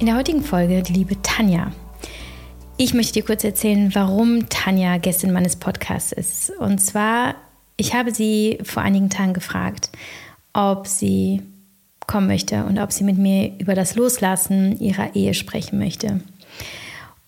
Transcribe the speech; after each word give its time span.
In 0.00 0.06
der 0.06 0.14
heutigen 0.14 0.44
Folge 0.44 0.84
die 0.84 0.92
liebe 0.92 1.20
Tanja. 1.22 1.72
Ich 2.76 2.94
möchte 2.94 3.14
dir 3.14 3.24
kurz 3.24 3.42
erzählen, 3.42 3.92
warum 3.96 4.48
Tanja 4.48 4.96
Gästin 4.98 5.32
meines 5.32 5.56
Podcasts 5.56 6.12
ist. 6.12 6.52
Und 6.60 6.78
zwar, 6.78 7.34
ich 7.76 7.94
habe 7.94 8.14
sie 8.14 8.58
vor 8.62 8.84
einigen 8.84 9.10
Tagen 9.10 9.32
gefragt, 9.32 9.90
ob 10.52 10.86
sie 10.86 11.42
kommen 12.06 12.28
möchte 12.28 12.62
und 12.62 12.78
ob 12.78 12.92
sie 12.92 13.02
mit 13.02 13.18
mir 13.18 13.50
über 13.58 13.74
das 13.74 13.96
Loslassen 13.96 14.78
ihrer 14.78 15.16
Ehe 15.16 15.34
sprechen 15.34 15.80
möchte. 15.80 16.20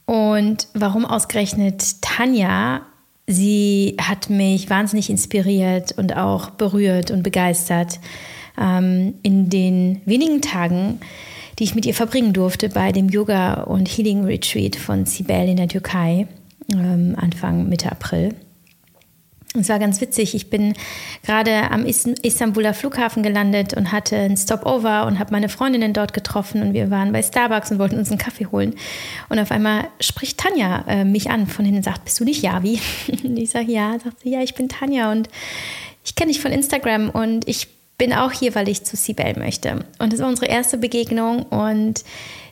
Und 0.07 0.69
warum 0.73 1.05
ausgerechnet 1.05 2.01
Tanja? 2.03 2.83
Sie 3.27 3.97
hat 4.01 4.31
mich 4.31 4.71
wahnsinnig 4.71 5.11
inspiriert 5.11 5.91
und 5.99 6.17
auch 6.17 6.51
berührt 6.51 7.11
und 7.11 7.25
begeistert 7.25 7.99
ähm, 8.57 9.15
in 9.25 9.51
den 9.51 10.03
wenigen 10.05 10.41
Tagen, 10.41 11.01
die 11.61 11.65
ich 11.65 11.75
mit 11.75 11.85
ihr 11.85 11.95
verbringen 11.95 12.33
durfte 12.33 12.71
bei 12.71 12.91
dem 12.91 13.11
Yoga- 13.11 13.65
und 13.65 13.87
Healing 13.87 14.25
Retreat 14.25 14.77
von 14.77 15.05
Sibel 15.05 15.47
in 15.47 15.59
der 15.59 15.69
Türkei 15.69 16.27
ähm, 16.73 17.15
Anfang 17.19 17.69
Mitte 17.69 17.93
April. 17.93 18.35
Es 19.59 19.69
war 19.69 19.79
ganz 19.79 20.01
witzig. 20.01 20.35
Ich 20.35 20.49
bin 20.49 20.75
gerade 21.23 21.71
am 21.71 21.85
Istanbuler 21.85 22.73
Flughafen 22.73 23.23
gelandet 23.23 23.75
und 23.75 23.93
hatte 23.93 24.17
ein 24.17 24.37
Stopover 24.37 25.07
und 25.07 25.19
habe 25.19 25.33
meine 25.33 25.49
Freundinnen 25.49 25.93
dort 25.93 26.15
getroffen 26.15 26.63
und 26.63 26.73
wir 26.73 26.91
waren 26.91 27.13
bei 27.13 27.23
Starbucks 27.23 27.73
und 27.73 27.79
wollten 27.79 27.99
uns 27.99 28.11
einen 28.11 28.19
Kaffee 28.19 28.47
holen. 28.47 28.75
Und 29.29 29.39
auf 29.39 29.51
einmal 29.51 29.89
spricht 30.01 30.39
Tanja 30.39 30.85
äh, 30.87 31.05
mich 31.05 31.31
an 31.31 31.47
von 31.47 31.65
hinten 31.65 31.79
und 31.79 31.85
sagt, 31.85 32.05
bist 32.05 32.19
du 32.21 32.25
nicht 32.25 32.43
Javi? 32.43 32.81
Und 33.09 33.37
ich 33.37 33.51
sage, 33.51 33.71
ja. 33.71 33.99
Sagt 33.99 34.21
sie, 34.21 34.31
ja, 34.31 34.41
ich 34.41 34.55
bin 34.55 34.69
Tanja 34.69 35.11
und 35.13 35.29
ich 36.05 36.15
kenne 36.15 36.33
dich 36.33 36.41
von 36.41 36.53
Instagram 36.53 37.11
und 37.11 37.47
ich 37.47 37.69
bin 38.01 38.15
auch 38.15 38.33
hier, 38.33 38.55
weil 38.55 38.69
ich 38.71 38.83
zu 38.83 38.97
Sibel 38.97 39.39
möchte. 39.39 39.85
Und 39.99 40.13
das 40.13 40.21
war 40.21 40.29
unsere 40.29 40.47
erste 40.47 40.79
Begegnung 40.79 41.43
und 41.43 42.03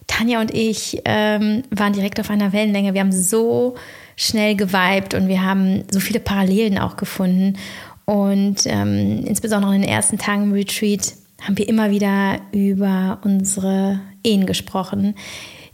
Tanja 0.07 0.43
und 0.43 0.53
ich 0.53 1.01
ähm, 1.07 1.63
waren 1.71 1.95
direkt 1.95 2.21
auf 2.21 2.29
einer 2.29 2.53
Wellenlänge. 2.53 2.93
Wir 2.93 3.01
haben 3.01 3.13
so 3.13 3.75
schnell 4.15 4.57
geweibt 4.57 5.15
und 5.15 5.27
wir 5.27 5.43
haben 5.43 5.85
so 5.91 6.01
viele 6.01 6.21
Parallelen 6.21 6.77
auch 6.79 6.99
gefunden. 6.99 7.57
Und 8.05 8.67
ähm, 8.67 9.25
insbesondere 9.25 9.75
in 9.75 9.81
den 9.81 9.91
ersten 9.91 10.19
Tagen 10.19 10.45
im 10.45 10.53
Retreat 10.53 11.15
haben 11.41 11.57
wir 11.57 11.67
immer 11.67 11.91
wieder 11.91 12.41
über 12.53 13.19
unsere 13.25 14.01
Ehen 14.23 14.45
gesprochen, 14.45 15.15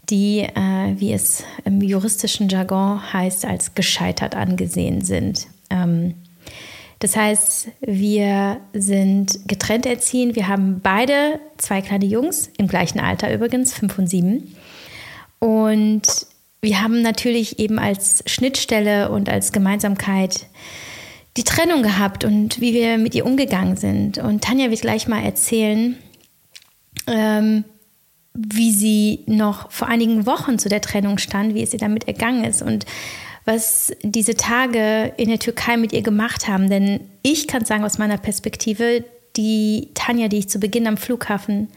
die, 0.09 0.41
äh, 0.41 0.95
wie 0.99 1.13
es 1.13 1.43
im 1.65 1.81
juristischen 1.81 2.49
Jargon 2.49 3.13
heißt, 3.13 3.45
als 3.45 3.75
gescheitert 3.75 4.37
angesehen 4.37 5.01
sind. 5.01 5.49
Ähm, 5.69 6.15
das 7.05 7.17
heißt, 7.17 7.69
wir 7.83 8.63
sind 8.73 9.47
getrennt 9.47 9.85
erziehen. 9.85 10.37
Wir 10.37 10.49
haben 10.49 10.81
beide 10.83 11.39
zwei 11.59 11.83
kleine 11.83 12.07
Jungs, 12.07 12.49
im 12.57 12.67
gleichen 12.67 12.99
Alter 12.99 13.31
übrigens, 13.31 13.75
fünf 13.75 13.99
und 13.99 14.07
sieben. 14.07 14.57
Und 15.39 16.01
wir 16.63 16.83
haben 16.83 17.03
natürlich 17.03 17.59
eben 17.59 17.79
als 17.79 18.25
Schnittstelle 18.25 19.11
und 19.11 19.29
als 19.29 19.53
Gemeinsamkeit 19.53 20.47
die 21.37 21.45
Trennung 21.45 21.83
gehabt 21.83 22.25
und 22.25 22.63
wie 22.63 22.73
wir 22.73 22.97
mit 22.97 23.15
ihr 23.15 23.27
umgegangen 23.27 23.77
sind. 23.77 24.17
Und 24.17 24.43
Tanja 24.43 24.71
wird 24.71 24.81
gleich 24.81 25.07
mal 25.07 25.23
erzählen, 25.23 25.99
ähm, 27.07 27.65
wie 28.33 28.73
sie 28.73 29.25
noch 29.27 29.71
vor 29.71 29.89
einigen 29.89 30.25
Wochen 30.25 30.59
zu 30.59 30.71
der 30.71 30.81
Trennung 30.81 31.19
stand, 31.19 31.55
wie 31.55 31.63
es 31.63 31.75
ihr 31.75 31.79
damit 31.79 32.09
ergangen 32.09 32.45
ist 32.45 32.63
und 32.63 32.87
was 33.45 33.93
diese 34.03 34.35
Tage 34.35 35.13
in 35.17 35.29
der 35.29 35.39
Türkei 35.39 35.77
mit 35.77 35.93
ihr 35.93 36.03
gemacht 36.03 36.49
haben. 36.49 36.71
Denn 36.71 37.01
ich 37.23 37.47
kann 37.47 37.65
sagen 37.65 37.85
aus 37.85 37.99
meiner 37.99 38.17
Perspektive, 38.17 39.05
die 39.37 39.91
Tanja, 39.95 40.29
die 40.29 40.39
ich 40.39 40.49
zu 40.49 40.59
Beginn 40.59 40.87
am 40.87 40.97
Flughafen 40.97 41.69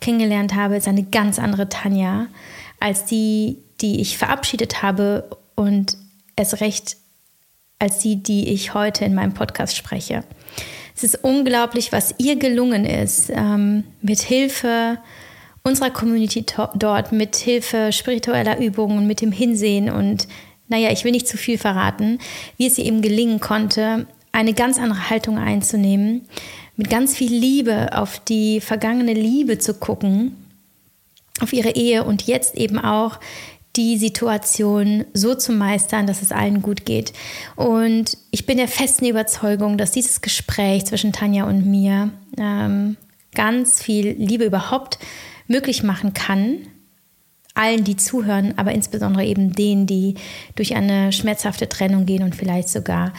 kennengelernt 0.00 0.54
habe, 0.54 0.76
ist 0.76 0.88
eine 0.88 1.02
ganz 1.02 1.38
andere 1.38 1.68
Tanja 1.68 2.26
als 2.78 3.06
die, 3.06 3.58
die 3.80 4.00
ich 4.00 4.18
verabschiedet 4.18 4.82
habe 4.82 5.28
und 5.54 5.96
es 6.36 6.60
recht 6.60 6.98
als 7.78 7.98
die, 7.98 8.16
die 8.22 8.50
ich 8.50 8.74
heute 8.74 9.04
in 9.04 9.14
meinem 9.14 9.34
Podcast 9.34 9.76
spreche. 9.76 10.24
Es 10.94 11.04
ist 11.04 11.22
unglaublich, 11.22 11.92
was 11.92 12.14
ihr 12.18 12.36
gelungen 12.36 12.84
ist, 12.86 13.30
ähm, 13.30 13.84
mit 14.00 14.20
Hilfe 14.20 14.98
unserer 15.62 15.90
Community 15.90 16.44
dort, 16.74 17.12
mit 17.12 17.36
Hilfe 17.36 17.92
spiritueller 17.92 18.58
Übungen, 18.58 19.06
mit 19.06 19.20
dem 19.20 19.32
Hinsehen 19.32 19.90
und 19.90 20.28
naja, 20.68 20.90
ich 20.90 21.04
will 21.04 21.12
nicht 21.12 21.28
zu 21.28 21.36
viel 21.36 21.58
verraten, 21.58 22.18
wie 22.56 22.66
es 22.66 22.78
ihr 22.78 22.84
eben 22.84 23.02
gelingen 23.02 23.40
konnte, 23.40 24.06
eine 24.32 24.52
ganz 24.52 24.78
andere 24.78 25.08
Haltung 25.08 25.38
einzunehmen, 25.38 26.28
mit 26.76 26.90
ganz 26.90 27.16
viel 27.16 27.32
Liebe 27.32 27.96
auf 27.96 28.18
die 28.18 28.60
vergangene 28.60 29.14
Liebe 29.14 29.58
zu 29.58 29.74
gucken, 29.74 30.36
auf 31.40 31.52
ihre 31.52 31.70
Ehe 31.70 32.04
und 32.04 32.26
jetzt 32.26 32.56
eben 32.56 32.78
auch 32.78 33.18
die 33.76 33.98
Situation 33.98 35.04
so 35.12 35.34
zu 35.34 35.52
meistern, 35.52 36.06
dass 36.06 36.22
es 36.22 36.32
allen 36.32 36.62
gut 36.62 36.86
geht. 36.86 37.12
Und 37.56 38.16
ich 38.30 38.46
bin 38.46 38.56
der 38.56 38.68
festen 38.68 39.06
Überzeugung, 39.06 39.76
dass 39.76 39.90
dieses 39.90 40.22
Gespräch 40.22 40.86
zwischen 40.86 41.12
Tanja 41.12 41.44
und 41.44 41.66
mir 41.66 42.10
ähm, 42.38 42.96
ganz 43.34 43.82
viel 43.82 44.12
Liebe 44.12 44.44
überhaupt 44.44 44.98
möglich 45.46 45.82
machen 45.82 46.14
kann, 46.14 46.66
allen, 47.56 47.84
die 47.84 47.96
zuhören, 47.96 48.54
aber 48.56 48.72
insbesondere 48.72 49.24
eben 49.24 49.52
denen, 49.52 49.86
die 49.86 50.14
durch 50.54 50.74
eine 50.74 51.12
schmerzhafte 51.12 51.68
Trennung 51.68 52.06
gehen 52.06 52.22
und 52.22 52.34
vielleicht 52.34 52.68
sogar 52.68 53.12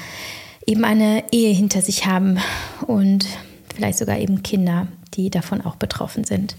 eben 0.66 0.84
eine 0.84 1.24
Ehe 1.32 1.54
hinter 1.54 1.82
sich 1.82 2.06
haben 2.06 2.38
und 2.86 3.26
vielleicht 3.74 3.98
sogar 3.98 4.18
eben 4.20 4.44
Kinder, 4.44 4.88
die 5.14 5.30
davon 5.30 5.62
auch 5.62 5.76
betroffen 5.76 6.24
sind. 6.24 6.56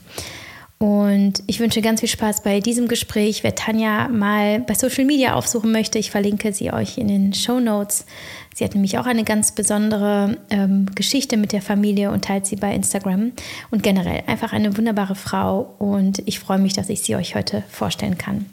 Und 0.79 1.43
ich 1.49 1.59
wünsche 1.59 1.83
ganz 1.83 2.01
viel 2.01 2.09
Spaß 2.09 2.45
bei 2.45 2.61
diesem 2.61 2.87
Gespräch. 2.87 3.43
Wer 3.43 3.57
Tanja 3.57 4.07
mal 4.09 4.61
bei 4.61 4.75
Social 4.75 5.05
Media 5.05 5.35
aufsuchen 5.35 5.73
möchte, 5.73 5.99
ich 5.99 6.13
verlinke 6.13 6.53
sie 6.53 6.73
euch 6.73 6.99
in 6.99 7.09
den 7.09 7.35
Show 7.35 7.59
Notes. 7.59 8.07
Sie 8.55 8.65
hat 8.65 8.75
nämlich 8.75 8.97
auch 8.99 9.07
eine 9.07 9.25
ganz 9.25 9.53
besondere 9.53 10.39
ähm, 10.51 10.87
Geschichte 10.95 11.37
mit 11.37 11.53
der 11.53 11.63
Familie 11.63 12.13
und 12.13 12.25
teilt 12.25 12.47
sie 12.47 12.57
bei 12.57 12.73
Instagram. 12.75 13.33
Und 13.73 13.83
generell 13.83 14.23
einfach 14.29 14.53
eine 14.53 14.77
wunderbare 14.77 15.17
Frau. 15.17 15.75
Und 15.79 16.23
ich 16.27 16.39
freue 16.39 16.59
mich, 16.59 16.75
dass 16.75 16.89
ich 16.91 17.03
sie 17.03 17.17
euch 17.17 17.35
heute 17.35 17.65
vorstellen 17.69 18.17
kann. 18.17 18.47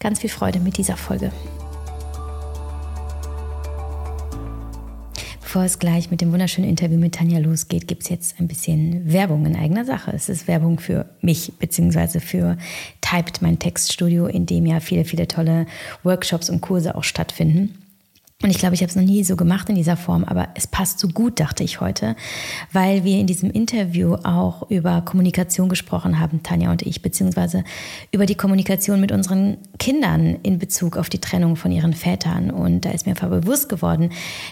Ganz 0.00 0.20
viel 0.20 0.30
Freude 0.30 0.58
mit 0.58 0.78
dieser 0.78 0.96
Folge. 0.96 1.32
Bevor 5.52 5.66
es 5.66 5.78
gleich 5.78 6.10
mit 6.10 6.22
dem 6.22 6.32
wunderschönen 6.32 6.66
Interview 6.66 6.96
mit 6.96 7.16
Tanja 7.16 7.38
losgeht, 7.38 7.86
gibt 7.86 8.04
es 8.04 8.08
jetzt 8.08 8.40
ein 8.40 8.48
bisschen 8.48 9.12
Werbung 9.12 9.44
in 9.44 9.54
eigener 9.54 9.84
Sache. 9.84 10.10
Es 10.14 10.30
ist 10.30 10.48
Werbung 10.48 10.80
für 10.80 11.04
mich, 11.20 11.52
beziehungsweise 11.58 12.20
für 12.20 12.56
Typed, 13.02 13.42
mein 13.42 13.58
Textstudio, 13.58 14.24
in 14.28 14.46
dem 14.46 14.64
ja 14.64 14.80
viele, 14.80 15.04
viele 15.04 15.28
tolle 15.28 15.66
Workshops 16.04 16.48
und 16.48 16.62
Kurse 16.62 16.94
auch 16.94 17.04
stattfinden. 17.04 17.74
Und 18.42 18.50
ich 18.50 18.58
glaube, 18.58 18.74
ich 18.74 18.82
habe 18.82 18.90
es 18.90 18.96
noch 18.96 19.04
nie 19.04 19.22
so 19.22 19.36
gemacht 19.36 19.68
in 19.68 19.76
dieser 19.76 19.96
Form, 19.96 20.24
aber 20.24 20.48
es 20.54 20.66
passt 20.66 20.98
so 20.98 21.08
gut, 21.08 21.38
dachte 21.38 21.62
ich 21.62 21.80
heute, 21.80 22.16
weil 22.72 23.04
wir 23.04 23.18
in 23.18 23.26
diesem 23.26 23.50
Interview 23.50 24.14
auch 24.14 24.68
über 24.68 25.00
Kommunikation 25.02 25.68
gesprochen 25.68 26.18
haben, 26.18 26.42
Tanja 26.42 26.72
und 26.72 26.82
ich, 26.82 27.02
beziehungsweise 27.02 27.62
über 28.10 28.26
die 28.26 28.34
Kommunikation 28.34 29.00
mit 29.00 29.12
unseren 29.12 29.58
Kindern 29.78 30.38
in 30.42 30.58
Bezug 30.58 30.96
auf 30.96 31.08
die 31.08 31.20
Trennung 31.20 31.54
von 31.54 31.70
ihren 31.70 31.92
Vätern. 31.92 32.50
Und 32.50 32.84
da 32.84 32.90
ist 32.90 33.06
mir 33.06 33.12
einfach 33.12 33.30
bewusst 33.30 33.68
geworden, 33.68 34.10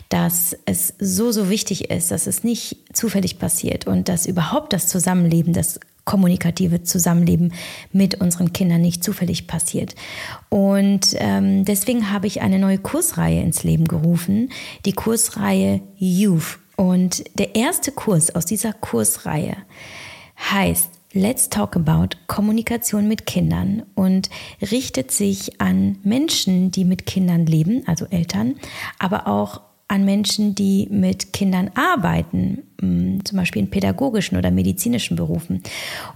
dass 0.09 0.57
es 0.67 0.95
so, 1.01 1.33
so 1.33 1.51
wichtig 1.51 1.91
ist, 1.91 2.13
dass 2.13 2.29
es 2.29 2.45
nicht 2.45 2.77
zufällig 2.93 3.39
passiert 3.39 3.87
und 3.87 4.09
dass 4.09 4.27
überhaupt 4.27 4.73
das 4.73 4.87
Zusammenleben, 4.87 5.53
das 5.53 5.81
kommunikative 6.05 6.83
Zusammenleben 6.83 7.53
mit 7.93 8.21
unseren 8.21 8.53
Kindern 8.53 8.81
nicht 8.81 9.05
zufällig 9.05 9.47
passiert. 9.47 9.95
Und 10.49 11.15
ähm, 11.19 11.65
deswegen 11.65 12.11
habe 12.11 12.27
ich 12.27 12.41
eine 12.41 12.59
neue 12.59 12.79
Kursreihe 12.79 13.43
ins 13.43 13.65
Leben 13.65 13.87
gerufen, 13.87 14.51
die 14.85 14.93
Kursreihe 14.93 15.81
Youth. 15.97 16.59
Und 16.77 17.25
der 17.39 17.55
erste 17.57 17.93
Kurs 17.93 18.35
aus 18.35 18.47
dieser 18.47 18.73
Kursreihe 18.73 19.57
heißt 20.51 20.91
Let's 21.13 21.49
Talk 21.49 21.75
About 21.75 22.17
Kommunikation 22.29 23.09
mit 23.09 23.27
Kindern 23.27 23.83
und 23.97 24.31
richtet 24.63 25.11
sich 25.11 25.61
an 25.61 25.99
Menschen, 26.05 26.71
die 26.71 26.85
mit 26.85 27.05
Kindern 27.05 27.47
leben, 27.47 27.83
also 27.87 28.07
Eltern, 28.07 28.55
aber 29.01 29.27
auch 29.27 29.61
an 29.91 30.05
Menschen, 30.05 30.55
die 30.55 30.87
mit 30.89 31.33
Kindern 31.33 31.71
arbeiten, 31.75 32.63
mm, 32.81 33.25
zum 33.25 33.39
Beispiel 33.39 33.61
in 33.61 33.71
pädagogischen 33.71 34.39
oder 34.39 34.53
medizinischen 34.53 35.17
Berufen. 35.17 35.63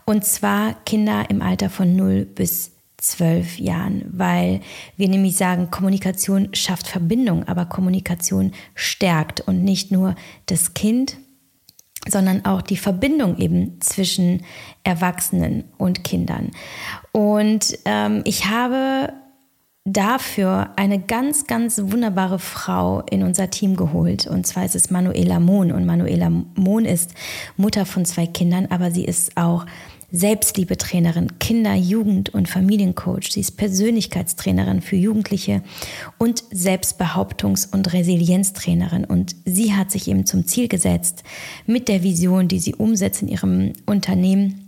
Und 0.04 0.24
zwar 0.24 0.74
Kinder 0.84 1.28
im 1.28 1.42
Alter 1.42 1.68
von 1.70 1.96
0 1.96 2.24
bis 2.24 2.70
12 2.98 3.58
Jahren, 3.58 4.04
weil 4.12 4.60
wir 4.96 5.08
nämlich 5.08 5.36
sagen, 5.36 5.72
Kommunikation 5.72 6.50
schafft 6.54 6.86
Verbindung, 6.86 7.48
aber 7.48 7.66
Kommunikation 7.66 8.52
stärkt 8.76 9.40
und 9.40 9.64
nicht 9.64 9.90
nur 9.90 10.14
das 10.46 10.74
Kind, 10.74 11.16
sondern 12.08 12.44
auch 12.44 12.62
die 12.62 12.76
Verbindung 12.76 13.38
eben 13.38 13.80
zwischen 13.80 14.44
Erwachsenen 14.84 15.64
und 15.78 16.04
Kindern. 16.04 16.52
Und 17.10 17.76
ähm, 17.86 18.22
ich 18.24 18.46
habe 18.46 19.12
dafür 19.84 20.70
eine 20.76 20.98
ganz, 20.98 21.46
ganz 21.46 21.78
wunderbare 21.78 22.38
Frau 22.38 23.02
in 23.10 23.22
unser 23.22 23.50
Team 23.50 23.76
geholt. 23.76 24.26
Und 24.26 24.46
zwar 24.46 24.64
ist 24.64 24.74
es 24.74 24.90
Manuela 24.90 25.40
Mohn. 25.40 25.72
Und 25.72 25.84
Manuela 25.84 26.30
Mohn 26.30 26.86
ist 26.86 27.12
Mutter 27.58 27.84
von 27.84 28.06
zwei 28.06 28.26
Kindern, 28.26 28.66
aber 28.70 28.90
sie 28.90 29.04
ist 29.04 29.36
auch 29.36 29.66
Selbstliebetrainerin, 30.10 31.38
Kinder-, 31.38 31.74
Jugend- 31.74 32.30
und 32.30 32.48
Familiencoach. 32.48 33.32
Sie 33.32 33.40
ist 33.40 33.56
Persönlichkeitstrainerin 33.58 34.80
für 34.80 34.96
Jugendliche 34.96 35.62
und 36.18 36.44
Selbstbehauptungs- 36.44 37.70
und 37.70 37.92
Resilienztrainerin. 37.92 39.04
Und 39.04 39.36
sie 39.44 39.74
hat 39.74 39.90
sich 39.90 40.08
eben 40.08 40.24
zum 40.24 40.46
Ziel 40.46 40.68
gesetzt, 40.68 41.24
mit 41.66 41.88
der 41.88 42.02
Vision, 42.02 42.48
die 42.48 42.60
sie 42.60 42.74
umsetzt 42.74 43.22
in 43.22 43.28
ihrem 43.28 43.72
Unternehmen, 43.86 44.63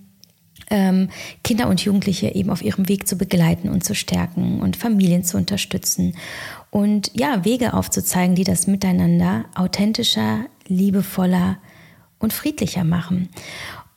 Kinder 0.69 1.69
und 1.69 1.85
Jugendliche 1.85 2.35
eben 2.35 2.51
auf 2.51 2.63
ihrem 2.63 2.89
Weg 2.89 3.07
zu 3.07 3.17
begleiten 3.17 3.69
und 3.69 3.85
zu 3.85 3.95
stärken 3.95 4.61
und 4.61 4.77
Familien 4.77 5.23
zu 5.23 5.37
unterstützen 5.37 6.17
und 6.71 7.11
ja, 7.15 7.45
Wege 7.45 7.75
aufzuzeigen, 7.75 8.35
die 8.35 8.45
das 8.45 8.67
Miteinander 8.67 9.45
authentischer, 9.55 10.47
liebevoller 10.67 11.59
und 12.19 12.33
friedlicher 12.33 12.85
machen. 12.85 13.29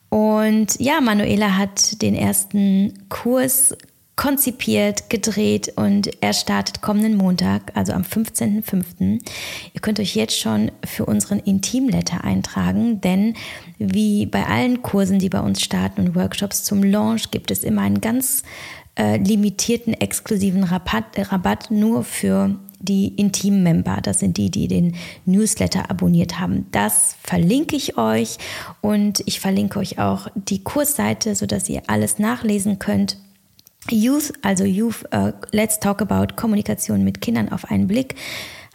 Und 0.09 0.79
ja, 0.79 1.01
Manuela 1.01 1.57
hat 1.57 2.01
den 2.01 2.15
ersten 2.15 3.05
Kurs 3.09 3.75
konzipiert, 4.19 5.09
gedreht 5.09 5.71
und 5.77 6.09
er 6.21 6.33
startet 6.33 6.81
kommenden 6.81 7.15
Montag, 7.15 7.71
also 7.75 7.93
am 7.93 8.01
15.05. 8.01 9.21
Ihr 9.73 9.79
könnt 9.79 9.97
euch 9.97 10.13
jetzt 10.13 10.37
schon 10.37 10.73
für 10.83 11.05
unseren 11.05 11.39
Intimletter 11.39 12.25
eintragen, 12.25 12.99
denn 12.99 13.35
wie 13.77 14.25
bei 14.25 14.45
allen 14.45 14.81
Kursen, 14.81 15.19
die 15.19 15.29
bei 15.29 15.39
uns 15.39 15.61
starten 15.61 16.01
und 16.01 16.15
Workshops 16.15 16.65
zum 16.65 16.83
Launch, 16.83 17.31
gibt 17.31 17.49
es 17.49 17.63
immer 17.63 17.83
einen 17.83 18.01
ganz 18.01 18.43
äh, 18.97 19.15
limitierten, 19.15 19.93
exklusiven 19.93 20.65
Rabatt, 20.65 21.31
Rabatt 21.31 21.71
nur 21.71 22.03
für 22.03 22.59
die 22.81 23.15
Intim-Member. 23.15 23.99
Das 24.03 24.19
sind 24.19 24.35
die, 24.35 24.51
die 24.51 24.67
den 24.67 24.95
Newsletter 25.23 25.89
abonniert 25.89 26.41
haben. 26.41 26.65
Das 26.71 27.15
verlinke 27.23 27.77
ich 27.77 27.97
euch 27.97 28.37
und 28.81 29.23
ich 29.27 29.39
verlinke 29.39 29.79
euch 29.79 29.97
auch 29.97 30.27
die 30.35 30.61
Kursseite, 30.61 31.35
sodass 31.35 31.69
ihr 31.69 31.83
alles 31.87 32.19
nachlesen 32.19 32.79
könnt. 32.79 33.15
Youth, 33.91 34.33
also 34.41 34.63
Youth, 34.63 35.03
uh, 35.13 35.31
Let's 35.51 35.79
Talk 35.79 36.01
About 36.01 36.35
Kommunikation 36.35 37.03
mit 37.03 37.21
Kindern 37.21 37.49
auf 37.49 37.65
einen 37.65 37.87
Blick, 37.87 38.15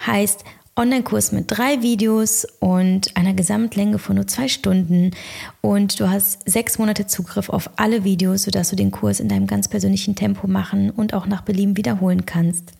heißt 0.04 0.44
Online-Kurs 0.76 1.30
mit 1.30 1.44
drei 1.48 1.82
Videos 1.82 2.46
und 2.58 3.16
einer 3.16 3.32
Gesamtlänge 3.32 3.98
von 3.98 4.16
nur 4.16 4.26
zwei 4.26 4.48
Stunden. 4.48 5.12
Und 5.60 6.00
du 6.00 6.10
hast 6.10 6.48
sechs 6.48 6.78
Monate 6.78 7.06
Zugriff 7.06 7.48
auf 7.48 7.70
alle 7.76 8.02
Videos, 8.02 8.42
sodass 8.42 8.70
du 8.70 8.76
den 8.76 8.90
Kurs 8.90 9.20
in 9.20 9.28
deinem 9.28 9.46
ganz 9.46 9.68
persönlichen 9.68 10.16
Tempo 10.16 10.48
machen 10.48 10.90
und 10.90 11.14
auch 11.14 11.26
nach 11.26 11.42
Belieben 11.42 11.76
wiederholen 11.76 12.26
kannst. 12.26 12.72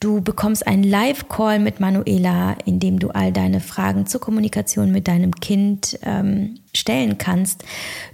Du 0.00 0.20
bekommst 0.20 0.66
einen 0.66 0.82
Live-Call 0.82 1.58
mit 1.58 1.80
Manuela, 1.80 2.56
in 2.64 2.80
dem 2.80 2.98
du 2.98 3.08
all 3.10 3.32
deine 3.32 3.60
Fragen 3.60 4.06
zur 4.06 4.20
Kommunikation 4.20 4.92
mit 4.92 5.08
deinem 5.08 5.32
Kind 5.32 5.98
ähm, 6.02 6.58
stellen 6.76 7.18
kannst. 7.18 7.64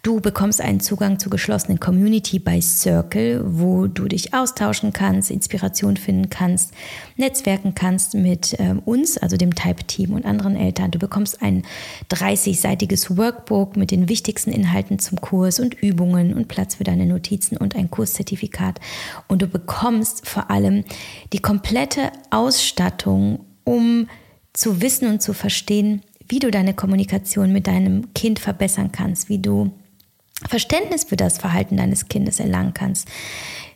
Du 0.02 0.20
bekommst 0.20 0.60
einen 0.60 0.80
Zugang 0.80 1.18
zur 1.18 1.30
geschlossenen 1.30 1.80
Community 1.80 2.38
bei 2.38 2.60
Circle, 2.60 3.42
wo 3.44 3.86
du 3.86 4.08
dich 4.08 4.32
austauschen 4.32 4.92
kannst, 4.92 5.30
Inspiration 5.30 5.96
finden 5.96 6.30
kannst, 6.30 6.72
netzwerken 7.16 7.74
kannst 7.74 8.14
mit 8.14 8.58
äh, 8.58 8.74
uns, 8.84 9.18
also 9.18 9.36
dem 9.36 9.54
Type-Team 9.54 10.14
und 10.14 10.24
anderen 10.24 10.56
Eltern. 10.56 10.90
Du 10.90 10.98
bekommst 10.98 11.42
ein 11.42 11.64
30-seitiges 12.10 13.16
Workbook 13.16 13.76
mit 13.76 13.90
den 13.90 14.08
wichtigsten 14.08 14.52
Inhalten 14.52 14.98
zum 14.98 15.20
Kurs 15.20 15.60
und 15.60 15.74
Übungen 15.74 16.34
und 16.34 16.48
Platz 16.48 16.76
für 16.76 16.84
deine 16.84 17.06
Notizen 17.06 17.56
und 17.56 17.76
ein 17.76 17.90
Kurszertifikat. 17.90 18.80
Und 19.28 19.42
du 19.42 19.46
bekommst 19.46 20.28
vor 20.28 20.50
allem 20.50 20.84
die 21.32 21.40
komplette 21.40 22.10
Ausstattung, 22.30 23.44
um 23.64 24.08
zu 24.52 24.80
wissen 24.82 25.08
und 25.08 25.22
zu 25.22 25.32
verstehen, 25.32 26.02
wie 26.32 26.38
du 26.38 26.50
deine 26.50 26.72
Kommunikation 26.72 27.52
mit 27.52 27.66
deinem 27.66 28.14
Kind 28.14 28.38
verbessern 28.38 28.90
kannst, 28.90 29.28
wie 29.28 29.36
du 29.36 29.70
Verständnis 30.48 31.04
für 31.04 31.16
das 31.16 31.36
Verhalten 31.36 31.76
deines 31.76 32.08
Kindes 32.08 32.40
erlangen 32.40 32.72
kannst, 32.72 33.06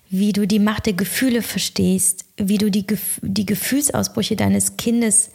wie 0.09 0.33
du 0.33 0.47
die 0.47 0.59
Macht 0.59 0.87
der 0.87 0.95
Gefühle 0.95 1.43
verstehst, 1.43 2.25
wie 2.39 2.57
du 2.57 2.71
die, 2.71 2.87
die 3.21 3.45
Gefühlsausbrüche 3.45 4.37
deines 4.37 4.79
Kindes 4.79 5.33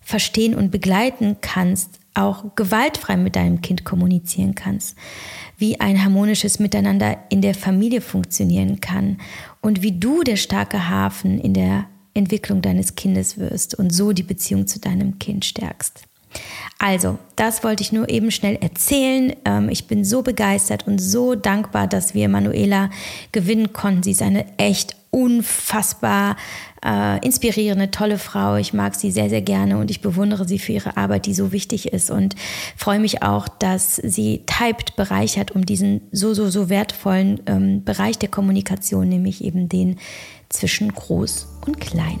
verstehen 0.00 0.56
und 0.56 0.72
begleiten 0.72 1.36
kannst, 1.40 2.00
auch 2.12 2.56
gewaltfrei 2.56 3.18
mit 3.18 3.36
deinem 3.36 3.62
Kind 3.62 3.84
kommunizieren 3.84 4.56
kannst, 4.56 4.96
wie 5.56 5.78
ein 5.78 6.02
harmonisches 6.02 6.58
Miteinander 6.58 7.18
in 7.28 7.40
der 7.40 7.54
Familie 7.54 8.00
funktionieren 8.00 8.80
kann 8.80 9.18
und 9.60 9.82
wie 9.82 9.92
du 9.92 10.24
der 10.24 10.36
starke 10.36 10.88
Hafen 10.88 11.38
in 11.38 11.54
der 11.54 11.86
Entwicklung 12.14 12.62
deines 12.62 12.96
Kindes 12.96 13.38
wirst 13.38 13.76
und 13.76 13.90
so 13.90 14.12
die 14.12 14.24
Beziehung 14.24 14.66
zu 14.66 14.80
deinem 14.80 15.20
Kind 15.20 15.44
stärkst. 15.44 16.08
Also, 16.78 17.18
das 17.36 17.64
wollte 17.64 17.82
ich 17.82 17.92
nur 17.92 18.08
eben 18.08 18.30
schnell 18.30 18.56
erzählen. 18.56 19.34
Ähm, 19.44 19.68
ich 19.68 19.86
bin 19.86 20.04
so 20.04 20.22
begeistert 20.22 20.86
und 20.86 20.98
so 20.98 21.34
dankbar, 21.34 21.86
dass 21.86 22.14
wir 22.14 22.28
Manuela 22.28 22.90
gewinnen 23.32 23.72
konnten. 23.72 24.02
Sie 24.02 24.10
ist 24.10 24.22
eine 24.22 24.44
echt 24.58 24.96
unfassbar 25.10 26.36
äh, 26.84 27.24
inspirierende, 27.24 27.92
tolle 27.92 28.18
Frau. 28.18 28.56
Ich 28.56 28.72
mag 28.72 28.96
sie 28.96 29.12
sehr, 29.12 29.30
sehr 29.30 29.42
gerne 29.42 29.78
und 29.78 29.90
ich 29.90 30.00
bewundere 30.00 30.46
sie 30.46 30.58
für 30.58 30.72
ihre 30.72 30.96
Arbeit, 30.96 31.26
die 31.26 31.34
so 31.34 31.52
wichtig 31.52 31.92
ist 31.92 32.10
und 32.10 32.34
freue 32.76 32.98
mich 32.98 33.22
auch, 33.22 33.46
dass 33.46 33.96
sie 33.96 34.42
Typed 34.46 34.96
bereichert 34.96 35.52
um 35.52 35.64
diesen 35.64 36.02
so, 36.10 36.34
so, 36.34 36.50
so 36.50 36.68
wertvollen 36.68 37.40
ähm, 37.46 37.84
Bereich 37.84 38.18
der 38.18 38.28
Kommunikation, 38.28 39.08
nämlich 39.08 39.44
eben 39.44 39.68
den 39.68 39.98
zwischen 40.48 40.92
groß 40.92 41.46
und 41.64 41.80
klein. 41.80 42.18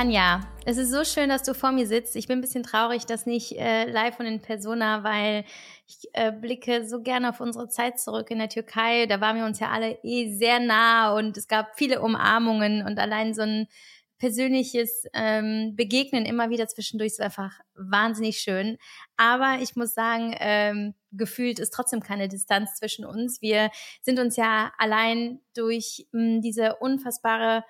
Tanja, 0.00 0.40
es 0.64 0.78
ist 0.78 0.92
so 0.92 1.04
schön, 1.04 1.28
dass 1.28 1.42
du 1.42 1.52
vor 1.52 1.72
mir 1.72 1.86
sitzt. 1.86 2.16
Ich 2.16 2.26
bin 2.26 2.38
ein 2.38 2.40
bisschen 2.40 2.62
traurig, 2.62 3.04
dass 3.04 3.26
nicht 3.26 3.58
äh, 3.58 3.84
live 3.84 4.18
und 4.18 4.24
in 4.24 4.40
Persona, 4.40 5.04
weil 5.04 5.44
ich 5.86 6.08
äh, 6.14 6.32
blicke 6.32 6.88
so 6.88 7.02
gerne 7.02 7.28
auf 7.28 7.40
unsere 7.40 7.68
Zeit 7.68 8.00
zurück 8.00 8.30
in 8.30 8.38
der 8.38 8.48
Türkei. 8.48 9.04
Da 9.04 9.20
waren 9.20 9.36
wir 9.36 9.44
uns 9.44 9.60
ja 9.60 9.68
alle 9.68 9.98
eh 10.02 10.34
sehr 10.34 10.58
nah 10.58 11.14
und 11.14 11.36
es 11.36 11.48
gab 11.48 11.76
viele 11.76 12.00
Umarmungen 12.00 12.82
und 12.86 12.98
allein 12.98 13.34
so 13.34 13.42
ein 13.42 13.68
persönliches 14.16 15.04
ähm, 15.12 15.74
Begegnen 15.76 16.24
immer 16.24 16.48
wieder 16.48 16.66
zwischendurch 16.66 17.12
ist 17.12 17.20
einfach 17.20 17.60
wahnsinnig 17.74 18.38
schön. 18.38 18.78
Aber 19.18 19.58
ich 19.60 19.76
muss 19.76 19.92
sagen, 19.92 20.34
ähm, 20.38 20.94
gefühlt 21.12 21.58
ist 21.58 21.74
trotzdem 21.74 22.00
keine 22.00 22.28
Distanz 22.28 22.74
zwischen 22.76 23.04
uns. 23.04 23.42
Wir 23.42 23.68
sind 24.00 24.18
uns 24.18 24.38
ja 24.38 24.72
allein 24.78 25.40
durch 25.54 26.06
mh, 26.12 26.40
diese 26.40 26.76
unfassbare 26.76 27.64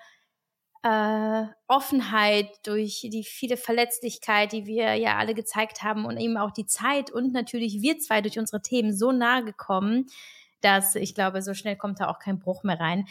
äh, 0.83 1.43
Offenheit, 1.67 2.47
durch 2.63 3.01
die 3.11 3.23
viele 3.23 3.57
Verletzlichkeit, 3.57 4.51
die 4.51 4.65
wir 4.65 4.95
ja 4.95 5.17
alle 5.17 5.33
gezeigt 5.33 5.83
haben 5.83 6.05
und 6.05 6.17
eben 6.17 6.37
auch 6.37 6.51
die 6.51 6.65
Zeit 6.65 7.11
und 7.11 7.33
natürlich 7.33 7.81
wir 7.81 7.99
zwei 7.99 8.21
durch 8.21 8.39
unsere 8.39 8.61
Themen 8.61 8.95
so 8.95 9.11
nahe 9.11 9.43
gekommen, 9.43 10.07
dass 10.61 10.95
ich 10.95 11.13
glaube, 11.13 11.41
so 11.41 11.53
schnell 11.53 11.75
kommt 11.75 11.99
da 11.99 12.09
auch 12.09 12.19
kein 12.19 12.39
Bruch 12.39 12.63
mehr 12.63 12.79
rein. 12.79 13.07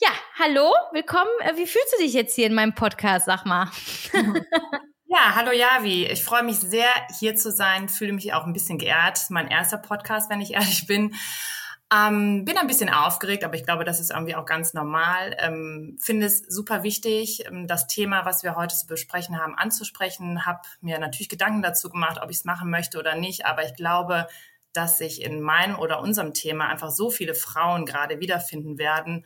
Ja, 0.00 0.10
hallo, 0.38 0.72
willkommen. 0.92 1.30
Äh, 1.40 1.56
wie 1.56 1.66
fühlst 1.66 1.94
du 1.96 2.02
dich 2.02 2.14
jetzt 2.14 2.34
hier 2.34 2.46
in 2.46 2.54
meinem 2.54 2.74
Podcast, 2.74 3.26
sag 3.26 3.44
mal? 3.44 3.70
Ja, 5.16 5.36
hallo 5.36 5.52
Javi. 5.52 6.06
Ich 6.06 6.24
freue 6.24 6.42
mich 6.42 6.56
sehr, 6.56 6.88
hier 7.20 7.36
zu 7.36 7.52
sein, 7.52 7.88
fühle 7.88 8.12
mich 8.12 8.32
auch 8.34 8.46
ein 8.46 8.52
bisschen 8.52 8.78
geehrt. 8.78 9.20
Mein 9.28 9.46
erster 9.46 9.78
Podcast, 9.78 10.28
wenn 10.28 10.40
ich 10.40 10.54
ehrlich 10.54 10.88
bin. 10.88 11.14
Ähm, 11.94 12.44
bin 12.44 12.56
ein 12.56 12.66
bisschen 12.66 12.88
aufgeregt, 12.88 13.44
aber 13.44 13.54
ich 13.54 13.64
glaube, 13.64 13.84
das 13.84 14.00
ist 14.00 14.10
irgendwie 14.10 14.34
auch 14.34 14.46
ganz 14.46 14.74
normal. 14.74 15.36
Ähm, 15.38 15.96
finde 16.00 16.26
es 16.26 16.40
super 16.40 16.82
wichtig, 16.82 17.44
ähm, 17.46 17.66
das 17.66 17.86
Thema, 17.86 18.24
was 18.24 18.42
wir 18.42 18.56
heute 18.56 18.74
zu 18.74 18.86
besprechen 18.86 19.38
haben, 19.38 19.54
anzusprechen. 19.54 20.46
Habe 20.46 20.62
mir 20.80 20.98
natürlich 20.98 21.28
Gedanken 21.28 21.62
dazu 21.62 21.90
gemacht, 21.90 22.18
ob 22.22 22.30
ich 22.30 22.38
es 22.38 22.44
machen 22.44 22.70
möchte 22.70 22.98
oder 22.98 23.14
nicht. 23.14 23.46
Aber 23.46 23.64
ich 23.64 23.74
glaube, 23.74 24.26
dass 24.72 24.98
sich 24.98 25.22
in 25.22 25.40
meinem 25.40 25.78
oder 25.78 26.00
unserem 26.00 26.34
Thema 26.34 26.68
einfach 26.68 26.90
so 26.90 27.10
viele 27.10 27.34
Frauen 27.34 27.86
gerade 27.86 28.18
wiederfinden 28.18 28.78
werden. 28.78 29.24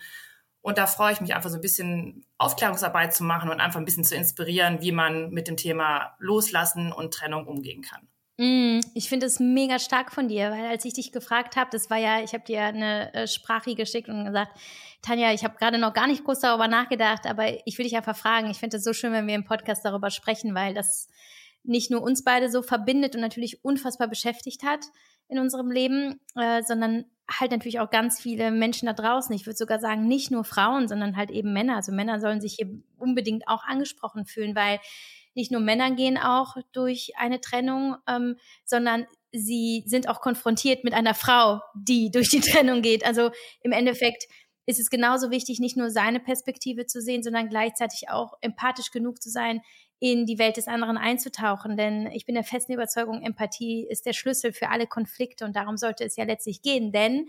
Und 0.60 0.76
da 0.78 0.86
freue 0.86 1.12
ich 1.12 1.20
mich 1.20 1.34
einfach 1.34 1.50
so 1.50 1.56
ein 1.56 1.62
bisschen 1.62 2.26
Aufklärungsarbeit 2.36 3.14
zu 3.14 3.24
machen 3.24 3.50
und 3.50 3.60
einfach 3.60 3.78
ein 3.78 3.86
bisschen 3.86 4.04
zu 4.04 4.16
inspirieren, 4.16 4.82
wie 4.82 4.92
man 4.92 5.30
mit 5.30 5.48
dem 5.48 5.56
Thema 5.56 6.16
Loslassen 6.18 6.92
und 6.92 7.14
Trennung 7.14 7.46
umgehen 7.46 7.82
kann. 7.82 8.08
Mm, 8.38 8.78
ich 8.94 9.08
finde 9.08 9.26
es 9.26 9.40
mega 9.40 9.80
stark 9.80 10.12
von 10.12 10.28
dir, 10.28 10.52
weil 10.52 10.66
als 10.66 10.84
ich 10.84 10.94
dich 10.94 11.10
gefragt 11.10 11.56
habe, 11.56 11.70
das 11.72 11.90
war 11.90 11.96
ja, 11.98 12.22
ich 12.22 12.34
habe 12.34 12.44
dir 12.44 12.62
eine 12.62 13.12
äh, 13.12 13.26
Sprache 13.26 13.74
geschickt 13.74 14.08
und 14.08 14.24
gesagt, 14.24 14.56
Tanja, 15.02 15.32
ich 15.32 15.42
habe 15.42 15.56
gerade 15.58 15.76
noch 15.76 15.92
gar 15.92 16.06
nicht 16.06 16.24
groß 16.24 16.38
darüber 16.38 16.68
nachgedacht, 16.68 17.26
aber 17.26 17.66
ich 17.66 17.76
will 17.78 17.84
dich 17.84 17.96
einfach 17.96 18.16
fragen. 18.16 18.48
Ich 18.48 18.58
finde 18.58 18.76
es 18.76 18.84
so 18.84 18.92
schön, 18.92 19.12
wenn 19.12 19.26
wir 19.26 19.34
im 19.34 19.44
Podcast 19.44 19.84
darüber 19.84 20.10
sprechen, 20.10 20.54
weil 20.54 20.72
das 20.72 21.08
nicht 21.64 21.90
nur 21.90 22.00
uns 22.00 22.22
beide 22.22 22.48
so 22.48 22.62
verbindet 22.62 23.16
und 23.16 23.22
natürlich 23.22 23.64
unfassbar 23.64 24.06
beschäftigt 24.06 24.62
hat 24.62 24.86
in 25.26 25.40
unserem 25.40 25.72
Leben, 25.72 26.20
äh, 26.36 26.62
sondern 26.62 27.06
halt 27.28 27.50
natürlich 27.50 27.80
auch 27.80 27.90
ganz 27.90 28.20
viele 28.20 28.52
Menschen 28.52 28.86
da 28.86 28.92
draußen. 28.92 29.34
Ich 29.34 29.46
würde 29.46 29.56
sogar 29.56 29.80
sagen, 29.80 30.06
nicht 30.06 30.30
nur 30.30 30.44
Frauen, 30.44 30.86
sondern 30.86 31.16
halt 31.16 31.30
eben 31.30 31.52
Männer. 31.52 31.74
Also 31.76 31.90
Männer 31.90 32.20
sollen 32.20 32.40
sich 32.40 32.54
hier 32.54 32.70
unbedingt 32.98 33.48
auch 33.48 33.64
angesprochen 33.64 34.26
fühlen, 34.26 34.54
weil 34.54 34.78
nicht 35.38 35.52
nur 35.52 35.60
Männer 35.60 35.92
gehen 35.92 36.18
auch 36.18 36.56
durch 36.72 37.12
eine 37.16 37.40
Trennung, 37.40 37.96
ähm, 38.06 38.36
sondern 38.64 39.06
sie 39.32 39.84
sind 39.86 40.08
auch 40.08 40.20
konfrontiert 40.20 40.84
mit 40.84 40.92
einer 40.92 41.14
Frau, 41.14 41.60
die 41.74 42.10
durch 42.10 42.28
die 42.28 42.40
Trennung 42.50 42.82
geht. 42.82 43.06
Also 43.06 43.30
im 43.62 43.72
Endeffekt 43.72 44.24
ist 44.66 44.80
es 44.80 44.90
genauso 44.90 45.30
wichtig, 45.30 45.60
nicht 45.60 45.76
nur 45.76 45.90
seine 45.90 46.20
Perspektive 46.20 46.86
zu 46.86 47.00
sehen, 47.00 47.22
sondern 47.22 47.48
gleichzeitig 47.48 48.10
auch 48.10 48.34
empathisch 48.42 48.90
genug 48.90 49.22
zu 49.22 49.30
sein, 49.30 49.62
in 50.00 50.26
die 50.26 50.38
Welt 50.38 50.56
des 50.56 50.68
anderen 50.68 50.98
einzutauchen. 50.98 51.76
Denn 51.76 52.08
ich 52.08 52.26
bin 52.26 52.34
der 52.34 52.44
festen 52.44 52.72
Überzeugung, 52.72 53.22
Empathie 53.22 53.86
ist 53.88 54.06
der 54.06 54.12
Schlüssel 54.12 54.52
für 54.52 54.68
alle 54.68 54.86
Konflikte 54.86 55.44
und 55.44 55.56
darum 55.56 55.76
sollte 55.76 56.04
es 56.04 56.16
ja 56.16 56.24
letztlich 56.24 56.62
gehen. 56.62 56.92
Denn 56.92 57.28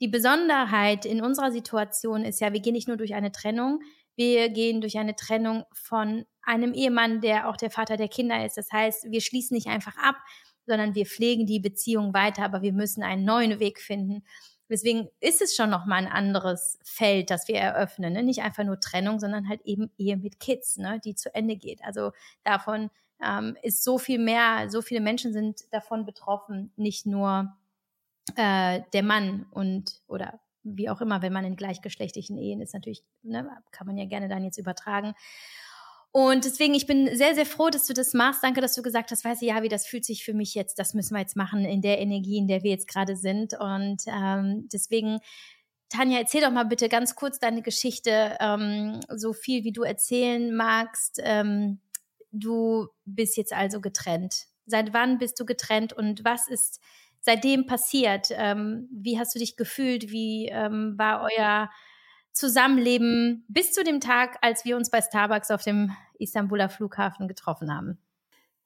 die 0.00 0.08
Besonderheit 0.08 1.04
in 1.04 1.22
unserer 1.22 1.52
Situation 1.52 2.24
ist 2.24 2.40
ja, 2.40 2.52
wir 2.52 2.60
gehen 2.60 2.74
nicht 2.74 2.88
nur 2.88 2.96
durch 2.96 3.14
eine 3.14 3.32
Trennung, 3.32 3.80
wir 4.16 4.48
gehen 4.48 4.80
durch 4.80 4.98
eine 4.98 5.14
Trennung 5.14 5.64
von 5.72 6.24
einem 6.42 6.72
Ehemann, 6.72 7.20
der 7.20 7.48
auch 7.48 7.56
der 7.56 7.70
Vater 7.70 7.96
der 7.96 8.08
Kinder 8.08 8.44
ist. 8.44 8.56
Das 8.56 8.72
heißt, 8.72 9.10
wir 9.10 9.20
schließen 9.20 9.54
nicht 9.54 9.68
einfach 9.68 9.96
ab, 9.98 10.16
sondern 10.66 10.94
wir 10.94 11.06
pflegen 11.06 11.46
die 11.46 11.60
Beziehung 11.60 12.14
weiter, 12.14 12.42
aber 12.42 12.62
wir 12.62 12.72
müssen 12.72 13.02
einen 13.02 13.24
neuen 13.24 13.60
Weg 13.60 13.80
finden. 13.80 14.24
Deswegen 14.68 15.08
ist 15.20 15.42
es 15.42 15.54
schon 15.54 15.70
noch 15.70 15.86
mal 15.86 15.96
ein 15.96 16.08
anderes 16.10 16.78
Feld, 16.82 17.30
das 17.30 17.46
wir 17.46 17.56
eröffnen. 17.56 18.12
Ne? 18.12 18.22
Nicht 18.22 18.42
einfach 18.42 18.64
nur 18.64 18.80
Trennung, 18.80 19.20
sondern 19.20 19.48
halt 19.48 19.60
eben 19.62 19.92
Ehe 19.96 20.16
mit 20.16 20.40
Kids, 20.40 20.76
ne? 20.76 21.00
die 21.04 21.14
zu 21.14 21.32
Ende 21.34 21.56
geht. 21.56 21.84
Also 21.84 22.10
davon 22.42 22.90
ähm, 23.24 23.56
ist 23.62 23.84
so 23.84 23.98
viel 23.98 24.18
mehr, 24.18 24.68
so 24.68 24.82
viele 24.82 25.00
Menschen 25.00 25.32
sind 25.32 25.72
davon 25.72 26.04
betroffen, 26.04 26.72
nicht 26.76 27.06
nur 27.06 27.56
äh, 28.34 28.80
der 28.92 29.02
Mann 29.04 29.46
und 29.52 30.00
oder 30.08 30.40
wie 30.74 30.90
auch 30.90 31.00
immer, 31.00 31.22
wenn 31.22 31.32
man 31.32 31.44
in 31.44 31.56
gleichgeschlechtlichen 31.56 32.36
Ehen 32.38 32.60
ist, 32.60 32.74
natürlich, 32.74 33.04
ne, 33.22 33.48
kann 33.70 33.86
man 33.86 33.96
ja 33.96 34.06
gerne 34.06 34.28
dann 34.28 34.44
jetzt 34.44 34.58
übertragen. 34.58 35.14
Und 36.10 36.46
deswegen, 36.46 36.74
ich 36.74 36.86
bin 36.86 37.14
sehr, 37.14 37.34
sehr 37.34 37.44
froh, 37.44 37.68
dass 37.68 37.86
du 37.86 37.92
das 37.92 38.14
machst. 38.14 38.42
Danke, 38.42 38.62
dass 38.62 38.74
du 38.74 38.80
gesagt 38.80 39.10
hast, 39.10 39.22
weißt 39.22 39.42
du, 39.42 39.46
ja, 39.46 39.62
wie 39.62 39.68
das 39.68 39.86
fühlt 39.86 40.04
sich 40.04 40.24
für 40.24 40.32
mich 40.32 40.54
jetzt, 40.54 40.78
das 40.78 40.94
müssen 40.94 41.14
wir 41.14 41.20
jetzt 41.20 41.36
machen 41.36 41.64
in 41.66 41.82
der 41.82 41.98
Energie, 41.98 42.38
in 42.38 42.48
der 42.48 42.62
wir 42.62 42.70
jetzt 42.70 42.88
gerade 42.88 43.16
sind. 43.16 43.52
Und 43.52 44.02
ähm, 44.06 44.66
deswegen, 44.72 45.18
Tanja, 45.90 46.18
erzähl 46.18 46.40
doch 46.40 46.50
mal 46.50 46.64
bitte 46.64 46.88
ganz 46.88 47.16
kurz 47.16 47.38
deine 47.38 47.60
Geschichte, 47.60 48.36
ähm, 48.40 49.00
so 49.14 49.34
viel 49.34 49.62
wie 49.64 49.72
du 49.72 49.82
erzählen 49.82 50.56
magst. 50.56 51.20
Ähm, 51.22 51.80
du 52.32 52.88
bist 53.04 53.36
jetzt 53.36 53.52
also 53.52 53.82
getrennt. 53.82 54.46
Seit 54.64 54.94
wann 54.94 55.18
bist 55.18 55.38
du 55.38 55.44
getrennt 55.44 55.92
und 55.92 56.24
was 56.24 56.48
ist 56.48 56.80
seitdem 57.26 57.66
passiert? 57.66 58.28
Ähm, 58.30 58.88
wie 58.90 59.18
hast 59.18 59.34
du 59.34 59.38
dich 59.40 59.56
gefühlt? 59.56 60.10
Wie 60.10 60.48
ähm, 60.48 60.94
war 60.96 61.28
euer 61.36 61.68
Zusammenleben 62.32 63.44
bis 63.48 63.72
zu 63.72 63.82
dem 63.82 64.00
Tag, 64.00 64.38
als 64.42 64.64
wir 64.64 64.76
uns 64.76 64.90
bei 64.90 65.02
Starbucks 65.02 65.50
auf 65.50 65.62
dem 65.62 65.94
Istanbuler 66.18 66.68
Flughafen 66.68 67.28
getroffen 67.28 67.74
haben. 67.74 67.98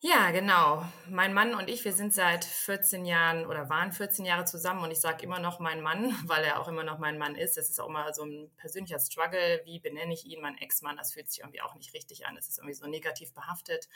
Ja, 0.03 0.31
genau. 0.31 0.85
Mein 1.09 1.35
Mann 1.35 1.55
und 1.55 1.69
ich, 1.69 1.85
wir 1.85 1.93
sind 1.93 2.13
seit 2.13 2.45
14 2.45 3.05
Jahren 3.05 3.47
oder 3.47 3.69
waren 3.69 3.93
14 3.93 4.25
Jahre 4.25 4.45
zusammen 4.45 4.83
und 4.83 4.91
ich 4.91 5.01
sage 5.01 5.23
immer 5.23 5.41
noch 5.41 5.59
mein 5.59 5.83
Mann, 5.83 6.15
weil 6.27 6.43
er 6.45 6.61
auch 6.61 6.69
immer 6.69 6.85
noch 6.85 6.99
mein 6.99 7.17
Mann 7.17 7.35
ist. 7.37 7.57
Das 7.57 7.71
ist 7.71 7.81
auch 7.81 7.89
immer 7.89 8.13
so 8.13 8.25
ein 8.25 8.51
persönlicher 8.57 8.99
Struggle. 8.99 9.61
Wie 9.65 9.79
benenne 9.79 10.13
ich 10.13 10.27
ihn, 10.27 10.41
mein 10.41 10.59
Ex-Mann? 10.59 10.97
Das 10.97 11.13
fühlt 11.13 11.31
sich 11.31 11.41
irgendwie 11.41 11.63
auch 11.63 11.75
nicht 11.77 11.95
richtig 11.95 12.27
an. 12.27 12.35
Das 12.35 12.49
ist 12.49 12.59
irgendwie 12.59 12.75
so 12.75 12.87
negativ 12.87 13.33
behaftet. 13.33 13.89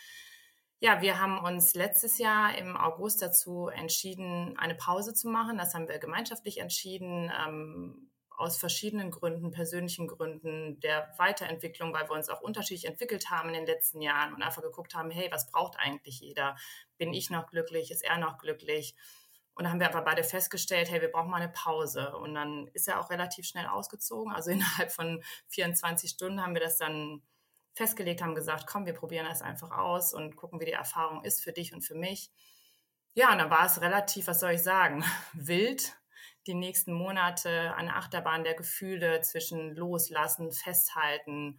Ja, 0.80 1.00
wir 1.00 1.20
haben 1.20 1.38
uns 1.38 1.74
letztes 1.74 2.18
Jahr 2.18 2.56
im 2.58 2.76
August 2.76 3.22
dazu 3.22 3.68
entschieden, 3.68 4.58
eine 4.58 4.74
Pause 4.74 5.14
zu 5.14 5.28
machen. 5.28 5.56
Das 5.56 5.74
haben 5.74 5.88
wir 5.88 5.98
gemeinschaftlich 5.98 6.58
entschieden. 6.58 7.32
Ähm, 7.46 8.10
aus 8.36 8.56
verschiedenen 8.56 9.10
Gründen, 9.10 9.50
persönlichen 9.52 10.08
Gründen, 10.08 10.80
der 10.80 11.12
Weiterentwicklung, 11.18 11.92
weil 11.92 12.08
wir 12.08 12.14
uns 12.14 12.28
auch 12.28 12.40
unterschiedlich 12.40 12.86
entwickelt 12.86 13.30
haben 13.30 13.48
in 13.50 13.54
den 13.54 13.66
letzten 13.66 14.00
Jahren 14.00 14.34
und 14.34 14.42
einfach 14.42 14.62
geguckt 14.62 14.94
haben, 14.94 15.10
hey, 15.10 15.28
was 15.30 15.50
braucht 15.50 15.78
eigentlich 15.78 16.20
jeder? 16.20 16.56
Bin 16.98 17.12
ich 17.12 17.30
noch 17.30 17.46
glücklich? 17.46 17.90
Ist 17.90 18.04
er 18.04 18.18
noch 18.18 18.38
glücklich? 18.38 18.94
Und 19.54 19.64
dann 19.64 19.72
haben 19.72 19.80
wir 19.80 19.88
aber 19.88 20.02
beide 20.02 20.24
festgestellt, 20.24 20.90
hey, 20.90 21.00
wir 21.00 21.12
brauchen 21.12 21.30
mal 21.30 21.40
eine 21.40 21.52
Pause. 21.52 22.16
Und 22.16 22.34
dann 22.34 22.66
ist 22.72 22.88
er 22.88 23.00
auch 23.00 23.10
relativ 23.10 23.46
schnell 23.46 23.66
ausgezogen. 23.66 24.32
Also 24.32 24.50
innerhalb 24.50 24.90
von 24.90 25.22
24 25.48 26.10
Stunden 26.10 26.42
haben 26.42 26.54
wir 26.54 26.62
das 26.62 26.76
dann 26.76 27.22
festgelegt, 27.74 28.22
haben 28.22 28.34
gesagt, 28.34 28.66
komm, 28.66 28.86
wir 28.86 28.94
probieren 28.94 29.26
das 29.28 29.42
einfach 29.42 29.70
aus 29.70 30.14
und 30.14 30.36
gucken, 30.36 30.60
wie 30.60 30.66
die 30.66 30.72
Erfahrung 30.72 31.24
ist 31.24 31.42
für 31.42 31.52
dich 31.52 31.74
und 31.74 31.82
für 31.82 31.94
mich. 31.94 32.30
Ja, 33.14 33.32
und 33.32 33.38
dann 33.38 33.50
war 33.50 33.66
es 33.66 33.80
relativ, 33.80 34.26
was 34.26 34.40
soll 34.40 34.52
ich 34.52 34.62
sagen, 34.62 35.04
wild 35.34 35.96
die 36.46 36.54
nächsten 36.54 36.92
Monate 36.92 37.74
eine 37.74 37.96
Achterbahn 37.96 38.44
der 38.44 38.54
Gefühle 38.54 39.22
zwischen 39.22 39.74
Loslassen, 39.74 40.52
Festhalten, 40.52 41.58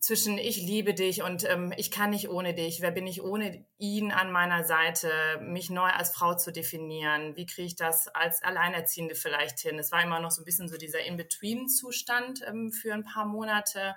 zwischen 0.00 0.38
ich 0.38 0.58
liebe 0.58 0.94
dich 0.94 1.22
und 1.22 1.44
ähm, 1.44 1.72
ich 1.76 1.90
kann 1.90 2.10
nicht 2.10 2.28
ohne 2.28 2.54
dich, 2.54 2.80
wer 2.80 2.92
bin 2.92 3.06
ich 3.06 3.22
ohne 3.22 3.66
ihn 3.78 4.12
an 4.12 4.30
meiner 4.30 4.62
Seite, 4.62 5.10
mich 5.40 5.70
neu 5.70 5.88
als 5.88 6.10
Frau 6.10 6.34
zu 6.34 6.52
definieren, 6.52 7.36
wie 7.36 7.46
kriege 7.46 7.66
ich 7.66 7.76
das 7.76 8.06
als 8.08 8.42
Alleinerziehende 8.42 9.16
vielleicht 9.16 9.58
hin. 9.58 9.78
Es 9.78 9.90
war 9.90 10.02
immer 10.02 10.20
noch 10.20 10.30
so 10.30 10.42
ein 10.42 10.44
bisschen 10.44 10.68
so 10.68 10.76
dieser 10.76 11.04
In-Between-Zustand 11.04 12.42
ähm, 12.46 12.70
für 12.70 12.94
ein 12.94 13.04
paar 13.04 13.26
Monate. 13.26 13.96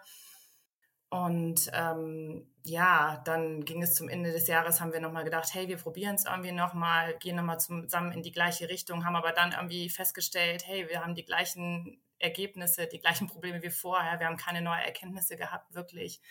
Und 1.11 1.69
ähm, 1.73 2.47
ja, 2.63 3.21
dann 3.25 3.65
ging 3.65 3.83
es 3.83 3.95
zum 3.95 4.07
Ende 4.07 4.31
des 4.31 4.47
Jahres, 4.47 4.79
haben 4.79 4.93
wir 4.93 5.01
nochmal 5.01 5.25
gedacht, 5.25 5.53
hey, 5.53 5.67
wir 5.67 5.75
probieren 5.75 6.15
es 6.15 6.23
irgendwie 6.23 6.53
nochmal, 6.53 7.17
gehen 7.17 7.35
nochmal 7.35 7.59
zusammen 7.59 8.13
in 8.13 8.23
die 8.23 8.31
gleiche 8.31 8.69
Richtung, 8.69 9.03
haben 9.03 9.17
aber 9.17 9.33
dann 9.33 9.51
irgendwie 9.51 9.89
festgestellt, 9.89 10.65
hey, 10.65 10.87
wir 10.87 11.03
haben 11.03 11.13
die 11.13 11.25
gleichen 11.25 12.01
Ergebnisse, 12.17 12.87
die 12.87 12.99
gleichen 12.99 13.27
Probleme 13.27 13.61
wie 13.61 13.69
vorher, 13.69 14.21
wir 14.21 14.27
haben 14.27 14.37
keine 14.37 14.61
neuen 14.61 14.79
Erkenntnisse 14.79 15.35
gehabt, 15.35 15.75
wirklich. 15.75 16.21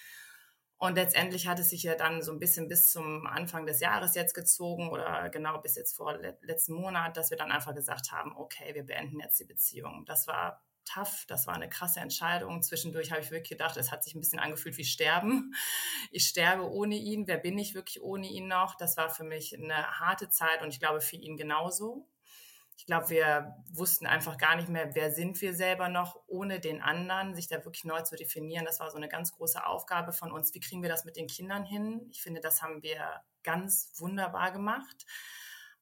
Und 0.79 0.95
letztendlich 0.95 1.47
hat 1.47 1.59
es 1.59 1.69
sich 1.69 1.83
ja 1.83 1.95
dann 1.95 2.23
so 2.23 2.33
ein 2.33 2.39
bisschen 2.39 2.67
bis 2.67 2.91
zum 2.91 3.27
Anfang 3.27 3.67
des 3.67 3.81
Jahres 3.81 4.15
jetzt 4.15 4.33
gezogen 4.33 4.89
oder 4.89 5.29
genau 5.29 5.59
bis 5.61 5.77
jetzt 5.77 5.95
vor 5.95 6.17
letzten 6.41 6.73
Monat, 6.73 7.19
dass 7.19 7.29
wir 7.29 7.37
dann 7.37 7.53
einfach 7.53 7.75
gesagt 7.75 8.13
haben, 8.13 8.35
okay, 8.35 8.75
wir 8.75 8.85
beenden 8.85 9.21
jetzt 9.21 9.39
die 9.39 9.45
Beziehung. 9.45 10.07
Das 10.07 10.27
war 10.27 10.63
tough. 10.85 11.25
Das 11.27 11.47
war 11.47 11.55
eine 11.55 11.69
krasse 11.69 12.01
Entscheidung. 12.01 12.63
Zwischendurch 12.63 13.11
habe 13.11 13.21
ich 13.21 13.31
wirklich 13.31 13.51
gedacht, 13.51 13.77
es 13.77 13.91
hat 13.91 14.05
sich 14.05 14.15
ein 14.15 14.21
bisschen 14.21 14.39
angefühlt 14.39 14.77
wie 14.77 14.85
Sterben. 14.85 15.55
Ich 16.11 16.27
sterbe 16.27 16.71
ohne 16.71 16.97
ihn. 16.97 17.27
Wer 17.27 17.39
bin 17.39 17.59
ich 17.59 17.75
wirklich 17.75 18.03
ohne 18.03 18.29
ihn 18.29 18.49
noch? 18.49 18.77
Das 18.77 18.97
war 18.97 19.11
für 19.11 19.25
mich 19.25 19.57
eine 19.57 19.99
harte 19.99 20.29
Zeit 20.29 20.63
und 20.63 20.71
ich 20.71 20.81
glaube 20.81 21.01
für 21.01 21.17
ihn 21.17 21.37
genauso. 21.37 22.09
Ich 22.81 22.87
glaube, 22.87 23.11
wir 23.11 23.57
wussten 23.71 24.07
einfach 24.07 24.39
gar 24.39 24.57
nicht 24.57 24.71
mehr, 24.71 24.95
wer 24.95 25.13
sind 25.13 25.39
wir 25.43 25.55
selber 25.55 25.91
noch 25.91 26.19
ohne 26.27 26.61
den 26.61 26.81
anderen, 26.81 27.35
sich 27.35 27.47
da 27.47 27.63
wirklich 27.63 27.85
neu 27.85 28.01
zu 28.01 28.17
definieren. 28.17 28.65
Das 28.65 28.81
war 28.81 28.91
so 28.91 28.97
eine 28.97 29.09
ganz 29.09 29.33
große 29.33 29.67
Aufgabe 29.67 30.13
von 30.13 30.33
uns. 30.33 30.55
Wie 30.55 30.61
kriegen 30.61 30.81
wir 30.81 30.89
das 30.89 31.05
mit 31.05 31.17
den 31.17 31.27
Kindern 31.27 31.63
hin? 31.63 32.07
Ich 32.11 32.23
finde, 32.23 32.41
das 32.41 32.63
haben 32.63 32.83
wir 32.83 33.21
ganz 33.43 33.93
wunderbar 33.99 34.51
gemacht. 34.51 35.05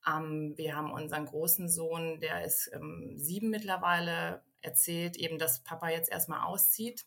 Ähm, 0.09 0.55
wir 0.57 0.75
haben 0.75 0.91
unseren 0.93 1.27
großen 1.27 1.69
Sohn, 1.69 2.19
der 2.19 2.45
ist 2.45 2.69
ähm, 2.75 3.13
sieben 3.17 3.51
mittlerweile, 3.51 4.43
erzählt 4.61 5.17
eben, 5.17 5.39
dass 5.39 5.63
Papa 5.63 5.89
jetzt 5.89 6.11
erstmal 6.11 6.45
auszieht. 6.45 7.07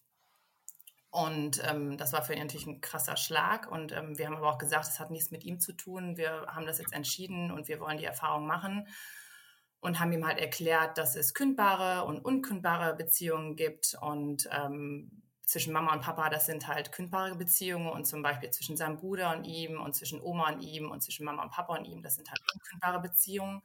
Und 1.12 1.62
ähm, 1.70 1.98
das 1.98 2.14
war 2.14 2.24
für 2.24 2.34
ihn 2.34 2.40
natürlich 2.40 2.68
ein 2.68 2.80
krasser 2.80 3.18
Schlag. 3.18 3.70
Und 3.70 3.92
ähm, 3.92 4.18
wir 4.18 4.28
haben 4.28 4.38
aber 4.38 4.50
auch 4.50 4.58
gesagt, 4.58 4.88
es 4.88 5.00
hat 5.00 5.12
nichts 5.12 5.30
mit 5.30 5.44
ihm 5.44 5.60
zu 5.60 5.74
tun. 5.74 6.16
Wir 6.16 6.48
haben 6.48 6.66
das 6.66 6.80
jetzt 6.80 6.94
entschieden 6.94 7.52
und 7.52 7.68
wir 7.68 7.82
wollen 7.82 7.98
die 7.98 8.06
Erfahrung 8.06 8.48
machen. 8.48 8.88
Und 9.82 10.00
haben 10.00 10.12
ihm 10.14 10.26
halt 10.26 10.40
erklärt, 10.40 10.98
dass 10.98 11.16
es 11.16 11.34
kündbare 11.34 12.06
und 12.06 12.24
unkündbare 12.24 12.96
Beziehungen 12.96 13.58
gibt. 13.58 13.98
Und 14.00 14.48
ähm, 14.52 15.24
zwischen 15.44 15.74
Mama 15.74 15.92
und 15.92 16.02
Papa, 16.02 16.30
das 16.30 16.46
sind 16.46 16.68
halt 16.68 16.94
kündbare 16.94 17.36
Beziehungen. 17.36 17.90
Und 17.90 18.06
zum 18.06 18.22
Beispiel 18.22 18.50
zwischen 18.52 18.78
seinem 18.78 18.96
Bruder 18.96 19.36
und 19.36 19.44
ihm 19.44 19.82
und 19.82 19.94
zwischen 19.94 20.22
Oma 20.22 20.50
und 20.52 20.62
ihm 20.62 20.90
und 20.92 21.02
zwischen 21.02 21.26
Mama 21.26 21.44
und 21.44 21.52
Papa 21.52 21.76
und 21.76 21.86
ihm, 21.86 22.04
das 22.04 22.16
sind 22.16 22.30
halt 22.30 22.40
unkündbare 22.54 23.02
Beziehungen. 23.02 23.62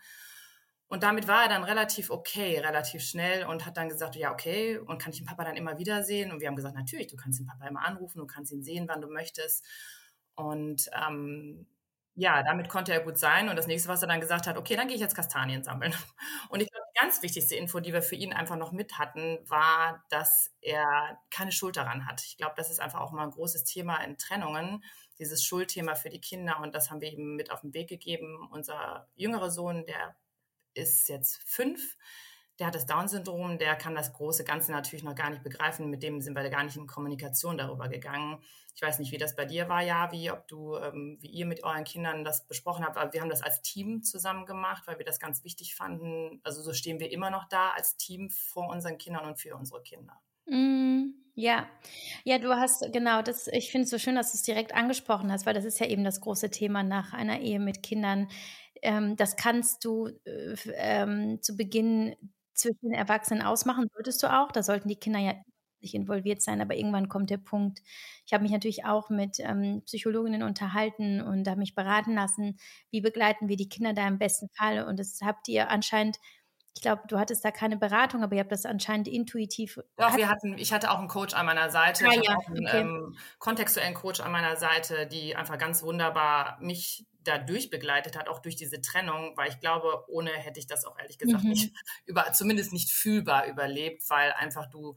Und 0.89 1.03
damit 1.03 1.27
war 1.27 1.43
er 1.43 1.49
dann 1.49 1.65
relativ 1.65 2.11
okay, 2.11 2.59
relativ 2.59 3.03
schnell 3.03 3.45
und 3.45 3.67
hat 3.67 3.77
dann 3.77 3.89
gesagt, 3.89 4.15
ja, 4.15 4.33
okay, 4.33 4.79
und 4.79 4.99
kann 5.03 5.13
ich 5.13 5.19
den 5.19 5.27
Papa 5.27 5.45
dann 5.45 5.57
immer 5.57 5.79
wieder 5.79 6.05
sehen? 6.05 6.31
Und 6.31 6.41
wir 6.41 6.47
haben 6.47 6.57
gesagt, 6.57 6.77
natürlich, 6.77 7.09
du 7.09 7.17
kannst 7.17 7.41
den 7.41 7.47
Papa 7.47 7.67
immer 7.67 7.85
anrufen, 7.85 8.19
du 8.19 8.27
kannst 8.27 8.53
ihn 8.53 8.63
sehen, 8.63 8.87
wann 8.89 9.01
du 9.01 9.09
möchtest. 9.09 9.65
Und 10.37 10.89
ähm, 10.95 11.67
ja, 12.15 12.43
damit 12.43 12.69
konnte 12.69 12.93
er 12.93 13.01
gut 13.01 13.19
sein. 13.19 13.49
Und 13.49 13.57
das 13.57 13.67
nächste, 13.67 13.89
was 13.89 14.01
er 14.03 14.09
dann 14.09 14.21
gesagt 14.21 14.47
hat, 14.47 14.57
okay, 14.57 14.77
dann 14.77 14.87
gehe 14.87 14.97
ich 14.97 15.03
jetzt 15.03 15.15
Kastanien 15.15 15.63
sammeln. 15.65 15.93
Und 16.49 16.61
ich 16.61 16.71
glaube, 16.71 16.87
die 16.95 17.01
ganz 17.01 17.23
wichtigste 17.23 17.57
Info, 17.57 17.81
die 17.81 17.93
wir 17.93 18.03
für 18.03 18.15
ihn 18.15 18.33
einfach 18.33 18.57
noch 18.57 18.73
mit 18.73 18.99
hatten, 18.99 19.39
war, 19.49 20.05
dass 20.09 20.51
er 20.63 21.21
keine 21.31 21.53
Schuld 21.53 21.77
daran 21.77 22.07
hat. 22.07 22.23
Ich 22.25 22.39
glaube, 22.39 22.55
das 22.57 22.71
ist 22.71 22.81
einfach 22.81 23.01
auch 23.01 23.13
mal 23.13 23.25
ein 23.25 23.33
großes 23.33 23.65
Thema 23.65 23.99
in 23.99 24.17
Trennungen, 24.17 24.83
dieses 25.19 25.45
Schuldthema 25.45 25.95
für 25.95 26.11
die 26.11 26.21
Kinder. 26.21 26.59
Und 26.63 26.75
das 26.75 26.91
haben 26.91 27.01
wir 27.03 27.13
ihm 27.13 27.37
mit 27.37 27.51
auf 27.51 27.61
den 27.61 27.75
Weg 27.75 27.89
gegeben. 27.89 28.49
Unser 28.51 29.09
jüngerer 29.15 29.51
Sohn, 29.51 29.85
der 29.85 30.17
ist 30.77 31.09
jetzt 31.09 31.43
fünf. 31.45 31.97
Der 32.59 32.69
hat 32.69 32.75
das 32.75 32.87
Down-Syndrom, 32.87 33.59
der 33.59 33.77
kann 33.77 33.95
das 33.95 34.15
große 34.15 34.45
Ganze 34.45 34.73
natürlich 34.73 35.05
noch 35.05 35.15
gar 35.15 35.29
nicht 35.29 35.43
begreifen. 35.43 35.91
Mit 35.91 36.03
dem 36.03 36.23
sind 36.23 36.35
wir 36.35 36.49
gar 36.49 36.65
nicht 36.65 36.77
in 36.77 36.87
Kommunikation 36.87 37.59
darüber 37.59 37.89
gegangen. 37.89 38.43
Ich 38.75 38.81
weiß 38.81 38.99
nicht, 38.99 39.13
wie 39.13 39.19
das 39.19 39.37
bei 39.37 39.45
dir 39.45 39.69
war, 39.69 39.83
Javi, 39.83 40.31
ob 40.31 40.49
du, 40.49 40.77
ähm, 40.77 41.19
wie 41.21 41.29
ihr 41.29 41.47
mit 41.47 41.65
euren 41.65 41.85
Kindern 41.85 42.25
das 42.25 42.47
besprochen 42.47 42.85
habt. 42.85 42.97
Aber 42.97 43.13
wir 43.13 43.21
haben 43.21 43.29
das 43.29 43.43
als 43.43 43.61
Team 43.61 44.03
zusammen 44.03 44.47
gemacht, 44.47 44.85
weil 44.87 44.99
wir 44.99 45.05
das 45.05 45.21
ganz 45.21 45.45
wichtig 45.45 45.75
fanden. 45.75 46.41
Also 46.45 46.63
so 46.63 46.73
stehen 46.73 46.99
wir 46.99 47.11
immer 47.11 47.31
noch 47.31 47.49
da 47.49 47.71
als 47.71 47.97
Team 47.97 48.31
vor 48.31 48.69
unseren 48.69 48.97
Kindern 48.97 49.27
und 49.27 49.39
für 49.39 49.55
unsere 49.55 49.83
Kinder. 49.83 50.21
Mm, 50.47 51.15
ja, 51.35 51.69
ja, 52.25 52.39
du 52.39 52.55
hast 52.55 52.91
genau 52.93 53.21
das. 53.21 53.49
Ich 53.49 53.71
finde 53.71 53.85
es 53.85 53.91
so 53.91 53.99
schön, 53.99 54.15
dass 54.15 54.33
du 54.33 54.37
es 54.37 54.43
direkt 54.43 54.75
angesprochen 54.75 55.31
hast, 55.31 55.45
weil 55.45 55.55
das 55.55 55.65
ist 55.65 55.81
ja 55.81 55.87
eben 55.87 56.05
das 56.05 56.21
große 56.21 56.51
Thema 56.51 56.83
nach 56.83 57.13
einer 57.13 57.41
Ehe 57.41 57.61
mit 57.61 57.83
Kindern 57.83 58.29
ähm, 58.83 59.17
das 59.17 59.37
kannst 59.37 59.85
du 59.85 60.09
äh, 60.25 60.55
ähm, 60.75 61.41
zu 61.43 61.57
Beginn 61.57 62.17
zwischen 62.55 62.93
Erwachsenen 62.93 63.43
ausmachen, 63.43 63.89
solltest 63.93 64.23
du 64.23 64.33
auch. 64.33 64.53
Da 64.53 64.63
sollten 64.63 64.89
die 64.89 64.97
Kinder 64.97 65.19
ja 65.21 65.35
nicht 65.81 65.95
involviert 65.95 66.43
sein, 66.43 66.61
aber 66.61 66.75
irgendwann 66.77 67.09
kommt 67.09 67.31
der 67.31 67.37
Punkt. 67.39 67.81
Ich 68.27 68.33
habe 68.33 68.43
mich 68.43 68.53
natürlich 68.53 68.85
auch 68.87 69.11
mit 69.11 69.39
ähm, 69.41 69.83
Psychologinnen 69.87 70.43
unterhalten 70.43 71.21
und 71.21 71.47
habe 71.49 71.61
mich 71.61 71.75
beraten 71.75 72.15
lassen, 72.15 72.59
wie 72.91 73.01
begleiten 73.01 73.49
wir 73.49 73.57
die 73.57 73.69
Kinder 73.69 73.93
da 73.93 74.09
im 74.09 74.19
besten 74.19 74.49
Fall. 74.57 74.85
Und 74.85 74.99
das 74.99 75.21
habt 75.23 75.49
ihr 75.49 75.71
anscheinend 75.71 76.19
ich 76.77 76.83
glaube, 76.83 77.05
du 77.09 77.19
hattest 77.19 77.43
da 77.43 77.51
keine 77.51 77.79
Beratung, 77.79 78.23
aber 78.23 78.35
ihr 78.35 78.41
habt 78.41 78.53
das 78.53 78.67
anscheinend 78.67 79.09
intuitiv. 79.09 79.81
Doch, 79.97 80.15
wir 80.15 80.29
hatten, 80.29 80.59
ich 80.59 80.75
hatte 80.75 80.91
auch 80.91 80.99
einen 80.99 81.09
Coach 81.09 81.33
an 81.33 81.47
meiner 81.47 81.71
Seite. 81.71 82.05
Ah, 82.07 82.11
ich 82.13 82.29
ja, 82.29 82.37
auch 82.37 82.47
einen 82.49 82.67
okay. 82.67 82.81
ähm, 82.81 83.17
kontextuellen 83.39 83.95
Coach 83.95 84.21
an 84.21 84.31
meiner 84.31 84.57
Seite, 84.57 85.07
die 85.07 85.35
einfach 85.35 85.57
ganz 85.57 85.83
wunderbar 85.83 86.59
mich 86.61 87.07
da 87.25 87.39
durchbegleitet 87.39 88.19
hat, 88.19 88.29
auch 88.29 88.41
durch 88.41 88.57
diese 88.57 88.83
Trennung, 88.83 89.33
weil 89.39 89.49
ich 89.49 89.59
glaube, 89.59 90.05
ohne 90.09 90.31
hätte 90.33 90.61
ich 90.61 90.67
das 90.67 90.85
auch 90.85 90.99
ehrlich 90.99 91.17
gesagt 91.17 91.45
mhm. 91.45 91.49
nicht 91.51 91.73
über, 92.05 92.31
zumindest 92.35 92.75
nicht 92.75 92.91
fühlbar 92.91 93.47
überlebt, 93.47 94.03
weil 94.11 94.33
einfach 94.33 94.69
du 94.69 94.97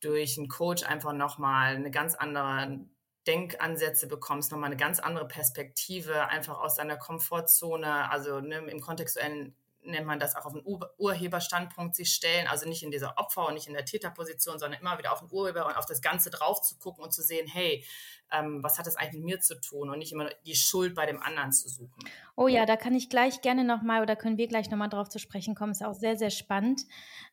durch 0.00 0.36
einen 0.36 0.48
Coach 0.48 0.82
einfach 0.82 1.14
nochmal 1.14 1.76
eine 1.76 1.90
ganz 1.90 2.14
andere 2.14 2.80
Denkansätze 3.26 4.06
bekommst, 4.06 4.52
nochmal 4.52 4.68
eine 4.68 4.76
ganz 4.76 5.00
andere 5.00 5.26
Perspektive, 5.26 6.28
einfach 6.28 6.58
aus 6.58 6.74
deiner 6.74 6.98
Komfortzone, 6.98 8.10
also 8.10 8.40
ne, 8.40 8.58
im 8.58 8.80
kontextuellen 8.82 9.56
nennt 9.86 10.06
man 10.06 10.18
das 10.18 10.36
auch 10.36 10.44
auf 10.44 10.52
den 10.52 10.62
Ur 10.64 10.94
Urheberstandpunkt 10.98 11.94
sich 11.94 12.12
stellen, 12.12 12.46
also 12.46 12.68
nicht 12.68 12.82
in 12.82 12.90
dieser 12.90 13.18
Opfer- 13.18 13.46
und 13.46 13.54
nicht 13.54 13.66
in 13.66 13.74
der 13.74 13.84
Täterposition, 13.84 14.58
sondern 14.58 14.80
immer 14.80 14.98
wieder 14.98 15.12
auf 15.12 15.20
den 15.20 15.30
Urheber 15.30 15.66
und 15.66 15.76
auf 15.76 15.86
das 15.86 16.02
Ganze 16.02 16.30
drauf 16.30 16.60
zu 16.60 16.78
gucken 16.78 17.04
und 17.04 17.12
zu 17.12 17.22
sehen, 17.22 17.46
hey, 17.46 17.84
ähm, 18.32 18.62
was 18.62 18.78
hat 18.78 18.86
das 18.86 18.96
eigentlich 18.96 19.14
mit 19.14 19.24
mir 19.24 19.40
zu 19.40 19.60
tun 19.60 19.90
und 19.90 19.98
nicht 19.98 20.12
immer 20.12 20.28
die 20.44 20.54
Schuld 20.54 20.94
bei 20.94 21.06
dem 21.06 21.22
anderen 21.22 21.52
zu 21.52 21.68
suchen. 21.68 21.98
Oh 22.34 22.48
ja, 22.48 22.66
da 22.66 22.76
kann 22.76 22.94
ich 22.94 23.08
gleich 23.08 23.40
gerne 23.40 23.64
nochmal 23.64 24.02
oder 24.02 24.16
können 24.16 24.36
wir 24.36 24.48
gleich 24.48 24.70
nochmal 24.70 24.88
drauf 24.88 25.08
zu 25.08 25.18
sprechen 25.18 25.54
kommen, 25.54 25.72
ist 25.72 25.84
auch 25.84 25.94
sehr, 25.94 26.16
sehr 26.16 26.30
spannend. 26.30 26.82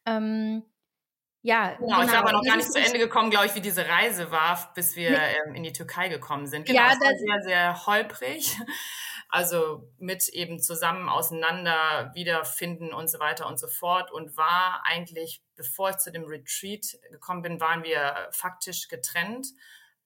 Ähm, 0.06 0.64
ja, 1.46 1.74
genau, 1.74 1.98
genau. 2.00 2.04
ich 2.04 2.12
war 2.14 2.20
aber 2.20 2.32
noch 2.32 2.44
gar 2.44 2.56
nicht 2.56 2.72
zu 2.72 2.80
Ende 2.80 3.00
gekommen, 3.00 3.30
glaube 3.30 3.48
ich, 3.48 3.56
wie 3.56 3.62
diese 3.62 3.86
Reise 3.86 4.32
war, 4.32 4.72
bis 4.76 4.96
wir 4.96 5.10
ähm, 5.10 5.56
in 5.56 5.64
die 5.64 5.74
Türkei 5.74 6.08
gekommen 6.08 6.48
sind. 6.48 6.66
Genau, 6.66 6.80
ja, 6.80 6.90
das 6.90 7.00
war 7.00 7.18
sehr, 7.18 7.44
sehr 7.44 7.86
holprig. 7.86 8.58
Also 9.34 9.90
mit 9.98 10.30
eben 10.30 10.60
zusammen 10.60 11.10
auseinander 11.10 12.12
wiederfinden 12.13 12.94
und 12.94 13.10
so 13.10 13.20
weiter 13.20 13.48
und 13.48 13.60
so 13.60 13.68
fort 13.68 14.12
und 14.12 14.38
war 14.38 14.84
eigentlich, 14.86 15.42
bevor 15.56 15.90
ich 15.90 15.98
zu 15.98 16.12
dem 16.12 16.25
Retreat 16.25 17.00
gekommen 17.10 17.42
bin, 17.42 17.60
waren 17.60 17.84
wir 17.84 18.30
faktisch 18.32 18.90
getrennt, 18.90 19.48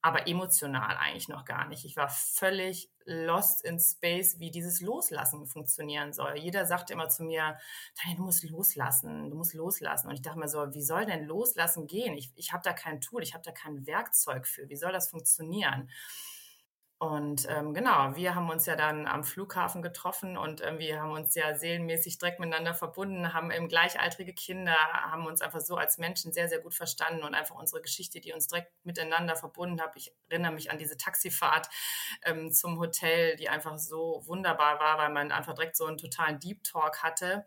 aber 0.02 0.30
emotional 0.30 0.96
eigentlich 0.96 1.28
noch 1.28 1.44
gar 1.44 1.68
nicht. 1.68 1.84
Ich 1.84 1.98
war 1.98 2.08
völlig 2.08 2.90
lost 3.04 3.66
in 3.66 3.82
space, 3.82 4.40
wie 4.40 4.50
dieses 4.50 4.80
Loslassen 4.80 5.46
funktionieren 5.46 6.14
soll. 6.14 6.38
Jeder 6.38 6.66
sagte 6.66 6.94
immer 6.94 7.10
zu 7.10 7.24
mir, 7.24 7.58
du 8.16 8.22
musst 8.24 8.50
loslassen, 8.50 9.30
du 9.30 9.36
musst 9.36 9.54
loslassen. 9.54 10.08
Und 10.08 10.14
ich 10.14 10.22
dachte 10.22 10.40
mir 10.40 10.48
so, 10.48 10.74
wie 10.74 10.84
soll 10.84 11.06
denn 11.06 11.26
loslassen 11.26 11.86
gehen? 11.86 12.16
Ich, 12.16 12.32
ich 12.38 12.54
habe 12.54 12.64
da 12.64 12.72
kein 12.72 13.02
Tool, 13.02 13.24
ich 13.24 13.34
habe 13.34 13.44
da 13.44 13.52
kein 13.52 13.86
Werkzeug 13.88 14.48
für. 14.48 14.70
Wie 14.70 14.78
soll 14.78 14.94
das 14.94 15.10
funktionieren? 15.10 15.90
Und 17.00 17.46
ähm, 17.48 17.76
genau, 17.76 18.16
wir 18.16 18.34
haben 18.34 18.50
uns 18.50 18.66
ja 18.66 18.76
dann 18.76 19.06
am 19.06 19.24
Flughafen 19.24 19.84
getroffen 19.84 20.36
und 20.36 20.66
ähm, 20.66 20.80
wir 20.80 21.00
haben 21.00 21.12
uns 21.12 21.36
ja 21.36 21.56
seelenmäßig 21.56 22.18
direkt 22.18 22.40
miteinander 22.40 22.74
verbunden, 22.74 23.36
haben 23.36 23.52
eben 23.52 23.68
gleichaltrige 23.68 24.34
Kinder, 24.34 24.76
haben 24.76 25.28
uns 25.28 25.42
einfach 25.42 25.62
so 25.62 25.76
als 25.76 26.00
Menschen 26.00 26.34
sehr, 26.34 26.50
sehr 26.50 26.60
gut 26.60 26.74
verstanden 26.74 27.22
und 27.22 27.36
einfach 27.36 27.54
unsere 27.56 27.84
Geschichte, 27.84 28.20
die 28.20 28.34
uns 28.34 28.48
direkt 28.48 28.72
miteinander 28.84 29.36
verbunden 29.36 29.80
hat. 29.80 29.92
Ich 29.96 30.12
erinnere 30.30 30.54
mich 30.54 30.72
an 30.72 30.80
diese 30.80 30.98
Taxifahrt 30.98 31.70
ähm, 32.26 32.52
zum 32.52 32.80
Hotel, 32.80 33.36
die 33.36 33.48
einfach 33.48 33.78
so 33.78 34.24
wunderbar 34.26 34.80
war, 34.80 34.98
weil 34.98 35.12
man 35.12 35.32
einfach 35.32 35.54
direkt 35.54 35.78
so 35.78 35.86
einen 35.86 36.00
totalen 36.00 36.40
Deep 36.40 36.64
Talk 36.64 37.04
hatte. 37.04 37.46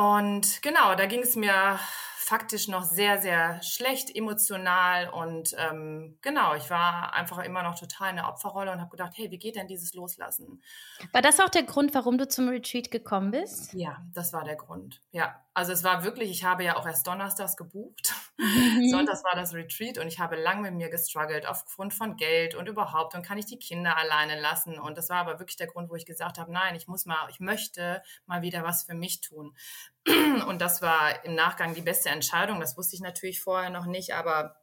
Und 0.00 0.62
genau, 0.62 0.94
da 0.94 1.04
ging 1.04 1.20
es 1.20 1.36
mir 1.36 1.78
faktisch 2.16 2.68
noch 2.68 2.84
sehr, 2.84 3.20
sehr 3.20 3.60
schlecht 3.62 4.16
emotional 4.16 5.10
und 5.10 5.54
ähm, 5.58 6.16
genau, 6.22 6.54
ich 6.54 6.70
war 6.70 7.12
einfach 7.12 7.44
immer 7.44 7.62
noch 7.62 7.78
total 7.78 8.10
in 8.10 8.16
der 8.16 8.28
Opferrolle 8.28 8.72
und 8.72 8.80
habe 8.80 8.90
gedacht, 8.90 9.12
hey, 9.16 9.30
wie 9.30 9.38
geht 9.38 9.56
denn 9.56 9.66
dieses 9.66 9.92
Loslassen? 9.92 10.62
War 11.12 11.20
das 11.20 11.38
auch 11.38 11.50
der 11.50 11.64
Grund, 11.64 11.92
warum 11.92 12.16
du 12.16 12.26
zum 12.26 12.48
Retreat 12.48 12.90
gekommen 12.90 13.30
bist? 13.30 13.74
Ja, 13.74 13.98
das 14.14 14.32
war 14.32 14.44
der 14.44 14.56
Grund. 14.56 15.02
Ja, 15.10 15.44
also 15.52 15.72
es 15.72 15.82
war 15.82 16.04
wirklich, 16.04 16.30
ich 16.30 16.44
habe 16.44 16.64
ja 16.64 16.76
auch 16.76 16.86
erst 16.86 17.06
donnerstags 17.06 17.56
gebucht. 17.56 18.14
Sonntags 18.90 19.24
war 19.24 19.34
das 19.34 19.52
Retreat 19.52 19.98
und 19.98 20.06
ich 20.06 20.18
habe 20.18 20.36
lang 20.36 20.62
mit 20.62 20.74
mir 20.74 20.88
gestruggelt 20.88 21.46
aufgrund 21.46 21.92
von 21.92 22.16
Geld 22.16 22.54
und 22.54 22.68
überhaupt 22.68 23.14
und 23.14 23.22
kann 23.22 23.38
ich 23.38 23.46
die 23.46 23.58
Kinder 23.58 23.96
alleine 23.96 24.40
lassen 24.40 24.78
und 24.78 24.96
das 24.96 25.08
war 25.08 25.18
aber 25.18 25.38
wirklich 25.38 25.56
der 25.56 25.66
Grund, 25.66 25.90
wo 25.90 25.96
ich 25.96 26.06
gesagt 26.06 26.38
habe, 26.38 26.52
nein, 26.52 26.76
ich 26.76 26.86
muss 26.86 27.04
mal, 27.04 27.28
ich 27.30 27.40
möchte 27.40 28.02
mal 28.26 28.42
wieder 28.42 28.62
was 28.62 28.84
für 28.84 28.94
mich 28.94 29.20
tun. 29.20 29.56
Und 30.48 30.62
das 30.62 30.80
war 30.80 31.24
im 31.26 31.34
Nachgang 31.34 31.74
die 31.74 31.82
beste 31.82 32.08
Entscheidung. 32.08 32.58
Das 32.58 32.78
wusste 32.78 32.96
ich 32.96 33.02
natürlich 33.02 33.42
vorher 33.42 33.68
noch 33.68 33.84
nicht, 33.84 34.14
aber 34.14 34.56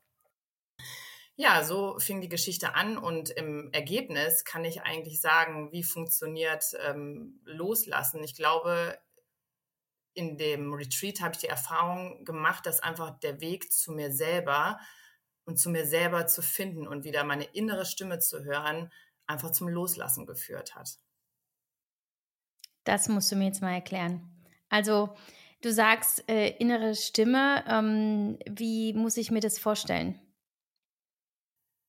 ja, 1.36 1.64
so 1.64 2.00
fing 2.00 2.20
die 2.20 2.30
Geschichte 2.30 2.74
an 2.74 2.98
und 2.98 3.30
im 3.30 3.70
Ergebnis 3.72 4.44
kann 4.44 4.66
ich 4.66 4.82
eigentlich 4.82 5.22
sagen, 5.22 5.72
wie 5.72 5.84
funktioniert 5.84 6.64
ähm, 6.84 7.40
Loslassen. 7.46 8.24
Ich 8.24 8.36
glaube, 8.36 8.98
in 10.18 10.36
dem 10.36 10.74
Retreat 10.74 11.22
habe 11.22 11.34
ich 11.34 11.42
die 11.42 11.48
Erfahrung 11.48 12.26
gemacht, 12.26 12.66
dass 12.66 12.80
einfach 12.80 13.20
der 13.20 13.40
Weg 13.40 13.72
zu 13.72 13.92
mir 13.92 14.12
selber 14.12 14.80
und 15.46 15.58
zu 15.58 15.70
mir 15.70 15.86
selber 15.86 16.26
zu 16.26 16.42
finden 16.42 16.88
und 16.88 17.04
wieder 17.04 17.24
meine 17.24 17.44
innere 17.44 17.86
Stimme 17.86 18.18
zu 18.18 18.44
hören, 18.44 18.92
einfach 19.28 19.52
zum 19.52 19.68
Loslassen 19.68 20.26
geführt 20.26 20.76
hat. 20.76 20.98
Das 22.84 23.08
musst 23.10 23.32
du 23.32 23.36
mir 23.36 23.46
jetzt 23.46 23.62
mal 23.62 23.74
erklären. 23.74 24.28
Also 24.70 25.16
du 25.62 25.72
sagst 25.72 26.28
äh, 26.28 26.50
innere 26.58 26.96
Stimme. 26.96 27.64
Ähm, 27.68 28.40
wie 28.50 28.94
muss 28.94 29.18
ich 29.18 29.30
mir 29.30 29.42
das 29.42 29.60
vorstellen? 29.60 30.20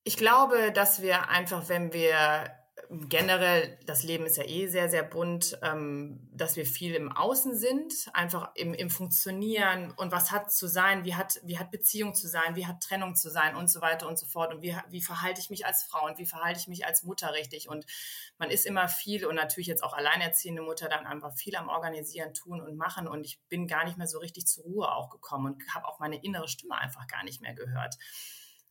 Ich 0.05 0.19
glaube, 0.19 0.71
dass 0.73 1.01
wir 1.01 1.31
einfach, 1.31 1.69
wenn 1.69 1.95
wir 1.95 2.58
generell, 2.91 3.79
das 3.85 4.03
Leben 4.03 4.25
ist 4.25 4.39
ja 4.39 4.45
eh 4.45 4.67
sehr, 4.67 4.89
sehr 4.89 5.03
bunt, 5.03 5.59
ähm, 5.63 6.27
dass 6.33 6.57
wir 6.57 6.65
viel 6.65 6.95
im 6.95 7.13
Außen 7.13 7.55
sind, 7.55 7.93
einfach 8.15 8.51
im, 8.55 8.73
im 8.73 8.89
Funktionieren 8.89 9.93
und 9.97 10.11
was 10.11 10.31
hat 10.31 10.51
zu 10.51 10.67
sein, 10.67 11.05
wie 11.05 11.15
hat, 11.15 11.39
wie 11.45 11.59
hat 11.59 11.71
Beziehung 11.71 12.15
zu 12.15 12.27
sein, 12.29 12.57
wie 12.57 12.67
hat 12.67 12.83
Trennung 12.83 13.15
zu 13.15 13.31
sein 13.31 13.57
und 13.57 13.69
so 13.69 13.83
weiter 13.83 14.09
und 14.09 14.19
so 14.19 14.27
fort 14.27 14.55
und 14.55 14.63
wie, 14.63 14.75
wie 14.89 15.03
verhalte 15.03 15.41
ich 15.41 15.51
mich 15.51 15.67
als 15.67 15.83
Frau 15.83 16.07
und 16.07 16.19
wie 16.19 16.25
verhalte 16.25 16.61
ich 16.61 16.69
mich 16.69 16.87
als 16.87 17.03
Mutter 17.03 17.35
richtig 17.35 17.69
und 17.69 17.85
man 18.39 18.51
ist 18.51 18.65
immer 18.65 18.89
viel 18.89 19.27
und 19.27 19.35
natürlich 19.35 19.67
jetzt 19.67 19.85
auch 19.85 19.93
alleinerziehende 19.93 20.63
Mutter 20.63 20.89
dann 20.89 21.07
einfach 21.07 21.37
viel 21.37 21.57
am 21.57 21.69
Organisieren, 21.69 22.33
tun 22.33 22.63
und 22.63 22.77
machen 22.77 23.07
und 23.07 23.25
ich 23.25 23.39
bin 23.51 23.67
gar 23.67 23.85
nicht 23.85 23.99
mehr 23.99 24.07
so 24.07 24.19
richtig 24.19 24.47
zur 24.47 24.65
Ruhe 24.65 24.91
auch 24.91 25.11
gekommen 25.11 25.55
und 25.55 25.75
habe 25.75 25.87
auch 25.87 25.99
meine 25.99 26.23
innere 26.23 26.49
Stimme 26.49 26.77
einfach 26.77 27.07
gar 27.07 27.23
nicht 27.25 27.43
mehr 27.43 27.55
gehört. 27.55 27.97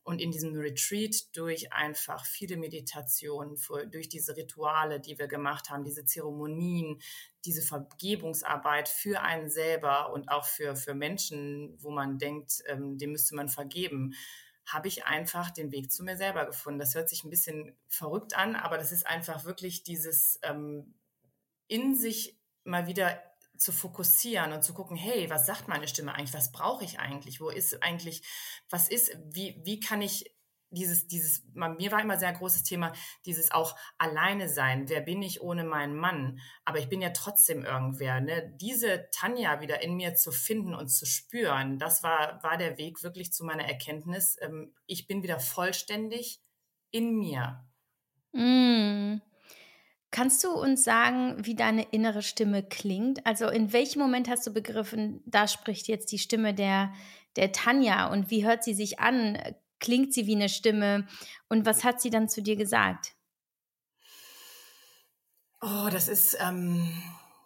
Und 0.08 0.22
in 0.22 0.30
diesem 0.30 0.56
Retreat 0.56 1.36
durch 1.36 1.70
einfach 1.70 2.24
viele 2.24 2.56
Meditationen, 2.56 3.58
durch 3.90 4.08
diese 4.08 4.34
Rituale, 4.38 5.00
die 5.00 5.18
wir 5.18 5.26
gemacht 5.26 5.68
haben, 5.68 5.84
diese 5.84 6.06
Zeremonien, 6.06 6.98
diese 7.44 7.60
Vergebungsarbeit 7.60 8.88
für 8.88 9.20
einen 9.20 9.50
selber 9.50 10.10
und 10.14 10.30
auch 10.30 10.46
für, 10.46 10.76
für 10.76 10.94
Menschen, 10.94 11.76
wo 11.82 11.90
man 11.90 12.16
denkt, 12.16 12.62
ähm, 12.68 12.96
dem 12.96 13.12
müsste 13.12 13.36
man 13.36 13.50
vergeben, 13.50 14.14
habe 14.64 14.88
ich 14.88 15.04
einfach 15.04 15.50
den 15.50 15.72
Weg 15.72 15.92
zu 15.92 16.02
mir 16.02 16.16
selber 16.16 16.46
gefunden. 16.46 16.78
Das 16.78 16.94
hört 16.94 17.10
sich 17.10 17.22
ein 17.24 17.30
bisschen 17.30 17.76
verrückt 17.86 18.34
an, 18.34 18.56
aber 18.56 18.78
das 18.78 18.92
ist 18.92 19.06
einfach 19.06 19.44
wirklich 19.44 19.82
dieses 19.82 20.40
ähm, 20.42 20.94
in 21.66 21.94
sich 21.94 22.40
mal 22.64 22.86
wieder 22.86 23.22
zu 23.58 23.72
fokussieren 23.72 24.52
und 24.52 24.62
zu 24.62 24.72
gucken, 24.72 24.96
hey, 24.96 25.28
was 25.30 25.46
sagt 25.46 25.68
meine 25.68 25.88
Stimme 25.88 26.14
eigentlich? 26.14 26.34
Was 26.34 26.52
brauche 26.52 26.84
ich 26.84 26.98
eigentlich? 26.98 27.40
Wo 27.40 27.50
ist 27.50 27.82
eigentlich, 27.82 28.22
was 28.70 28.88
ist, 28.88 29.16
wie, 29.32 29.60
wie 29.64 29.80
kann 29.80 30.00
ich 30.00 30.34
dieses, 30.70 31.06
dieses, 31.06 31.44
mir 31.54 31.92
war 31.92 32.00
immer 32.00 32.18
sehr 32.18 32.32
großes 32.32 32.62
Thema, 32.62 32.92
dieses 33.24 33.50
auch 33.50 33.76
alleine 33.96 34.48
sein. 34.48 34.88
Wer 34.88 35.00
bin 35.00 35.22
ich 35.22 35.40
ohne 35.40 35.64
meinen 35.64 35.96
Mann? 35.96 36.40
Aber 36.64 36.78
ich 36.78 36.88
bin 36.88 37.00
ja 37.00 37.10
trotzdem 37.10 37.64
irgendwer. 37.64 38.20
Ne? 38.20 38.54
Diese 38.60 39.08
Tanja 39.12 39.60
wieder 39.60 39.82
in 39.82 39.96
mir 39.96 40.14
zu 40.14 40.30
finden 40.30 40.74
und 40.74 40.88
zu 40.88 41.06
spüren, 41.06 41.78
das 41.78 42.02
war, 42.02 42.42
war 42.42 42.58
der 42.58 42.76
Weg 42.76 43.02
wirklich 43.02 43.32
zu 43.32 43.44
meiner 43.44 43.64
Erkenntnis. 43.64 44.36
Ähm, 44.40 44.74
ich 44.86 45.06
bin 45.06 45.22
wieder 45.22 45.40
vollständig 45.40 46.40
in 46.90 47.16
mir. 47.16 47.64
Mm. 48.32 49.20
Kannst 50.10 50.42
du 50.42 50.50
uns 50.50 50.84
sagen, 50.84 51.36
wie 51.44 51.54
deine 51.54 51.82
innere 51.82 52.22
Stimme 52.22 52.62
klingt? 52.62 53.26
Also 53.26 53.48
in 53.48 53.72
welchem 53.72 54.00
Moment 54.00 54.28
hast 54.28 54.46
du 54.46 54.52
begriffen, 54.52 55.22
da 55.26 55.46
spricht 55.46 55.86
jetzt 55.86 56.12
die 56.12 56.18
Stimme 56.18 56.54
der, 56.54 56.92
der 57.36 57.52
Tanja 57.52 58.06
und 58.06 58.30
wie 58.30 58.46
hört 58.46 58.64
sie 58.64 58.74
sich 58.74 59.00
an? 59.00 59.38
Klingt 59.80 60.14
sie 60.14 60.26
wie 60.26 60.34
eine 60.34 60.48
Stimme? 60.48 61.06
Und 61.48 61.66
was 61.66 61.84
hat 61.84 62.00
sie 62.00 62.10
dann 62.10 62.28
zu 62.28 62.42
dir 62.42 62.56
gesagt? 62.56 63.14
Oh, 65.60 65.88
das 65.90 66.08
ist, 66.08 66.38
ähm, 66.40 66.90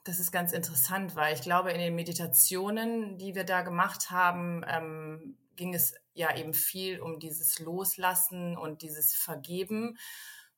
das 0.04 0.18
ist 0.18 0.30
ganz 0.30 0.52
interessant, 0.52 1.16
weil 1.16 1.34
ich 1.34 1.42
glaube, 1.42 1.72
in 1.72 1.78
den 1.78 1.94
Meditationen, 1.94 3.18
die 3.18 3.34
wir 3.34 3.44
da 3.44 3.62
gemacht 3.62 4.10
haben, 4.10 4.64
ähm, 4.68 5.36
ging 5.56 5.74
es 5.74 5.94
ja 6.14 6.36
eben 6.36 6.54
viel 6.54 7.00
um 7.00 7.18
dieses 7.18 7.58
Loslassen 7.58 8.56
und 8.56 8.82
dieses 8.82 9.14
Vergeben. 9.14 9.98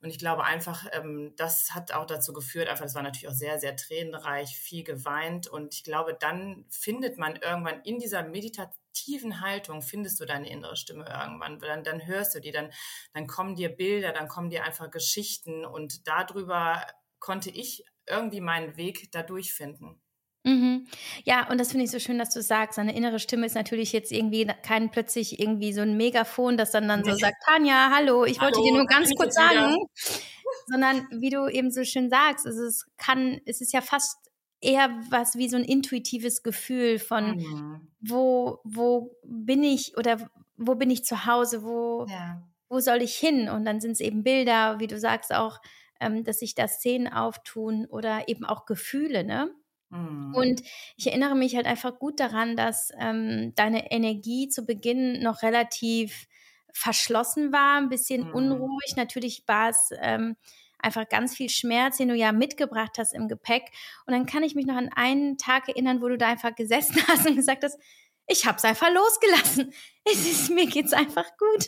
Und 0.04 0.10
ich 0.10 0.18
glaube 0.18 0.44
einfach, 0.44 0.84
ähm, 0.92 1.32
das 1.36 1.74
hat 1.74 1.92
auch 1.92 2.04
dazu 2.04 2.34
geführt, 2.34 2.68
einfach, 2.68 2.84
das 2.84 2.94
war 2.94 3.02
natürlich 3.02 3.26
auch 3.26 3.32
sehr, 3.32 3.58
sehr 3.58 3.74
tränenreich, 3.74 4.54
viel 4.54 4.84
geweint. 4.84 5.48
Und 5.48 5.72
ich 5.72 5.82
glaube, 5.82 6.14
dann 6.20 6.66
findet 6.68 7.16
man 7.16 7.36
irgendwann 7.36 7.80
in 7.84 7.98
dieser 7.98 8.22
meditativen 8.22 9.40
Haltung, 9.40 9.80
findest 9.80 10.20
du 10.20 10.26
deine 10.26 10.50
innere 10.50 10.76
Stimme 10.76 11.06
irgendwann. 11.06 11.58
Dann, 11.58 11.84
dann 11.84 12.06
hörst 12.06 12.34
du 12.34 12.40
die, 12.40 12.52
dann, 12.52 12.70
dann 13.14 13.26
kommen 13.26 13.54
dir 13.54 13.70
Bilder, 13.70 14.12
dann 14.12 14.28
kommen 14.28 14.50
dir 14.50 14.64
einfach 14.64 14.90
Geschichten. 14.90 15.64
Und 15.64 16.06
darüber 16.06 16.86
konnte 17.18 17.48
ich 17.48 17.86
irgendwie 18.06 18.42
meinen 18.42 18.76
Weg 18.76 19.10
dadurch 19.10 19.54
finden. 19.54 20.03
Mhm. 20.44 20.86
Ja, 21.24 21.48
und 21.48 21.58
das 21.58 21.70
finde 21.70 21.86
ich 21.86 21.90
so 21.90 21.98
schön, 21.98 22.18
dass 22.18 22.32
du 22.32 22.42
sagst, 22.42 22.76
seine 22.76 22.94
innere 22.94 23.18
Stimme 23.18 23.46
ist 23.46 23.54
natürlich 23.54 23.92
jetzt 23.92 24.12
irgendwie 24.12 24.46
kein 24.62 24.90
plötzlich 24.90 25.40
irgendwie 25.40 25.72
so 25.72 25.80
ein 25.80 25.96
Megafon, 25.96 26.58
das 26.58 26.70
dann 26.70 26.86
dann 26.86 27.02
so 27.02 27.14
sagt, 27.14 27.36
Tanja, 27.46 27.90
hallo, 27.90 28.24
ich 28.24 28.40
hallo, 28.40 28.54
wollte 28.54 28.62
dir 28.62 28.76
nur 28.76 28.86
ganz 28.86 29.10
kurz 29.16 29.34
sagen, 29.34 29.76
sondern 30.66 31.06
wie 31.10 31.30
du 31.30 31.48
eben 31.48 31.70
so 31.70 31.82
schön 31.84 32.10
sagst, 32.10 32.44
es 32.44 32.58
ist, 32.58 32.86
kann, 32.98 33.40
es 33.46 33.62
ist 33.62 33.72
ja 33.72 33.80
fast 33.80 34.18
eher 34.60 34.90
was 35.08 35.36
wie 35.36 35.48
so 35.48 35.56
ein 35.56 35.64
intuitives 35.64 36.42
Gefühl 36.42 36.98
von, 36.98 37.36
mhm. 37.36 37.88
wo, 38.00 38.60
wo 38.64 39.16
bin 39.24 39.64
ich 39.64 39.96
oder 39.96 40.18
wo 40.56 40.74
bin 40.74 40.90
ich 40.90 41.04
zu 41.04 41.24
Hause, 41.24 41.62
wo, 41.62 42.06
ja. 42.08 42.42
wo 42.68 42.80
soll 42.80 43.00
ich 43.00 43.14
hin? 43.14 43.48
Und 43.48 43.64
dann 43.64 43.80
sind 43.80 43.92
es 43.92 44.00
eben 44.00 44.22
Bilder, 44.22 44.78
wie 44.78 44.86
du 44.86 44.98
sagst 44.98 45.34
auch, 45.34 45.58
ähm, 46.00 46.22
dass 46.22 46.40
sich 46.40 46.54
da 46.54 46.68
Szenen 46.68 47.10
auftun 47.10 47.86
oder 47.86 48.28
eben 48.28 48.44
auch 48.44 48.66
Gefühle, 48.66 49.24
ne? 49.24 49.50
Mhm. 49.94 50.34
Und 50.34 50.62
ich 50.96 51.06
erinnere 51.06 51.36
mich 51.36 51.54
halt 51.54 51.66
einfach 51.66 51.98
gut 51.98 52.20
daran, 52.20 52.56
dass 52.56 52.90
ähm, 52.98 53.52
deine 53.54 53.90
Energie 53.90 54.48
zu 54.48 54.66
Beginn 54.66 55.22
noch 55.22 55.42
relativ 55.42 56.26
verschlossen 56.72 57.52
war, 57.52 57.78
ein 57.78 57.88
bisschen 57.88 58.28
mhm. 58.28 58.34
unruhig. 58.34 58.96
Natürlich 58.96 59.44
war 59.46 59.70
es 59.70 59.90
ähm, 60.00 60.36
einfach 60.78 61.08
ganz 61.08 61.36
viel 61.36 61.48
Schmerz, 61.48 61.98
den 61.98 62.08
du 62.08 62.14
ja 62.14 62.32
mitgebracht 62.32 62.98
hast 62.98 63.14
im 63.14 63.28
Gepäck. 63.28 63.70
Und 64.06 64.12
dann 64.12 64.26
kann 64.26 64.42
ich 64.42 64.54
mich 64.54 64.66
noch 64.66 64.76
an 64.76 64.90
einen 64.94 65.38
Tag 65.38 65.68
erinnern, 65.68 66.02
wo 66.02 66.08
du 66.08 66.18
da 66.18 66.28
einfach 66.28 66.54
gesessen 66.54 66.96
hast 67.08 67.26
und 67.26 67.36
gesagt 67.36 67.62
hast, 67.62 67.78
ich 68.26 68.46
hab's 68.46 68.64
einfach 68.64 68.90
losgelassen. 68.92 69.72
Es 70.04 70.26
ist, 70.26 70.50
mir 70.50 70.66
geht's 70.66 70.92
einfach 70.92 71.26
gut. 71.36 71.66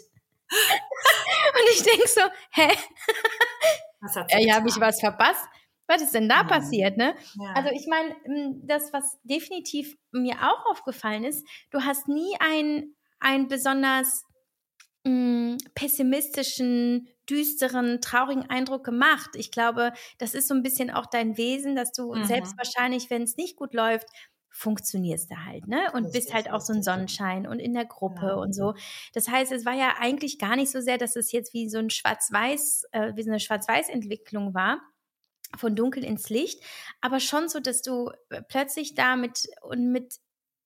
und 0.48 1.70
ich 1.72 1.82
denk 1.82 2.06
so, 2.06 2.20
hä? 2.52 2.68
Was 4.00 4.16
hat 4.16 4.32
ja, 4.32 4.56
habe 4.56 4.68
ich 4.68 4.80
was 4.80 5.00
verpasst? 5.00 5.44
Was 5.86 6.02
ist 6.02 6.14
denn 6.14 6.28
da 6.28 6.42
mhm. 6.42 6.48
passiert, 6.48 6.96
ne? 6.96 7.14
Ja. 7.34 7.52
Also 7.54 7.70
ich 7.70 7.86
meine, 7.86 8.14
das, 8.62 8.92
was 8.92 9.18
definitiv 9.22 9.96
mir 10.12 10.34
auch 10.42 10.70
aufgefallen 10.70 11.24
ist, 11.24 11.46
du 11.70 11.82
hast 11.82 12.08
nie 12.08 12.34
einen, 12.40 12.96
einen 13.20 13.48
besonders 13.48 14.24
mh, 15.04 15.58
pessimistischen, 15.74 17.08
düsteren, 17.28 18.00
traurigen 18.00 18.48
Eindruck 18.50 18.84
gemacht. 18.84 19.30
Ich 19.34 19.50
glaube, 19.50 19.92
das 20.18 20.34
ist 20.34 20.48
so 20.48 20.54
ein 20.54 20.62
bisschen 20.62 20.90
auch 20.90 21.06
dein 21.06 21.36
Wesen, 21.36 21.76
dass 21.76 21.92
du 21.92 22.14
mhm. 22.14 22.24
selbst 22.24 22.56
wahrscheinlich, 22.56 23.10
wenn 23.10 23.22
es 23.22 23.36
nicht 23.36 23.56
gut 23.56 23.74
läuft, 23.74 24.08
funktionierst 24.50 25.30
du 25.30 25.36
halt, 25.44 25.68
ne? 25.68 25.92
Und 25.92 26.12
bist 26.12 26.32
halt 26.32 26.50
auch 26.50 26.60
so 26.60 26.72
ein 26.72 26.82
Sonnenschein 26.82 27.46
und 27.46 27.58
in 27.58 27.74
der 27.74 27.84
Gruppe 27.84 28.28
ja. 28.28 28.34
und 28.34 28.54
so. 28.54 28.74
Das 29.12 29.28
heißt, 29.28 29.52
es 29.52 29.66
war 29.66 29.74
ja 29.74 29.96
eigentlich 29.98 30.38
gar 30.38 30.56
nicht 30.56 30.70
so 30.70 30.80
sehr, 30.80 30.96
dass 30.96 31.14
es 31.14 31.30
jetzt 31.30 31.52
wie 31.52 31.68
so 31.68 31.78
ein 31.78 31.90
Schwarz-Weiß, 31.90 32.84
äh, 32.92 33.12
wie 33.16 33.22
so 33.22 33.30
eine 33.30 33.40
Schwarz-Weiß-Entwicklung 33.40 34.54
war, 34.54 34.80
von 35.56 35.76
dunkel 35.76 36.04
ins 36.04 36.28
Licht, 36.28 36.62
aber 37.00 37.20
schon 37.20 37.48
so, 37.48 37.60
dass 37.60 37.82
du 37.82 38.10
äh, 38.30 38.42
plötzlich 38.48 38.94
da 38.94 39.16
mit 39.16 39.42
und 39.62 39.92
mit 39.92 40.14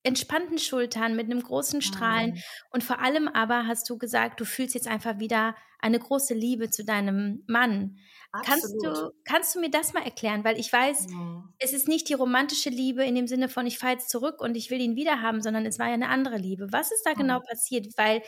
entspannten 0.03 0.57
Schultern, 0.57 1.15
mit 1.15 1.25
einem 1.25 1.41
großen 1.41 1.81
Strahlen 1.81 2.31
mhm. 2.31 2.41
und 2.71 2.83
vor 2.83 2.99
allem 2.99 3.27
aber 3.27 3.67
hast 3.67 3.89
du 3.89 3.97
gesagt, 3.97 4.39
du 4.39 4.45
fühlst 4.45 4.73
jetzt 4.73 4.87
einfach 4.87 5.19
wieder 5.19 5.55
eine 5.79 5.99
große 5.99 6.33
Liebe 6.33 6.69
zu 6.69 6.83
deinem 6.83 7.43
Mann. 7.47 7.97
Kannst 8.45 8.73
du, 8.83 9.11
kannst 9.25 9.55
du 9.55 9.59
mir 9.59 9.69
das 9.69 9.93
mal 9.93 10.03
erklären? 10.03 10.43
Weil 10.43 10.59
ich 10.59 10.71
weiß, 10.71 11.07
mhm. 11.09 11.53
es 11.59 11.73
ist 11.73 11.87
nicht 11.87 12.07
die 12.07 12.13
romantische 12.13 12.69
Liebe 12.69 13.03
in 13.03 13.15
dem 13.15 13.27
Sinne 13.27 13.49
von, 13.49 13.67
ich 13.67 13.77
fahre 13.77 13.93
jetzt 13.93 14.09
zurück 14.09 14.41
und 14.41 14.55
ich 14.55 14.71
will 14.71 14.79
ihn 14.79 14.95
wieder 14.95 15.21
haben, 15.21 15.41
sondern 15.41 15.65
es 15.65 15.79
war 15.79 15.87
ja 15.87 15.93
eine 15.93 16.09
andere 16.09 16.37
Liebe. 16.37 16.67
Was 16.71 16.91
ist 16.91 17.03
da 17.03 17.13
genau 17.13 17.39
mhm. 17.39 17.41
genau 17.41 17.49
passiert? 17.49 17.87
Weil 17.97 18.21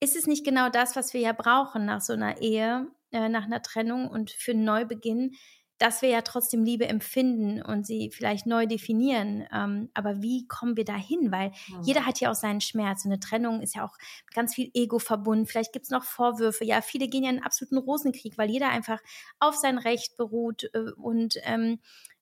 ist 0.00 0.16
es 0.16 0.26
nicht 0.26 0.44
genau 0.44 0.68
das, 0.70 0.96
was 0.96 1.14
wir 1.14 1.20
ja 1.20 1.32
brauchen 1.32 1.84
nach 1.84 2.00
so 2.00 2.14
einer 2.14 2.40
Ehe, 2.40 2.88
äh, 3.12 3.28
nach 3.28 3.44
einer 3.44 3.62
Trennung 3.62 4.08
und 4.08 4.30
für 4.30 4.52
einen 4.52 4.64
Neubeginn? 4.64 5.34
Dass 5.78 6.02
wir 6.02 6.08
ja 6.08 6.22
trotzdem 6.22 6.62
Liebe 6.62 6.86
empfinden 6.86 7.60
und 7.60 7.86
sie 7.86 8.10
vielleicht 8.10 8.46
neu 8.46 8.66
definieren. 8.66 9.44
Ähm, 9.52 9.90
aber 9.94 10.22
wie 10.22 10.46
kommen 10.46 10.76
wir 10.76 10.84
da 10.84 10.96
hin? 10.96 11.32
Weil 11.32 11.50
mhm. 11.68 11.82
jeder 11.82 12.06
hat 12.06 12.20
ja 12.20 12.30
auch 12.30 12.36
seinen 12.36 12.60
Schmerz. 12.60 13.04
Und 13.04 13.10
eine 13.10 13.20
Trennung 13.20 13.60
ist 13.60 13.74
ja 13.74 13.84
auch 13.84 13.96
ganz 14.32 14.54
viel 14.54 14.70
Ego 14.74 14.98
verbunden. 14.98 15.46
Vielleicht 15.46 15.72
gibt 15.72 15.84
es 15.84 15.90
noch 15.90 16.04
Vorwürfe. 16.04 16.64
Ja, 16.64 16.80
viele 16.80 17.08
gehen 17.08 17.24
ja 17.24 17.30
in 17.30 17.36
einen 17.36 17.46
absoluten 17.46 17.78
Rosenkrieg, 17.78 18.38
weil 18.38 18.50
jeder 18.50 18.68
einfach 18.68 19.00
auf 19.40 19.56
sein 19.56 19.78
Recht 19.78 20.16
beruht 20.16 20.64
äh, 20.74 20.92
und 20.96 21.36
ähm, 21.42 21.80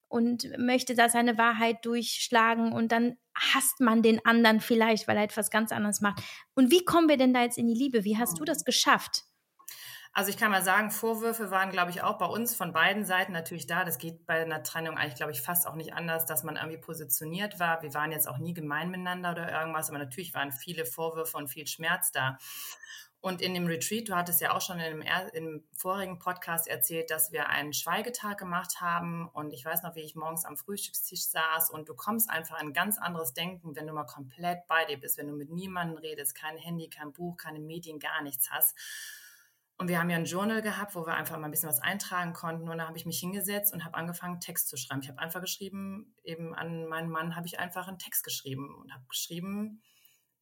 und 0.08 0.46
möchte 0.58 0.94
da 0.94 1.08
seine 1.08 1.38
Wahrheit 1.38 1.86
durchschlagen 1.86 2.74
und 2.74 2.92
dann 2.92 3.16
hasst 3.34 3.80
man 3.80 4.02
den 4.02 4.22
anderen 4.26 4.60
vielleicht, 4.60 5.08
weil 5.08 5.16
er 5.16 5.22
etwas 5.22 5.48
ganz 5.48 5.72
anderes 5.72 6.02
macht. 6.02 6.22
Und 6.54 6.70
wie 6.70 6.84
kommen 6.84 7.08
wir 7.08 7.16
denn 7.16 7.32
da 7.32 7.42
jetzt 7.42 7.56
in 7.56 7.66
die 7.66 7.74
Liebe? 7.74 8.04
Wie 8.04 8.18
hast 8.18 8.38
du 8.38 8.44
das 8.44 8.66
geschafft? 8.66 9.24
Also 10.14 10.28
ich 10.28 10.36
kann 10.36 10.50
mal 10.50 10.62
sagen, 10.62 10.90
Vorwürfe 10.90 11.50
waren, 11.50 11.70
glaube 11.70 11.90
ich, 11.90 12.02
auch 12.02 12.18
bei 12.18 12.26
uns 12.26 12.54
von 12.54 12.74
beiden 12.74 13.06
Seiten 13.06 13.32
natürlich 13.32 13.66
da. 13.66 13.82
Das 13.82 13.96
geht 13.96 14.26
bei 14.26 14.42
einer 14.42 14.62
Trennung 14.62 14.98
eigentlich, 14.98 15.14
glaube 15.14 15.32
ich, 15.32 15.40
fast 15.40 15.66
auch 15.66 15.74
nicht 15.74 15.94
anders, 15.94 16.26
dass 16.26 16.42
man 16.42 16.56
irgendwie 16.56 16.76
positioniert 16.76 17.58
war. 17.58 17.80
Wir 17.80 17.94
waren 17.94 18.12
jetzt 18.12 18.28
auch 18.28 18.36
nie 18.36 18.52
gemein 18.52 18.90
miteinander 18.90 19.32
oder 19.32 19.50
irgendwas, 19.50 19.88
aber 19.88 19.98
natürlich 19.98 20.34
waren 20.34 20.52
viele 20.52 20.84
Vorwürfe 20.84 21.38
und 21.38 21.48
viel 21.48 21.66
Schmerz 21.66 22.12
da. 22.12 22.36
Und 23.22 23.40
in 23.40 23.54
dem 23.54 23.66
Retreat, 23.66 24.08
du 24.08 24.14
hattest 24.14 24.42
ja 24.42 24.54
auch 24.54 24.60
schon 24.60 24.80
in 24.80 25.00
im 25.32 25.64
vorigen 25.74 26.18
Podcast 26.18 26.68
erzählt, 26.68 27.10
dass 27.10 27.32
wir 27.32 27.48
einen 27.48 27.72
Schweigetag 27.72 28.36
gemacht 28.36 28.82
haben. 28.82 29.28
Und 29.28 29.54
ich 29.54 29.64
weiß 29.64 29.82
noch, 29.82 29.94
wie 29.94 30.00
ich 30.00 30.14
morgens 30.14 30.44
am 30.44 30.58
Frühstückstisch 30.58 31.28
saß 31.28 31.70
und 31.70 31.88
du 31.88 31.94
kommst 31.94 32.28
einfach 32.28 32.56
ein 32.56 32.74
ganz 32.74 32.98
anderes 32.98 33.32
Denken, 33.32 33.76
wenn 33.76 33.86
du 33.86 33.94
mal 33.94 34.04
komplett 34.04 34.66
bei 34.68 34.84
dir 34.84 34.98
bist, 34.98 35.16
wenn 35.16 35.28
du 35.28 35.34
mit 35.34 35.50
niemandem 35.50 35.96
redest, 35.96 36.34
kein 36.34 36.58
Handy, 36.58 36.90
kein 36.90 37.12
Buch, 37.12 37.38
keine 37.38 37.60
Medien, 37.60 37.98
gar 37.98 38.20
nichts 38.22 38.50
hast 38.50 38.76
und 39.82 39.88
wir 39.88 39.98
haben 39.98 40.10
ja 40.10 40.16
ein 40.16 40.26
Journal 40.26 40.62
gehabt, 40.62 40.94
wo 40.94 41.04
wir 41.04 41.14
einfach 41.14 41.36
mal 41.38 41.46
ein 41.46 41.50
bisschen 41.50 41.68
was 41.68 41.80
eintragen 41.80 42.34
konnten. 42.34 42.68
Und 42.68 42.78
da 42.78 42.86
habe 42.86 42.96
ich 42.96 43.04
mich 43.04 43.18
hingesetzt 43.18 43.74
und 43.74 43.84
habe 43.84 43.96
angefangen, 43.96 44.38
Text 44.38 44.68
zu 44.68 44.76
schreiben. 44.76 45.02
Ich 45.02 45.08
habe 45.08 45.18
einfach 45.18 45.40
geschrieben, 45.40 46.14
eben 46.22 46.54
an 46.54 46.86
meinen 46.86 47.10
Mann 47.10 47.34
habe 47.34 47.48
ich 47.48 47.58
einfach 47.58 47.88
einen 47.88 47.98
Text 47.98 48.22
geschrieben 48.22 48.72
und 48.80 48.94
habe 48.94 49.04
geschrieben, 49.08 49.82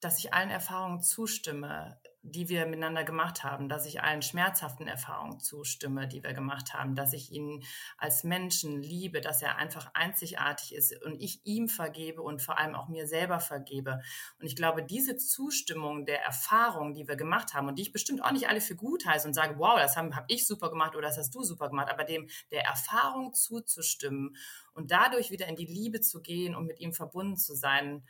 dass 0.00 0.18
ich 0.18 0.34
allen 0.34 0.50
Erfahrungen 0.50 1.00
zustimme, 1.00 1.98
die 2.22 2.50
wir 2.50 2.66
miteinander 2.66 3.02
gemacht 3.02 3.44
haben, 3.44 3.68
dass 3.68 3.86
ich 3.86 4.02
allen 4.02 4.20
schmerzhaften 4.20 4.86
Erfahrungen 4.86 5.40
zustimme, 5.40 6.06
die 6.06 6.22
wir 6.22 6.34
gemacht 6.34 6.74
haben, 6.74 6.94
dass 6.94 7.14
ich 7.14 7.32
ihn 7.32 7.64
als 7.96 8.24
Menschen 8.24 8.82
liebe, 8.82 9.22
dass 9.22 9.40
er 9.40 9.56
einfach 9.56 9.90
einzigartig 9.94 10.74
ist 10.74 11.02
und 11.02 11.18
ich 11.20 11.40
ihm 11.44 11.68
vergebe 11.68 12.20
und 12.20 12.42
vor 12.42 12.58
allem 12.58 12.74
auch 12.74 12.88
mir 12.88 13.06
selber 13.06 13.40
vergebe. 13.40 14.02
Und 14.38 14.46
ich 14.46 14.54
glaube, 14.54 14.82
diese 14.82 15.16
Zustimmung 15.16 16.04
der 16.04 16.22
Erfahrungen, 16.22 16.92
die 16.92 17.08
wir 17.08 17.16
gemacht 17.16 17.54
haben 17.54 17.68
und 17.68 17.78
die 17.78 17.82
ich 17.82 17.92
bestimmt 17.92 18.22
auch 18.22 18.32
nicht 18.32 18.48
alle 18.48 18.60
für 18.60 18.76
gut 18.76 19.06
heiße 19.06 19.26
und 19.26 19.34
sage, 19.34 19.54
wow, 19.58 19.78
das 19.78 19.96
habe 19.96 20.14
hab 20.14 20.24
ich 20.28 20.46
super 20.46 20.68
gemacht 20.68 20.96
oder 20.96 21.08
das 21.08 21.16
hast 21.16 21.34
du 21.34 21.42
super 21.42 21.70
gemacht, 21.70 21.90
aber 21.90 22.04
dem 22.04 22.28
der 22.50 22.64
Erfahrung 22.64 23.32
zuzustimmen 23.32 24.36
und 24.74 24.90
dadurch 24.90 25.30
wieder 25.30 25.46
in 25.46 25.56
die 25.56 25.66
Liebe 25.66 26.00
zu 26.00 26.20
gehen 26.20 26.54
und 26.54 26.66
mit 26.66 26.80
ihm 26.80 26.92
verbunden 26.92 27.36
zu 27.36 27.54
sein, 27.54 28.04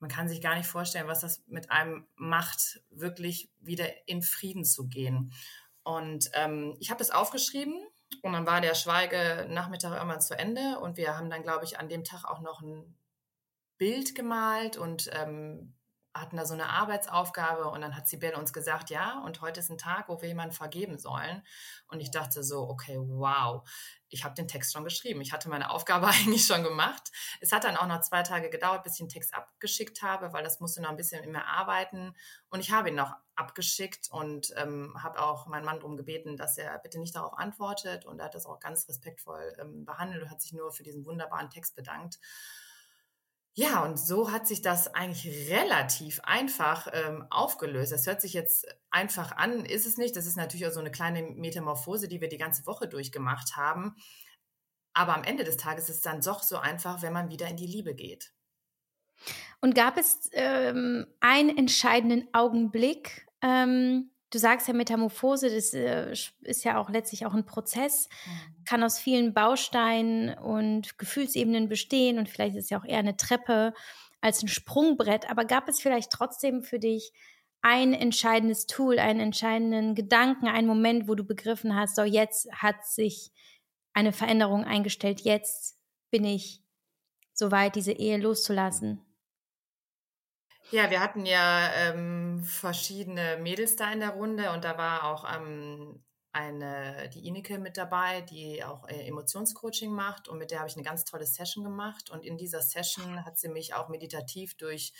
man 0.00 0.10
kann 0.10 0.28
sich 0.28 0.40
gar 0.40 0.56
nicht 0.56 0.66
vorstellen, 0.66 1.06
was 1.06 1.20
das 1.20 1.42
mit 1.46 1.70
einem 1.70 2.06
macht, 2.16 2.80
wirklich 2.90 3.50
wieder 3.60 3.86
in 4.08 4.22
Frieden 4.22 4.64
zu 4.64 4.88
gehen. 4.88 5.32
Und 5.82 6.30
ähm, 6.34 6.76
ich 6.80 6.90
habe 6.90 6.98
das 6.98 7.10
aufgeschrieben 7.10 7.74
und 8.22 8.32
dann 8.32 8.46
war 8.46 8.60
der 8.60 8.74
Schweige-Nachmittag 8.74 9.92
irgendwann 9.94 10.20
zu 10.20 10.38
Ende 10.38 10.78
und 10.80 10.96
wir 10.96 11.16
haben 11.16 11.30
dann, 11.30 11.42
glaube 11.42 11.64
ich, 11.64 11.78
an 11.78 11.88
dem 11.88 12.04
Tag 12.04 12.24
auch 12.24 12.40
noch 12.40 12.62
ein 12.62 12.96
Bild 13.78 14.14
gemalt 14.14 14.76
und 14.76 15.08
ähm, 15.12 15.74
hatten 16.12 16.36
da 16.36 16.44
so 16.44 16.54
eine 16.54 16.68
Arbeitsaufgabe 16.68 17.68
und 17.70 17.80
dann 17.82 17.96
hat 17.96 18.08
Sibel 18.08 18.34
uns 18.34 18.52
gesagt, 18.52 18.90
ja, 18.90 19.22
und 19.24 19.40
heute 19.40 19.60
ist 19.60 19.70
ein 19.70 19.78
Tag, 19.78 20.08
wo 20.08 20.20
wir 20.20 20.28
jemanden 20.28 20.54
vergeben 20.54 20.98
sollen. 20.98 21.42
Und 21.86 22.00
ich 22.00 22.10
dachte 22.10 22.42
so, 22.42 22.68
okay, 22.68 22.98
wow, 22.98 23.62
ich 24.08 24.24
habe 24.24 24.34
den 24.34 24.48
Text 24.48 24.72
schon 24.72 24.82
geschrieben. 24.82 25.20
Ich 25.20 25.32
hatte 25.32 25.48
meine 25.48 25.70
Aufgabe 25.70 26.06
eigentlich 26.08 26.46
schon 26.46 26.64
gemacht. 26.64 27.12
Es 27.40 27.52
hat 27.52 27.64
dann 27.64 27.76
auch 27.76 27.86
noch 27.86 28.00
zwei 28.00 28.22
Tage 28.22 28.50
gedauert, 28.50 28.82
bis 28.82 28.94
ich 28.94 28.98
den 28.98 29.08
Text 29.08 29.34
abgeschickt 29.34 30.02
habe, 30.02 30.32
weil 30.32 30.42
das 30.42 30.58
musste 30.60 30.82
noch 30.82 30.90
ein 30.90 30.96
bisschen 30.96 31.30
mehr 31.30 31.46
arbeiten. 31.46 32.16
Und 32.48 32.60
ich 32.60 32.72
habe 32.72 32.88
ihn 32.88 32.96
noch 32.96 33.14
abgeschickt 33.36 34.08
und 34.10 34.52
ähm, 34.56 34.94
habe 35.00 35.22
auch 35.22 35.46
meinen 35.46 35.64
Mann 35.64 35.78
darum 35.78 35.96
gebeten, 35.96 36.36
dass 36.36 36.58
er 36.58 36.76
bitte 36.80 36.98
nicht 36.98 37.14
darauf 37.14 37.38
antwortet. 37.38 38.04
Und 38.04 38.18
er 38.18 38.26
hat 38.26 38.34
das 38.34 38.46
auch 38.46 38.58
ganz 38.58 38.88
respektvoll 38.88 39.56
ähm, 39.60 39.84
behandelt 39.84 40.22
und 40.22 40.30
hat 40.30 40.42
sich 40.42 40.52
nur 40.52 40.72
für 40.72 40.82
diesen 40.82 41.06
wunderbaren 41.06 41.50
Text 41.50 41.76
bedankt. 41.76 42.18
Ja, 43.54 43.82
und 43.84 43.98
so 43.98 44.30
hat 44.30 44.46
sich 44.46 44.62
das 44.62 44.94
eigentlich 44.94 45.50
relativ 45.50 46.20
einfach 46.22 46.86
ähm, 46.92 47.26
aufgelöst. 47.30 47.92
Das 47.92 48.06
hört 48.06 48.20
sich 48.20 48.32
jetzt 48.32 48.66
einfach 48.90 49.32
an, 49.32 49.64
ist 49.64 49.86
es 49.86 49.96
nicht. 49.96 50.14
Das 50.14 50.26
ist 50.26 50.36
natürlich 50.36 50.66
auch 50.66 50.72
so 50.72 50.80
eine 50.80 50.92
kleine 50.92 51.22
Metamorphose, 51.22 52.06
die 52.06 52.20
wir 52.20 52.28
die 52.28 52.38
ganze 52.38 52.64
Woche 52.66 52.88
durchgemacht 52.88 53.56
haben. 53.56 53.96
Aber 54.94 55.16
am 55.16 55.24
Ende 55.24 55.44
des 55.44 55.56
Tages 55.56 55.88
ist 55.88 55.96
es 55.96 56.02
dann 56.02 56.20
doch 56.20 56.42
so 56.42 56.58
einfach, 56.58 57.02
wenn 57.02 57.12
man 57.12 57.28
wieder 57.28 57.48
in 57.48 57.56
die 57.56 57.66
Liebe 57.66 57.94
geht. 57.94 58.32
Und 59.60 59.74
gab 59.74 59.98
es 59.98 60.30
ähm, 60.32 61.06
einen 61.20 61.56
entscheidenden 61.56 62.28
Augenblick, 62.32 63.26
ähm, 63.42 64.10
du 64.30 64.38
sagst 64.38 64.68
ja 64.68 64.74
Metamorphose, 64.74 65.50
das 65.50 65.74
äh, 65.74 66.12
ist 66.42 66.64
ja 66.64 66.78
auch 66.78 66.88
letztlich 66.90 67.26
auch 67.26 67.34
ein 67.34 67.46
Prozess, 67.46 68.08
mhm. 68.26 68.64
kann 68.64 68.82
aus 68.82 68.98
vielen 68.98 69.34
Bausteinen 69.34 70.36
und 70.38 70.98
Gefühlsebenen 70.98 71.68
bestehen 71.68 72.18
und 72.18 72.28
vielleicht 72.28 72.56
ist 72.56 72.64
es 72.64 72.70
ja 72.70 72.80
auch 72.80 72.84
eher 72.84 72.98
eine 72.98 73.16
Treppe 73.16 73.74
als 74.20 74.42
ein 74.42 74.48
Sprungbrett. 74.48 75.28
Aber 75.30 75.44
gab 75.44 75.68
es 75.68 75.80
vielleicht 75.80 76.10
trotzdem 76.10 76.62
für 76.62 76.78
dich 76.78 77.12
ein 77.62 77.92
entscheidendes 77.92 78.66
Tool, 78.66 78.98
einen 78.98 79.20
entscheidenden 79.20 79.94
Gedanken, 79.94 80.48
einen 80.48 80.66
Moment, 80.66 81.08
wo 81.08 81.14
du 81.14 81.24
begriffen 81.24 81.76
hast, 81.76 81.96
so 81.96 82.02
jetzt 82.02 82.50
hat 82.52 82.86
sich 82.86 83.32
eine 83.92 84.12
Veränderung 84.12 84.64
eingestellt, 84.64 85.20
jetzt 85.22 85.76
bin 86.10 86.24
ich 86.24 86.62
soweit, 87.34 87.74
diese 87.74 87.92
Ehe 87.92 88.18
loszulassen? 88.18 89.04
Ja, 90.72 90.88
wir 90.88 91.00
hatten 91.00 91.26
ja 91.26 91.72
ähm, 91.74 92.44
verschiedene 92.44 93.38
Mädels 93.38 93.74
da 93.74 93.92
in 93.92 93.98
der 93.98 94.10
Runde 94.10 94.52
und 94.52 94.62
da 94.64 94.78
war 94.78 95.04
auch 95.04 95.24
ähm, 95.34 96.00
eine, 96.30 97.08
die 97.08 97.26
Inike 97.26 97.58
mit 97.58 97.76
dabei, 97.76 98.20
die 98.20 98.62
auch 98.62 98.86
äh, 98.88 99.08
Emotionscoaching 99.08 99.92
macht 99.92 100.28
und 100.28 100.38
mit 100.38 100.52
der 100.52 100.60
habe 100.60 100.68
ich 100.68 100.76
eine 100.76 100.84
ganz 100.84 101.04
tolle 101.04 101.26
Session 101.26 101.64
gemacht 101.64 102.10
und 102.10 102.24
in 102.24 102.36
dieser 102.38 102.62
Session 102.62 103.24
hat 103.24 103.36
sie 103.36 103.48
mich 103.48 103.74
auch 103.74 103.88
meditativ 103.88 104.56
durch 104.56 104.92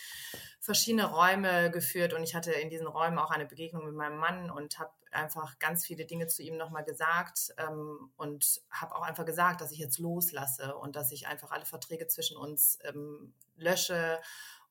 verschiedene 0.59 1.05
Räume 1.05 1.71
geführt 1.71 2.11
und 2.11 2.23
ich 2.23 2.35
hatte 2.35 2.51
in 2.51 2.69
diesen 2.69 2.87
Räumen 2.87 3.17
auch 3.17 3.31
eine 3.31 3.45
Begegnung 3.45 3.85
mit 3.85 3.95
meinem 3.95 4.17
Mann 4.17 4.51
und 4.51 4.77
habe 4.77 4.91
einfach 5.11 5.57
ganz 5.59 5.85
viele 5.85 6.05
Dinge 6.05 6.27
zu 6.27 6.43
ihm 6.43 6.57
nochmal 6.57 6.83
gesagt 6.83 7.53
ähm, 7.57 8.11
und 8.17 8.61
habe 8.69 8.93
auch 8.95 9.03
einfach 9.03 9.25
gesagt, 9.25 9.61
dass 9.61 9.71
ich 9.71 9.79
jetzt 9.79 9.99
loslasse 9.99 10.75
und 10.75 10.97
dass 10.97 11.13
ich 11.13 11.27
einfach 11.27 11.51
alle 11.51 11.65
Verträge 11.65 12.07
zwischen 12.07 12.35
uns 12.35 12.77
ähm, 12.83 13.33
lösche 13.55 14.19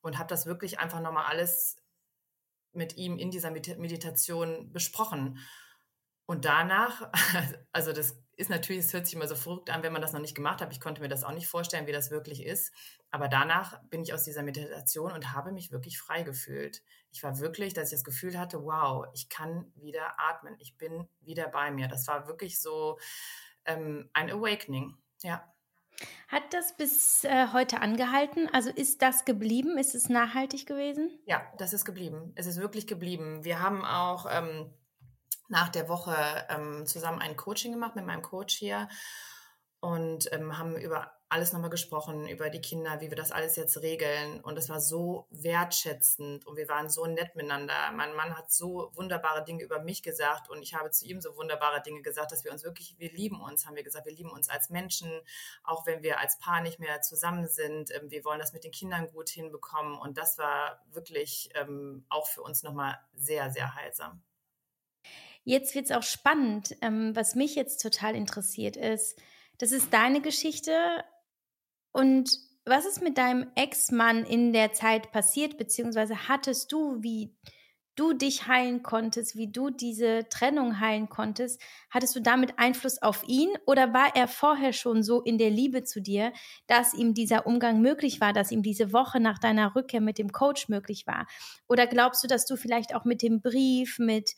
und 0.02 0.18
habe 0.18 0.28
das 0.28 0.46
wirklich 0.46 0.78
einfach 0.78 1.00
nochmal 1.00 1.26
alles 1.26 1.76
mit 2.72 2.96
ihm 2.96 3.18
in 3.18 3.30
dieser 3.30 3.50
Meditation 3.50 4.72
besprochen. 4.72 5.38
Und 6.26 6.44
danach, 6.44 7.10
also 7.72 7.92
das 7.92 8.22
ist 8.36 8.50
natürlich, 8.50 8.84
es 8.84 8.92
hört 8.92 9.04
sich 9.04 9.16
immer 9.16 9.26
so 9.26 9.34
verrückt 9.34 9.68
an, 9.68 9.82
wenn 9.82 9.92
man 9.92 10.00
das 10.00 10.12
noch 10.12 10.20
nicht 10.20 10.36
gemacht 10.36 10.60
hat. 10.60 10.72
Ich 10.72 10.80
konnte 10.80 11.02
mir 11.02 11.08
das 11.08 11.24
auch 11.24 11.32
nicht 11.32 11.48
vorstellen, 11.48 11.86
wie 11.86 11.92
das 11.92 12.10
wirklich 12.10 12.44
ist. 12.44 12.72
Aber 13.10 13.28
danach 13.28 13.82
bin 13.90 14.02
ich 14.02 14.14
aus 14.14 14.22
dieser 14.22 14.42
Meditation 14.42 15.12
und 15.12 15.32
habe 15.32 15.52
mich 15.52 15.72
wirklich 15.72 15.98
frei 15.98 16.22
gefühlt. 16.22 16.82
Ich 17.10 17.22
war 17.22 17.38
wirklich, 17.40 17.74
dass 17.74 17.88
ich 17.88 17.98
das 17.98 18.04
Gefühl 18.04 18.38
hatte, 18.38 18.62
wow, 18.64 19.06
ich 19.12 19.28
kann 19.28 19.72
wieder 19.74 20.20
atmen. 20.20 20.54
Ich 20.58 20.78
bin 20.78 21.08
wieder 21.20 21.48
bei 21.48 21.70
mir. 21.72 21.88
Das 21.88 22.06
war 22.06 22.28
wirklich 22.28 22.60
so 22.60 22.98
ähm, 23.64 24.08
ein 24.12 24.30
Awakening. 24.30 24.96
Ja. 25.22 25.52
Hat 26.28 26.42
das 26.52 26.76
bis 26.76 27.24
äh, 27.24 27.48
heute 27.52 27.80
angehalten? 27.80 28.48
Also 28.52 28.70
ist 28.70 29.02
das 29.02 29.24
geblieben? 29.24 29.78
Ist 29.78 29.94
es 29.94 30.08
nachhaltig 30.08 30.66
gewesen? 30.66 31.10
Ja, 31.26 31.42
das 31.58 31.72
ist 31.72 31.84
geblieben. 31.84 32.32
Es 32.36 32.46
ist 32.46 32.60
wirklich 32.60 32.86
geblieben. 32.86 33.44
Wir 33.44 33.60
haben 33.60 33.84
auch 33.84 34.26
ähm, 34.30 34.72
nach 35.48 35.68
der 35.68 35.88
Woche 35.88 36.14
ähm, 36.48 36.86
zusammen 36.86 37.20
ein 37.20 37.36
Coaching 37.36 37.72
gemacht 37.72 37.96
mit 37.96 38.06
meinem 38.06 38.22
Coach 38.22 38.54
hier 38.54 38.88
und 39.80 40.32
ähm, 40.32 40.56
haben 40.56 40.76
über 40.76 41.19
alles 41.30 41.52
nochmal 41.52 41.70
gesprochen, 41.70 42.28
über 42.28 42.50
die 42.50 42.60
Kinder, 42.60 43.00
wie 43.00 43.08
wir 43.08 43.16
das 43.16 43.30
alles 43.30 43.54
jetzt 43.54 43.80
regeln. 43.80 44.40
Und 44.40 44.58
es 44.58 44.68
war 44.68 44.80
so 44.80 45.28
wertschätzend 45.30 46.44
und 46.44 46.56
wir 46.56 46.68
waren 46.68 46.90
so 46.90 47.06
nett 47.06 47.36
miteinander. 47.36 47.92
Mein 47.94 48.16
Mann 48.16 48.36
hat 48.36 48.50
so 48.50 48.90
wunderbare 48.94 49.44
Dinge 49.44 49.62
über 49.62 49.80
mich 49.80 50.02
gesagt 50.02 50.50
und 50.50 50.60
ich 50.60 50.74
habe 50.74 50.90
zu 50.90 51.06
ihm 51.06 51.20
so 51.20 51.36
wunderbare 51.36 51.82
Dinge 51.82 52.02
gesagt, 52.02 52.32
dass 52.32 52.44
wir 52.44 52.50
uns 52.50 52.64
wirklich, 52.64 52.96
wir 52.98 53.12
lieben 53.12 53.40
uns, 53.40 53.64
haben 53.64 53.76
wir 53.76 53.84
gesagt, 53.84 54.06
wir 54.06 54.12
lieben 54.12 54.30
uns 54.30 54.48
als 54.48 54.70
Menschen, 54.70 55.08
auch 55.62 55.86
wenn 55.86 56.02
wir 56.02 56.18
als 56.18 56.36
Paar 56.38 56.62
nicht 56.62 56.80
mehr 56.80 57.00
zusammen 57.00 57.46
sind. 57.46 57.92
Ähm, 57.94 58.10
wir 58.10 58.24
wollen 58.24 58.40
das 58.40 58.52
mit 58.52 58.64
den 58.64 58.72
Kindern 58.72 59.06
gut 59.12 59.28
hinbekommen. 59.28 59.96
Und 59.98 60.18
das 60.18 60.36
war 60.36 60.82
wirklich 60.90 61.50
ähm, 61.54 62.04
auch 62.08 62.26
für 62.26 62.42
uns 62.42 62.64
nochmal 62.64 62.98
sehr, 63.14 63.50
sehr 63.50 63.76
heilsam. 63.76 64.20
Jetzt 65.44 65.76
wird 65.76 65.84
es 65.86 65.92
auch 65.92 66.02
spannend. 66.02 66.76
Ähm, 66.82 67.14
was 67.14 67.36
mich 67.36 67.54
jetzt 67.54 67.80
total 67.80 68.16
interessiert 68.16 68.76
ist, 68.76 69.16
das 69.58 69.72
ist 69.72 69.92
deine 69.92 70.20
Geschichte 70.22 71.04
und 71.92 72.30
was 72.64 72.86
ist 72.86 73.02
mit 73.02 73.18
deinem 73.18 73.46
Ex-Mann 73.54 74.24
in 74.24 74.52
der 74.52 74.72
Zeit 74.72 75.12
passiert, 75.12 75.58
beziehungsweise 75.58 76.28
hattest 76.28 76.70
du, 76.72 77.02
wie 77.02 77.34
du 78.00 78.14
dich 78.14 78.46
heilen 78.46 78.82
konntest, 78.82 79.36
wie 79.36 79.52
du 79.52 79.68
diese 79.68 80.26
Trennung 80.30 80.80
heilen 80.80 81.10
konntest, 81.10 81.60
hattest 81.90 82.16
du 82.16 82.20
damit 82.20 82.58
Einfluss 82.58 83.02
auf 83.02 83.24
ihn 83.26 83.50
oder 83.66 83.92
war 83.92 84.16
er 84.16 84.26
vorher 84.26 84.72
schon 84.72 85.02
so 85.02 85.20
in 85.20 85.36
der 85.36 85.50
Liebe 85.50 85.84
zu 85.84 86.00
dir, 86.00 86.32
dass 86.66 86.94
ihm 86.94 87.12
dieser 87.12 87.46
Umgang 87.46 87.82
möglich 87.82 88.20
war, 88.20 88.32
dass 88.32 88.52
ihm 88.52 88.62
diese 88.62 88.94
Woche 88.94 89.20
nach 89.20 89.38
deiner 89.38 89.74
Rückkehr 89.74 90.00
mit 90.00 90.16
dem 90.16 90.32
Coach 90.32 90.68
möglich 90.68 91.06
war? 91.06 91.26
Oder 91.68 91.86
glaubst 91.86 92.24
du, 92.24 92.28
dass 92.28 92.46
du 92.46 92.56
vielleicht 92.56 92.94
auch 92.94 93.04
mit 93.04 93.20
dem 93.20 93.42
Brief, 93.42 93.98
mit 93.98 94.34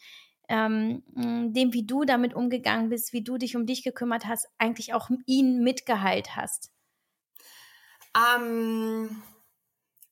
ähm, 0.48 1.04
dem, 1.14 1.72
wie 1.72 1.86
du 1.86 2.04
damit 2.04 2.34
umgegangen 2.34 2.88
bist, 2.88 3.12
wie 3.12 3.22
du 3.22 3.38
dich 3.38 3.54
um 3.54 3.64
dich 3.66 3.84
gekümmert 3.84 4.26
hast, 4.26 4.48
eigentlich 4.58 4.92
auch 4.92 5.08
ihn 5.26 5.62
mitgeheilt 5.62 6.34
hast? 6.34 6.71
Ähm, 8.16 9.22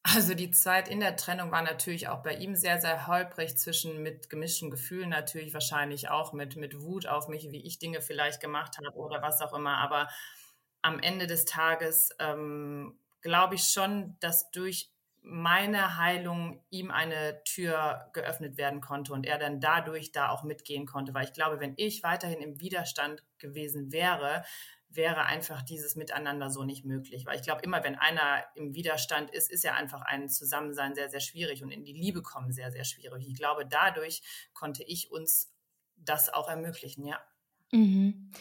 also 0.02 0.34
die 0.34 0.50
Zeit 0.50 0.88
in 0.88 1.00
der 1.00 1.16
Trennung 1.16 1.50
war 1.50 1.62
natürlich 1.62 2.08
auch 2.08 2.22
bei 2.22 2.34
ihm 2.34 2.56
sehr, 2.56 2.80
sehr 2.80 3.06
holprig 3.06 3.56
zwischen 3.58 4.02
mit 4.02 4.30
gemischten 4.30 4.70
Gefühlen 4.70 5.10
natürlich 5.10 5.52
wahrscheinlich 5.52 6.08
auch 6.08 6.32
mit, 6.32 6.56
mit 6.56 6.80
Wut 6.80 7.06
auf 7.06 7.28
mich, 7.28 7.50
wie 7.50 7.64
ich 7.64 7.78
Dinge 7.78 8.00
vielleicht 8.00 8.40
gemacht 8.40 8.78
habe 8.78 8.96
oder 8.96 9.20
was 9.22 9.42
auch 9.42 9.52
immer. 9.52 9.76
Aber 9.76 10.08
am 10.82 10.98
Ende 11.00 11.26
des 11.26 11.44
Tages 11.44 12.10
ähm, 12.18 12.98
glaube 13.20 13.56
ich 13.56 13.64
schon, 13.64 14.16
dass 14.20 14.50
durch 14.50 14.90
meine 15.22 15.98
Heilung 15.98 16.64
ihm 16.70 16.90
eine 16.90 17.44
Tür 17.44 18.08
geöffnet 18.14 18.56
werden 18.56 18.80
konnte 18.80 19.12
und 19.12 19.26
er 19.26 19.38
dann 19.38 19.60
dadurch 19.60 20.12
da 20.12 20.30
auch 20.30 20.44
mitgehen 20.44 20.86
konnte. 20.86 21.12
Weil 21.12 21.24
ich 21.24 21.34
glaube, 21.34 21.60
wenn 21.60 21.74
ich 21.76 22.02
weiterhin 22.02 22.40
im 22.40 22.58
Widerstand 22.60 23.22
gewesen 23.38 23.92
wäre, 23.92 24.44
wäre 24.92 25.24
einfach 25.24 25.62
dieses 25.62 25.94
Miteinander 25.94 26.50
so 26.50 26.64
nicht 26.64 26.84
möglich. 26.84 27.24
Weil 27.26 27.36
ich 27.36 27.42
glaube, 27.42 27.62
immer 27.62 27.84
wenn 27.84 27.94
einer 27.94 28.44
im 28.54 28.74
Widerstand 28.74 29.30
ist, 29.30 29.50
ist 29.50 29.64
ja 29.64 29.74
einfach 29.74 30.02
ein 30.02 30.28
Zusammensein 30.28 30.94
sehr, 30.94 31.08
sehr 31.08 31.20
schwierig 31.20 31.62
und 31.62 31.70
in 31.70 31.84
die 31.84 31.92
Liebe 31.92 32.22
kommen 32.22 32.52
sehr, 32.52 32.70
sehr 32.72 32.84
schwierig. 32.84 33.26
Ich 33.28 33.36
glaube, 33.36 33.66
dadurch 33.66 34.22
konnte 34.52 34.82
ich 34.82 35.10
uns 35.10 35.52
das 35.96 36.32
auch 36.32 36.48
ermöglichen, 36.48 37.06
ja. 37.06 37.20
Mhm. 37.72 38.32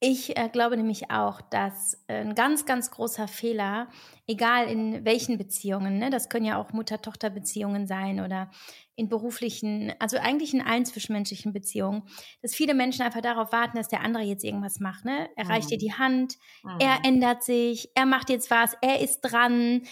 Ich 0.00 0.36
äh, 0.36 0.48
glaube 0.48 0.76
nämlich 0.76 1.10
auch, 1.10 1.40
dass 1.40 1.94
äh, 2.06 2.20
ein 2.20 2.36
ganz, 2.36 2.66
ganz 2.66 2.92
großer 2.92 3.26
Fehler, 3.26 3.88
egal 4.28 4.68
in 4.68 5.04
welchen 5.04 5.38
Beziehungen, 5.38 5.98
ne, 5.98 6.08
das 6.08 6.28
können 6.28 6.46
ja 6.46 6.56
auch 6.56 6.72
Mutter-Tochter-Beziehungen 6.72 7.88
sein 7.88 8.20
oder 8.20 8.48
in 8.98 9.08
beruflichen, 9.08 9.94
also 10.00 10.18
eigentlich 10.18 10.52
in 10.52 10.60
allen 10.60 10.84
zwischenmenschlichen 10.84 11.52
Beziehungen, 11.52 12.02
dass 12.42 12.54
viele 12.54 12.74
Menschen 12.74 13.02
einfach 13.02 13.20
darauf 13.20 13.52
warten, 13.52 13.76
dass 13.76 13.88
der 13.88 14.02
andere 14.02 14.24
jetzt 14.24 14.44
irgendwas 14.44 14.80
macht. 14.80 15.04
Ne? 15.04 15.30
Er 15.36 15.48
reicht 15.48 15.70
dir 15.70 15.76
mhm. 15.76 15.80
die 15.80 15.92
Hand, 15.92 16.34
mhm. 16.64 16.80
er 16.80 16.98
ändert 17.04 17.44
sich, 17.44 17.90
er 17.94 18.06
macht 18.06 18.28
jetzt 18.28 18.50
was, 18.50 18.74
er 18.82 19.00
ist 19.00 19.20
dran. 19.20 19.82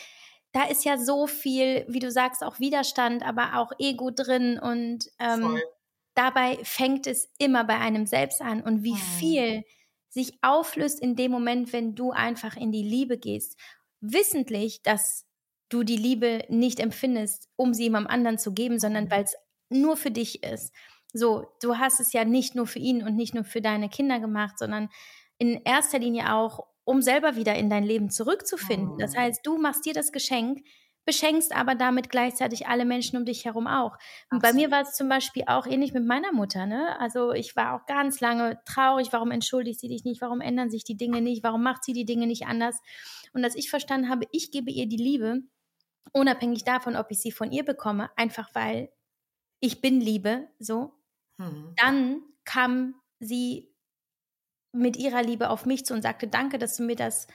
Da 0.53 0.65
ist 0.65 0.85
ja 0.85 0.99
so 0.99 1.27
viel, 1.27 1.85
wie 1.89 2.01
du 2.01 2.11
sagst, 2.11 2.43
auch 2.43 2.59
Widerstand, 2.59 3.23
aber 3.23 3.59
auch 3.59 3.73
Ego 3.79 4.11
drin 4.11 4.59
und 4.59 5.09
ähm, 5.21 5.61
dabei 6.15 6.59
fängt 6.65 7.07
es 7.07 7.31
immer 7.39 7.63
bei 7.65 7.79
einem 7.79 8.07
selbst 8.07 8.41
an 8.41 8.63
und 8.63 8.83
wie 8.83 8.95
mhm. 8.95 9.19
viel 9.19 9.65
sich 10.09 10.33
auflöst 10.43 10.99
in 10.99 11.15
dem 11.15 11.31
Moment, 11.31 11.73
wenn 11.73 11.95
du 11.95 12.11
einfach 12.11 12.57
in 12.57 12.73
die 12.73 12.83
Liebe 12.83 13.19
gehst, 13.19 13.57
wissentlich, 14.01 14.83
dass 14.83 15.26
du 15.69 15.83
die 15.83 15.97
Liebe 15.97 16.45
nicht 16.49 16.81
empfindest, 16.81 17.49
um 17.57 17.75
sie 17.75 17.85
jemandem 17.85 18.13
anderen 18.13 18.39
zu 18.39 18.53
geben, 18.53 18.79
sondern 18.79 19.05
mhm. 19.05 19.11
weil 19.11 19.25
es 19.25 19.37
nur 19.69 19.97
für 19.97 20.11
dich 20.11 20.43
ist. 20.43 20.73
So, 21.13 21.47
du 21.63 21.79
hast 21.79 22.01
es 22.01 22.13
ja 22.13 22.25
nicht 22.25 22.55
nur 22.55 22.67
für 22.67 22.79
ihn 22.79 23.03
und 23.03 23.17
nicht 23.17 23.35
nur 23.35 23.45
für 23.45 23.61
deine 23.61 23.89
Kinder 23.89 24.21
gemacht, 24.21 24.59
sondern 24.59 24.89
in 25.39 25.63
erster 25.65 25.99
Linie 25.99 26.35
auch, 26.35 26.67
um 26.85 27.03
selber 27.03 27.37
wieder 27.37 27.55
in 27.57 27.69
dein 27.69 27.85
Leben 27.85 28.11
zurückzufinden. 28.11 28.99
Das 28.99 29.15
mhm. 29.15 29.19
heißt, 29.19 29.41
du 29.45 29.59
machst 29.59 29.85
dir 29.87 29.95
das 29.95 30.13
Geschenk, 30.13 30.61
beschenkst 31.05 31.55
aber 31.55 31.75
damit 31.75 32.11
gleichzeitig 32.11 32.67
alle 32.67 32.85
Menschen 32.85 33.17
um 33.17 33.25
dich 33.25 33.45
herum 33.45 33.67
auch. 33.67 33.97
Und 34.31 34.43
bei 34.43 34.53
mir 34.53 34.71
war 34.71 34.83
es 34.83 34.95
zum 34.95 35.09
Beispiel 35.09 35.45
auch 35.47 35.67
ähnlich 35.67 35.95
mit 35.95 36.05
meiner 36.05 36.33
Mutter. 36.33 36.67
Ne? 36.67 36.99
Also 37.01 37.33
ich 37.33 37.57
war 37.57 37.75
auch 37.75 37.87
ganz 37.87 38.21
lange 38.21 38.59
traurig, 38.67 39.09
warum 39.13 39.31
entschuldigt 39.31 39.81
sie 39.81 39.89
dich 39.89 40.05
nicht, 40.05 40.21
warum 40.21 40.41
ändern 40.41 40.69
sich 40.69 40.85
die 40.85 40.97
Dinge 40.97 41.21
nicht, 41.21 41.45
warum 41.45 41.63
macht 41.63 41.85
sie 41.85 41.93
die 41.93 42.05
Dinge 42.05 42.27
nicht 42.27 42.47
anders. 42.47 42.77
Und 43.33 43.45
als 43.45 43.55
ich 43.55 43.71
verstanden 43.71 44.11
habe, 44.11 44.27
ich 44.33 44.51
gebe 44.51 44.71
ihr 44.71 44.87
die 44.87 44.97
Liebe, 44.97 45.43
unabhängig 46.13 46.65
davon, 46.65 46.97
ob 46.97 47.11
ich 47.11 47.21
sie 47.21 47.33
von 47.33 47.53
ihr 47.53 47.65
bekomme, 47.65 48.11
einfach 48.17 48.51
weil 48.55 48.91
ich 49.61 49.81
bin 49.81 50.01
Liebe, 50.01 50.49
so, 50.59 50.93
hm. 51.41 51.75
dann 51.77 52.23
kam 52.45 52.95
sie 53.19 53.75
mit 54.73 54.97
ihrer 54.97 55.23
Liebe 55.23 55.51
auf 55.51 55.65
mich 55.67 55.87
zu 55.87 55.95
und 55.95 56.03
sagte, 56.03 56.29
danke, 56.29 56.59
dass 56.59 56.77
du 56.77 56.83
mir 56.83 56.97
das 56.97 57.27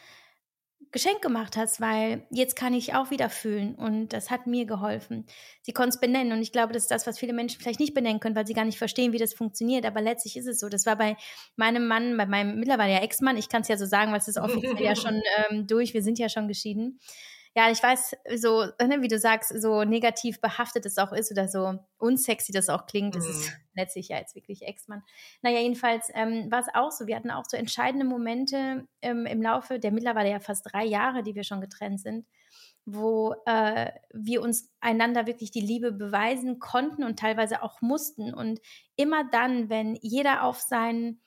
Geschenk 0.91 1.21
gemacht 1.21 1.55
hast, 1.57 1.79
weil 1.79 2.25
jetzt 2.31 2.55
kann 2.55 2.73
ich 2.73 2.95
auch 2.95 3.12
wieder 3.12 3.29
fühlen 3.29 3.75
und 3.75 4.10
das 4.10 4.29
hat 4.29 4.45
mir 4.47 4.65
geholfen. 4.65 5.25
Sie 5.62 5.71
konnte 5.71 5.89
es 5.89 5.99
benennen 5.99 6.34
und 6.34 6.41
ich 6.41 6.51
glaube, 6.51 6.73
das 6.73 6.84
ist 6.84 6.91
das, 6.91 7.07
was 7.07 7.17
viele 7.17 7.34
Menschen 7.34 7.62
vielleicht 7.62 7.79
nicht 7.79 7.93
benennen 7.93 8.19
können, 8.19 8.36
weil 8.36 8.47
sie 8.47 8.53
gar 8.53 8.65
nicht 8.65 8.77
verstehen, 8.77 9.13
wie 9.13 9.17
das 9.17 9.34
funktioniert, 9.34 9.86
aber 9.86 10.01
letztlich 10.01 10.36
ist 10.36 10.47
es 10.47 10.60
so. 10.60 10.69
Das 10.69 10.86
war 10.86 10.97
bei 10.97 11.15
meinem 11.55 11.88
Mann, 11.88 12.17
bei 12.17 12.25
meinem 12.25 12.60
mittlerweile 12.60 12.93
ja 12.93 12.99
Ex-Mann, 12.99 13.38
ich 13.38 13.47
kann 13.47 13.62
es 13.62 13.69
ja 13.69 13.77
so 13.77 13.86
sagen, 13.86 14.12
weil 14.12 14.19
es 14.19 14.27
ist 14.27 14.38
offiziell 14.38 14.81
ja 14.81 14.95
schon 14.95 15.21
ähm, 15.49 15.67
durch, 15.67 15.93
wir 15.93 16.03
sind 16.03 16.19
ja 16.19 16.27
schon 16.29 16.47
geschieden. 16.47 16.99
Ja, 17.53 17.69
ich 17.69 17.83
weiß, 17.83 18.15
so, 18.35 18.61
ne, 18.81 19.01
wie 19.01 19.09
du 19.09 19.19
sagst, 19.19 19.61
so 19.61 19.83
negativ 19.83 20.39
behaftet 20.39 20.85
es 20.85 20.97
auch 20.97 21.11
ist 21.11 21.31
oder 21.31 21.49
so 21.49 21.79
unsexy 21.97 22.53
das 22.53 22.69
auch 22.69 22.85
klingt, 22.85 23.15
das 23.15 23.27
ist 23.27 23.49
mhm. 23.49 23.55
letztlich 23.75 24.07
ja 24.07 24.17
jetzt 24.17 24.35
wirklich 24.35 24.61
Ex-Mann. 24.61 25.03
Naja, 25.41 25.59
jedenfalls 25.59 26.09
ähm, 26.13 26.49
war 26.49 26.61
es 26.61 26.67
auch 26.73 26.91
so. 26.91 27.07
Wir 27.07 27.17
hatten 27.17 27.31
auch 27.31 27.43
so 27.45 27.57
entscheidende 27.57 28.05
Momente 28.05 28.87
ähm, 29.01 29.25
im 29.25 29.41
Laufe 29.41 29.79
der 29.79 29.91
mittlerweile 29.91 30.31
ja 30.31 30.39
fast 30.39 30.71
drei 30.71 30.85
Jahre, 30.85 31.23
die 31.23 31.35
wir 31.35 31.43
schon 31.43 31.59
getrennt 31.59 31.99
sind, 31.99 32.25
wo 32.85 33.35
äh, 33.45 33.91
wir 34.13 34.41
uns 34.41 34.71
einander 34.79 35.27
wirklich 35.27 35.51
die 35.51 35.61
Liebe 35.61 35.91
beweisen 35.91 36.59
konnten 36.59 37.03
und 37.03 37.19
teilweise 37.19 37.63
auch 37.63 37.81
mussten. 37.81 38.33
Und 38.33 38.61
immer 38.95 39.29
dann, 39.29 39.69
wenn 39.69 39.95
jeder 40.01 40.43
auf 40.43 40.61
seinen 40.61 41.19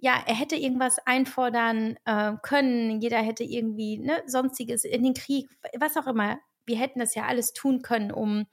ja, 0.00 0.22
er 0.26 0.34
hätte 0.34 0.56
irgendwas 0.56 0.98
einfordern 1.06 1.96
äh, 2.06 2.32
können, 2.42 3.00
jeder 3.00 3.18
hätte 3.18 3.44
irgendwie 3.44 3.98
ne, 3.98 4.22
sonstiges 4.26 4.84
in 4.84 5.04
den 5.04 5.14
Krieg, 5.14 5.48
was 5.78 5.96
auch 5.96 6.06
immer. 6.06 6.38
Wir 6.64 6.78
hätten 6.78 7.00
das 7.00 7.14
ja 7.14 7.26
alles 7.26 7.52
tun 7.52 7.82
können, 7.82 8.10
um 8.10 8.46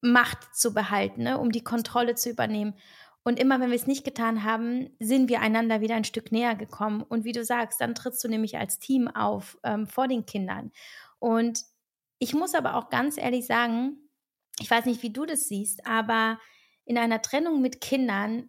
Macht 0.00 0.54
zu 0.54 0.74
behalten, 0.74 1.22
ne, 1.22 1.38
um 1.38 1.52
die 1.52 1.64
Kontrolle 1.64 2.16
zu 2.16 2.30
übernehmen. 2.30 2.74
Und 3.22 3.38
immer 3.38 3.60
wenn 3.60 3.70
wir 3.70 3.76
es 3.76 3.86
nicht 3.86 4.04
getan 4.04 4.44
haben, 4.44 4.90
sind 5.00 5.28
wir 5.28 5.40
einander 5.40 5.80
wieder 5.80 5.94
ein 5.96 6.04
Stück 6.04 6.30
näher 6.32 6.54
gekommen. 6.54 7.02
Und 7.02 7.24
wie 7.24 7.32
du 7.32 7.44
sagst, 7.44 7.80
dann 7.80 7.94
trittst 7.94 8.22
du 8.22 8.28
nämlich 8.28 8.56
als 8.58 8.78
Team 8.78 9.08
auf 9.08 9.58
ähm, 9.64 9.86
vor 9.86 10.06
den 10.06 10.26
Kindern. 10.26 10.72
Und 11.18 11.62
ich 12.18 12.34
muss 12.34 12.54
aber 12.54 12.74
auch 12.74 12.88
ganz 12.88 13.16
ehrlich 13.18 13.46
sagen, 13.46 14.10
ich 14.58 14.70
weiß 14.70 14.86
nicht, 14.86 15.02
wie 15.02 15.12
du 15.12 15.26
das 15.26 15.48
siehst, 15.48 15.86
aber 15.86 16.38
in 16.84 16.98
einer 16.98 17.20
Trennung 17.20 17.60
mit 17.60 17.80
Kindern 17.80 18.48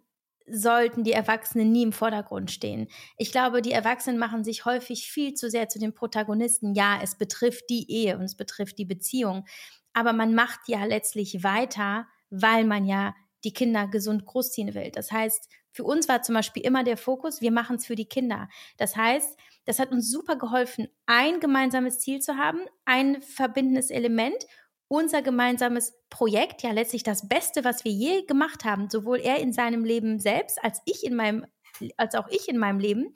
sollten 0.50 1.04
die 1.04 1.12
Erwachsenen 1.12 1.72
nie 1.72 1.82
im 1.82 1.92
Vordergrund 1.92 2.50
stehen. 2.50 2.88
Ich 3.16 3.32
glaube, 3.32 3.62
die 3.62 3.72
Erwachsenen 3.72 4.18
machen 4.18 4.44
sich 4.44 4.64
häufig 4.64 5.10
viel 5.10 5.34
zu 5.34 5.50
sehr 5.50 5.68
zu 5.68 5.78
den 5.78 5.94
Protagonisten. 5.94 6.74
Ja, 6.74 6.98
es 7.02 7.16
betrifft 7.16 7.64
die 7.70 7.90
Ehe 7.90 8.16
und 8.16 8.24
es 8.24 8.36
betrifft 8.36 8.78
die 8.78 8.84
Beziehung. 8.84 9.44
Aber 9.92 10.12
man 10.12 10.34
macht 10.34 10.60
ja 10.66 10.84
letztlich 10.84 11.42
weiter, 11.42 12.06
weil 12.30 12.64
man 12.64 12.84
ja 12.84 13.14
die 13.44 13.52
Kinder 13.52 13.86
gesund 13.86 14.26
großziehen 14.26 14.74
will. 14.74 14.90
Das 14.90 15.12
heißt, 15.12 15.48
für 15.70 15.84
uns 15.84 16.08
war 16.08 16.22
zum 16.22 16.34
Beispiel 16.34 16.64
immer 16.64 16.82
der 16.82 16.96
Fokus, 16.96 17.40
wir 17.40 17.52
machen 17.52 17.76
es 17.76 17.86
für 17.86 17.94
die 17.94 18.08
Kinder. 18.08 18.48
Das 18.78 18.96
heißt, 18.96 19.38
das 19.64 19.78
hat 19.78 19.92
uns 19.92 20.10
super 20.10 20.36
geholfen, 20.36 20.88
ein 21.06 21.40
gemeinsames 21.40 21.98
Ziel 22.00 22.20
zu 22.20 22.36
haben, 22.36 22.60
ein 22.84 23.22
verbindendes 23.22 23.90
Element 23.90 24.46
unser 24.88 25.22
gemeinsames 25.22 25.94
Projekt, 26.10 26.62
ja 26.62 26.72
letztlich 26.72 27.02
das 27.02 27.28
Beste, 27.28 27.64
was 27.64 27.84
wir 27.84 27.92
je 27.92 28.24
gemacht 28.26 28.64
haben, 28.64 28.88
sowohl 28.90 29.18
er 29.18 29.38
in 29.38 29.52
seinem 29.52 29.84
Leben 29.84 30.18
selbst 30.18 30.62
als 30.62 30.80
ich 30.86 31.04
in 31.04 31.14
meinem, 31.14 31.46
als 31.96 32.14
auch 32.14 32.28
ich 32.28 32.48
in 32.48 32.58
meinem 32.58 32.80
Leben 32.80 33.14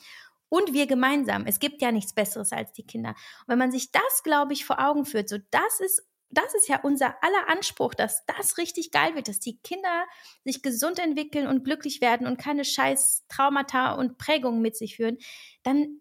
und 0.48 0.74
wir 0.74 0.87
gemeinsam. 0.87 1.46
Es 1.46 1.58
gibt 1.58 1.80
ja 1.80 1.90
nichts 1.90 2.14
Besseres 2.14 2.52
als 2.52 2.72
die 2.72 2.87
Kinder. 2.87 3.11
Und 3.11 3.48
wenn 3.48 3.58
man 3.58 3.72
sich 3.72 3.90
das, 3.90 4.22
glaube 4.22 4.52
ich, 4.52 4.66
vor 4.66 4.87
Augen 4.87 5.06
führt, 5.06 5.28
so 5.28 5.38
das 5.50 5.80
ist 5.80 6.06
das 6.32 6.54
ist 6.54 6.66
ja 6.66 6.80
unser 6.82 7.22
aller 7.22 7.48
Anspruch, 7.48 7.94
dass 7.94 8.24
das 8.24 8.56
richtig 8.56 8.90
geil 8.90 9.14
wird, 9.14 9.28
dass 9.28 9.38
die 9.38 9.58
Kinder 9.58 10.04
sich 10.44 10.62
gesund 10.62 10.98
entwickeln 10.98 11.46
und 11.46 11.62
glücklich 11.62 12.00
werden 12.00 12.26
und 12.26 12.38
keine 12.38 12.64
scheiß 12.64 13.26
Traumata 13.28 13.92
und 13.92 14.16
Prägungen 14.16 14.62
mit 14.62 14.74
sich 14.74 14.96
führen, 14.96 15.18
dann 15.62 16.00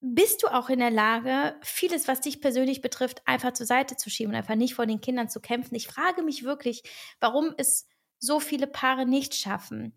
bist 0.00 0.42
du 0.42 0.48
auch 0.48 0.70
in 0.70 0.78
der 0.78 0.90
Lage, 0.90 1.56
vieles, 1.62 2.08
was 2.08 2.20
dich 2.20 2.40
persönlich 2.40 2.80
betrifft, 2.80 3.22
einfach 3.26 3.52
zur 3.52 3.66
Seite 3.66 3.96
zu 3.96 4.08
schieben 4.08 4.32
und 4.32 4.38
einfach 4.38 4.54
nicht 4.54 4.74
vor 4.74 4.86
den 4.86 5.00
Kindern 5.00 5.28
zu 5.28 5.40
kämpfen. 5.40 5.74
Ich 5.74 5.88
frage 5.88 6.22
mich 6.22 6.42
wirklich, 6.42 6.82
warum 7.20 7.54
es 7.58 7.86
so 8.18 8.40
viele 8.40 8.66
Paare 8.66 9.06
nicht 9.06 9.34
schaffen. 9.34 9.94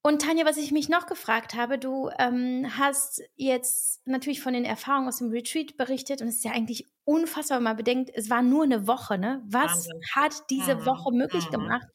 Und 0.00 0.22
Tanja, 0.22 0.46
was 0.46 0.56
ich 0.56 0.70
mich 0.70 0.88
noch 0.88 1.06
gefragt 1.06 1.54
habe, 1.54 1.78
du 1.78 2.10
ähm, 2.18 2.66
hast 2.78 3.22
jetzt 3.34 4.06
natürlich 4.06 4.40
von 4.40 4.52
den 4.52 4.64
Erfahrungen 4.64 5.08
aus 5.08 5.18
dem 5.18 5.30
Retreat 5.30 5.76
berichtet 5.76 6.22
und 6.22 6.28
es 6.28 6.36
ist 6.36 6.44
ja 6.44 6.52
eigentlich 6.52 6.86
unfassbar, 7.04 7.58
wenn 7.58 7.64
man 7.64 7.76
bedenkt, 7.76 8.10
es 8.14 8.30
war 8.30 8.42
nur 8.42 8.62
eine 8.62 8.86
Woche, 8.86 9.18
ne? 9.18 9.42
Was 9.44 9.72
Wahnsinn. 9.72 10.00
hat 10.14 10.50
diese 10.50 10.76
mhm. 10.76 10.86
Woche 10.86 11.12
möglich 11.12 11.46
mhm. 11.46 11.50
gemacht? 11.50 11.86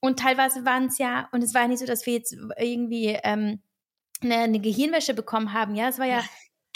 Und 0.00 0.18
teilweise 0.18 0.64
waren 0.64 0.86
es 0.86 0.98
ja, 0.98 1.28
und 1.32 1.42
es 1.42 1.54
war 1.54 1.62
ja 1.62 1.68
nicht 1.68 1.78
so, 1.78 1.86
dass 1.86 2.04
wir 2.04 2.14
jetzt 2.14 2.36
irgendwie 2.58 3.18
ähm, 3.22 3.62
eine, 4.20 4.36
eine 4.38 4.60
Gehirnwäsche 4.60 5.14
bekommen 5.14 5.52
haben, 5.52 5.74
ja, 5.76 5.88
es 5.88 5.98
war 5.98 6.06
ja 6.06 6.24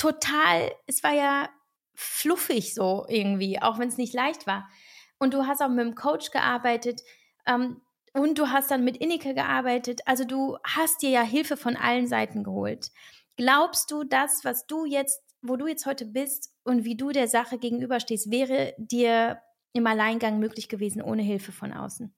total, 0.01 0.73
es 0.87 1.03
war 1.03 1.13
ja 1.13 1.51
fluffig 1.95 2.75
so 2.75 3.05
irgendwie, 3.09 3.61
auch 3.61 3.79
wenn 3.79 3.89
es 3.89 3.99
nicht 3.99 4.15
leicht 4.15 4.47
war. 4.47 4.67
Und 5.19 5.35
du 5.35 5.47
hast 5.47 5.61
auch 5.61 5.69
mit 5.69 5.85
dem 5.85 5.95
Coach 5.95 6.31
gearbeitet 6.31 7.03
ähm, 7.47 7.83
und 8.15 8.39
du 8.39 8.49
hast 8.49 8.71
dann 8.71 8.83
mit 8.83 8.97
Innike 8.97 9.35
gearbeitet. 9.35 10.01
Also 10.07 10.25
du 10.25 10.57
hast 10.65 11.03
dir 11.03 11.11
ja 11.11 11.23
Hilfe 11.23 11.59
von 11.59 11.77
allen 11.77 12.07
Seiten 12.07 12.43
geholt. 12.43 12.91
Glaubst 13.37 13.91
du, 13.91 14.05
das, 14.05 14.41
was 14.43 14.67
du 14.67 14.87
jetzt, 14.87 15.23
wo 15.43 15.57
du 15.57 15.67
jetzt 15.67 15.85
heute 15.85 16.07
bist 16.07 16.51
und 16.65 16.85
wie 16.85 16.97
du 16.97 17.11
der 17.11 17.29
Sache 17.29 17.59
gegenüberstehst, 17.59 18.31
wäre 18.31 18.75
dir 18.79 19.43
im 19.75 19.87
Alleingang 19.87 20.39
möglich 20.39 20.71
gewesen 20.71 21.03
ohne 21.03 21.23
Hilfe 21.23 21.53
von 21.53 21.75
außen? 21.75 22.15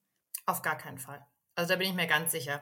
Auf 0.46 0.62
gar 0.62 0.78
keinen 0.78 0.98
Fall. 0.98 1.26
Also 1.62 1.74
da 1.74 1.78
bin 1.78 1.90
ich 1.90 1.94
mir 1.94 2.08
ganz 2.08 2.32
sicher. 2.32 2.60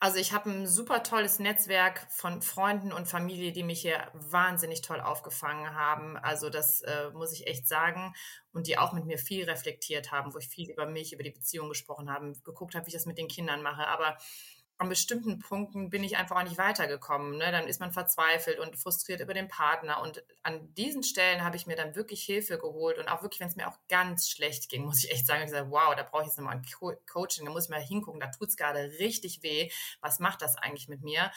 Also 0.00 0.18
ich 0.18 0.34
habe 0.34 0.50
ein 0.50 0.66
super 0.66 1.02
tolles 1.02 1.38
Netzwerk 1.38 2.06
von 2.10 2.42
Freunden 2.42 2.92
und 2.92 3.08
Familie, 3.08 3.52
die 3.52 3.62
mich 3.62 3.80
hier 3.80 4.06
wahnsinnig 4.12 4.82
toll 4.82 5.00
aufgefangen 5.00 5.74
haben. 5.74 6.18
Also 6.18 6.50
das 6.50 6.82
äh, 6.82 7.08
muss 7.14 7.32
ich 7.32 7.46
echt 7.46 7.66
sagen. 7.66 8.12
Und 8.52 8.66
die 8.66 8.76
auch 8.76 8.92
mit 8.92 9.06
mir 9.06 9.16
viel 9.16 9.48
reflektiert 9.48 10.12
haben, 10.12 10.34
wo 10.34 10.38
ich 10.38 10.48
viel 10.48 10.70
über 10.70 10.84
mich, 10.84 11.14
über 11.14 11.22
die 11.22 11.30
Beziehung 11.30 11.70
gesprochen 11.70 12.10
habe, 12.10 12.34
geguckt 12.44 12.74
habe, 12.74 12.84
wie 12.84 12.90
ich 12.90 12.94
das 12.94 13.06
mit 13.06 13.16
den 13.16 13.28
Kindern 13.28 13.62
mache. 13.62 13.88
Aber 13.88 14.18
an 14.78 14.88
bestimmten 14.88 15.38
Punkten 15.38 15.88
bin 15.88 16.02
ich 16.02 16.16
einfach 16.16 16.36
auch 16.36 16.42
nicht 16.42 16.58
weitergekommen. 16.58 17.36
Ne? 17.36 17.52
Dann 17.52 17.68
ist 17.68 17.80
man 17.80 17.92
verzweifelt 17.92 18.58
und 18.58 18.76
frustriert 18.76 19.20
über 19.20 19.32
den 19.32 19.48
Partner. 19.48 20.02
Und 20.02 20.24
an 20.42 20.74
diesen 20.74 21.02
Stellen 21.04 21.44
habe 21.44 21.56
ich 21.56 21.66
mir 21.66 21.76
dann 21.76 21.94
wirklich 21.94 22.24
Hilfe 22.24 22.58
geholt. 22.58 22.98
Und 22.98 23.08
auch 23.08 23.22
wirklich, 23.22 23.40
wenn 23.40 23.48
es 23.48 23.56
mir 23.56 23.68
auch 23.68 23.78
ganz 23.88 24.28
schlecht 24.28 24.68
ging, 24.68 24.84
muss 24.84 25.04
ich 25.04 25.10
echt 25.10 25.26
sagen, 25.26 25.42
ich 25.42 25.46
gesagt, 25.46 25.70
wow, 25.70 25.94
da 25.94 26.02
brauche 26.02 26.22
ich 26.22 26.28
jetzt 26.28 26.38
nochmal 26.38 26.56
ein 26.56 26.64
Co 26.64 26.92
Coaching, 27.10 27.44
da 27.44 27.52
muss 27.52 27.64
ich 27.64 27.70
mal 27.70 27.80
hingucken, 27.80 28.20
da 28.20 28.28
tut 28.28 28.48
es 28.48 28.56
gerade 28.56 28.80
richtig 28.98 29.42
weh. 29.42 29.70
Was 30.00 30.18
macht 30.18 30.42
das 30.42 30.56
eigentlich 30.56 30.88
mit 30.88 31.02
mir? 31.02 31.30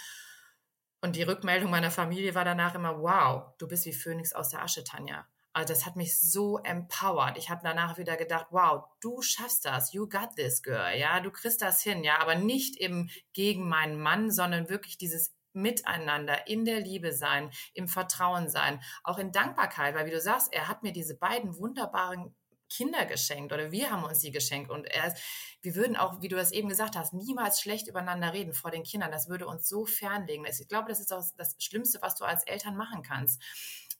Und 1.01 1.15
die 1.15 1.23
Rückmeldung 1.23 1.69
meiner 1.69 1.91
Familie 1.91 2.33
war 2.33 2.43
danach 2.43 2.73
immer, 2.73 2.99
wow, 3.01 3.53
du 3.59 3.67
bist 3.67 3.85
wie 3.85 3.93
Phönix 3.93 4.33
aus 4.33 4.49
der 4.49 4.63
Asche, 4.63 4.83
Tanja. 4.83 5.27
Also 5.57 5.73
das 5.73 5.87
hat 5.87 5.95
mich 5.95 6.19
so 6.19 6.59
empowered. 6.59 7.35
Ich 7.35 7.49
habe 7.49 7.61
danach 7.63 7.97
wieder 7.97 8.15
gedacht, 8.15 8.45
wow, 8.51 8.83
du 9.01 9.23
schaffst 9.23 9.65
das, 9.65 9.91
you 9.91 10.07
got 10.07 10.35
this, 10.35 10.61
girl, 10.61 10.95
ja, 10.95 11.19
du 11.19 11.31
kriegst 11.31 11.63
das 11.63 11.81
hin, 11.81 12.03
ja, 12.03 12.19
aber 12.21 12.35
nicht 12.35 12.77
im 12.77 13.09
gegen 13.33 13.67
meinen 13.67 13.99
Mann, 13.99 14.29
sondern 14.29 14.69
wirklich 14.69 14.99
dieses 14.99 15.35
Miteinander, 15.53 16.45
in 16.45 16.63
der 16.63 16.79
Liebe 16.79 17.11
sein, 17.11 17.49
im 17.73 17.87
Vertrauen 17.87 18.49
sein, 18.49 18.83
auch 19.03 19.17
in 19.17 19.31
Dankbarkeit, 19.31 19.95
weil 19.95 20.05
wie 20.05 20.11
du 20.11 20.21
sagst, 20.21 20.53
er 20.53 20.67
hat 20.67 20.83
mir 20.83 20.91
diese 20.91 21.17
beiden 21.17 21.57
wunderbaren 21.57 22.35
Kinder 22.69 23.07
geschenkt 23.07 23.51
oder 23.51 23.71
wir 23.71 23.89
haben 23.89 24.03
uns 24.03 24.21
sie 24.21 24.29
geschenkt 24.29 24.69
und 24.69 24.85
er, 24.85 25.15
wir 25.63 25.73
würden 25.73 25.95
auch, 25.95 26.21
wie 26.21 26.27
du 26.27 26.35
das 26.35 26.51
eben 26.51 26.69
gesagt 26.69 26.95
hast, 26.95 27.15
niemals 27.15 27.61
schlecht 27.61 27.87
übereinander 27.87 28.31
reden 28.31 28.53
vor 28.53 28.69
den 28.69 28.83
Kindern. 28.83 29.11
Das 29.11 29.27
würde 29.27 29.47
uns 29.47 29.67
so 29.67 29.87
fernlegen. 29.87 30.45
Ich 30.45 30.67
glaube, 30.67 30.89
das 30.89 30.99
ist 30.99 31.11
auch 31.11 31.23
das 31.35 31.55
Schlimmste, 31.57 31.99
was 32.03 32.13
du 32.13 32.25
als 32.25 32.43
Eltern 32.43 32.75
machen 32.75 33.01
kannst 33.01 33.41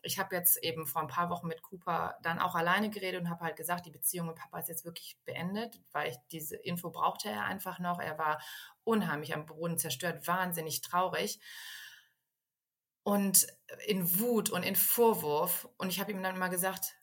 ich 0.07 0.17
habe 0.17 0.35
jetzt 0.35 0.63
eben 0.63 0.87
vor 0.87 1.01
ein 1.01 1.07
paar 1.07 1.29
Wochen 1.29 1.47
mit 1.47 1.61
Cooper 1.61 2.17
dann 2.23 2.39
auch 2.39 2.55
alleine 2.55 2.89
geredet 2.89 3.21
und 3.21 3.29
habe 3.29 3.43
halt 3.43 3.57
gesagt, 3.57 3.85
die 3.85 3.91
Beziehung 3.91 4.27
mit 4.27 4.37
Papa 4.37 4.57
ist 4.57 4.69
jetzt 4.69 4.85
wirklich 4.85 5.19
beendet, 5.25 5.79
weil 5.91 6.09
ich 6.09 6.17
diese 6.31 6.55
Info 6.55 6.89
brauchte 6.89 7.29
er 7.29 7.43
einfach 7.43 7.79
noch. 7.79 7.99
Er 7.99 8.17
war 8.17 8.41
unheimlich 8.83 9.33
am 9.35 9.45
Boden 9.45 9.77
zerstört, 9.77 10.25
wahnsinnig 10.25 10.81
traurig 10.81 11.39
und 13.03 13.47
in 13.85 14.19
Wut 14.19 14.49
und 14.49 14.63
in 14.63 14.75
Vorwurf. 14.75 15.69
Und 15.77 15.89
ich 15.89 15.99
habe 15.99 16.11
ihm 16.11 16.23
dann 16.23 16.39
mal 16.39 16.49
gesagt, 16.49 16.96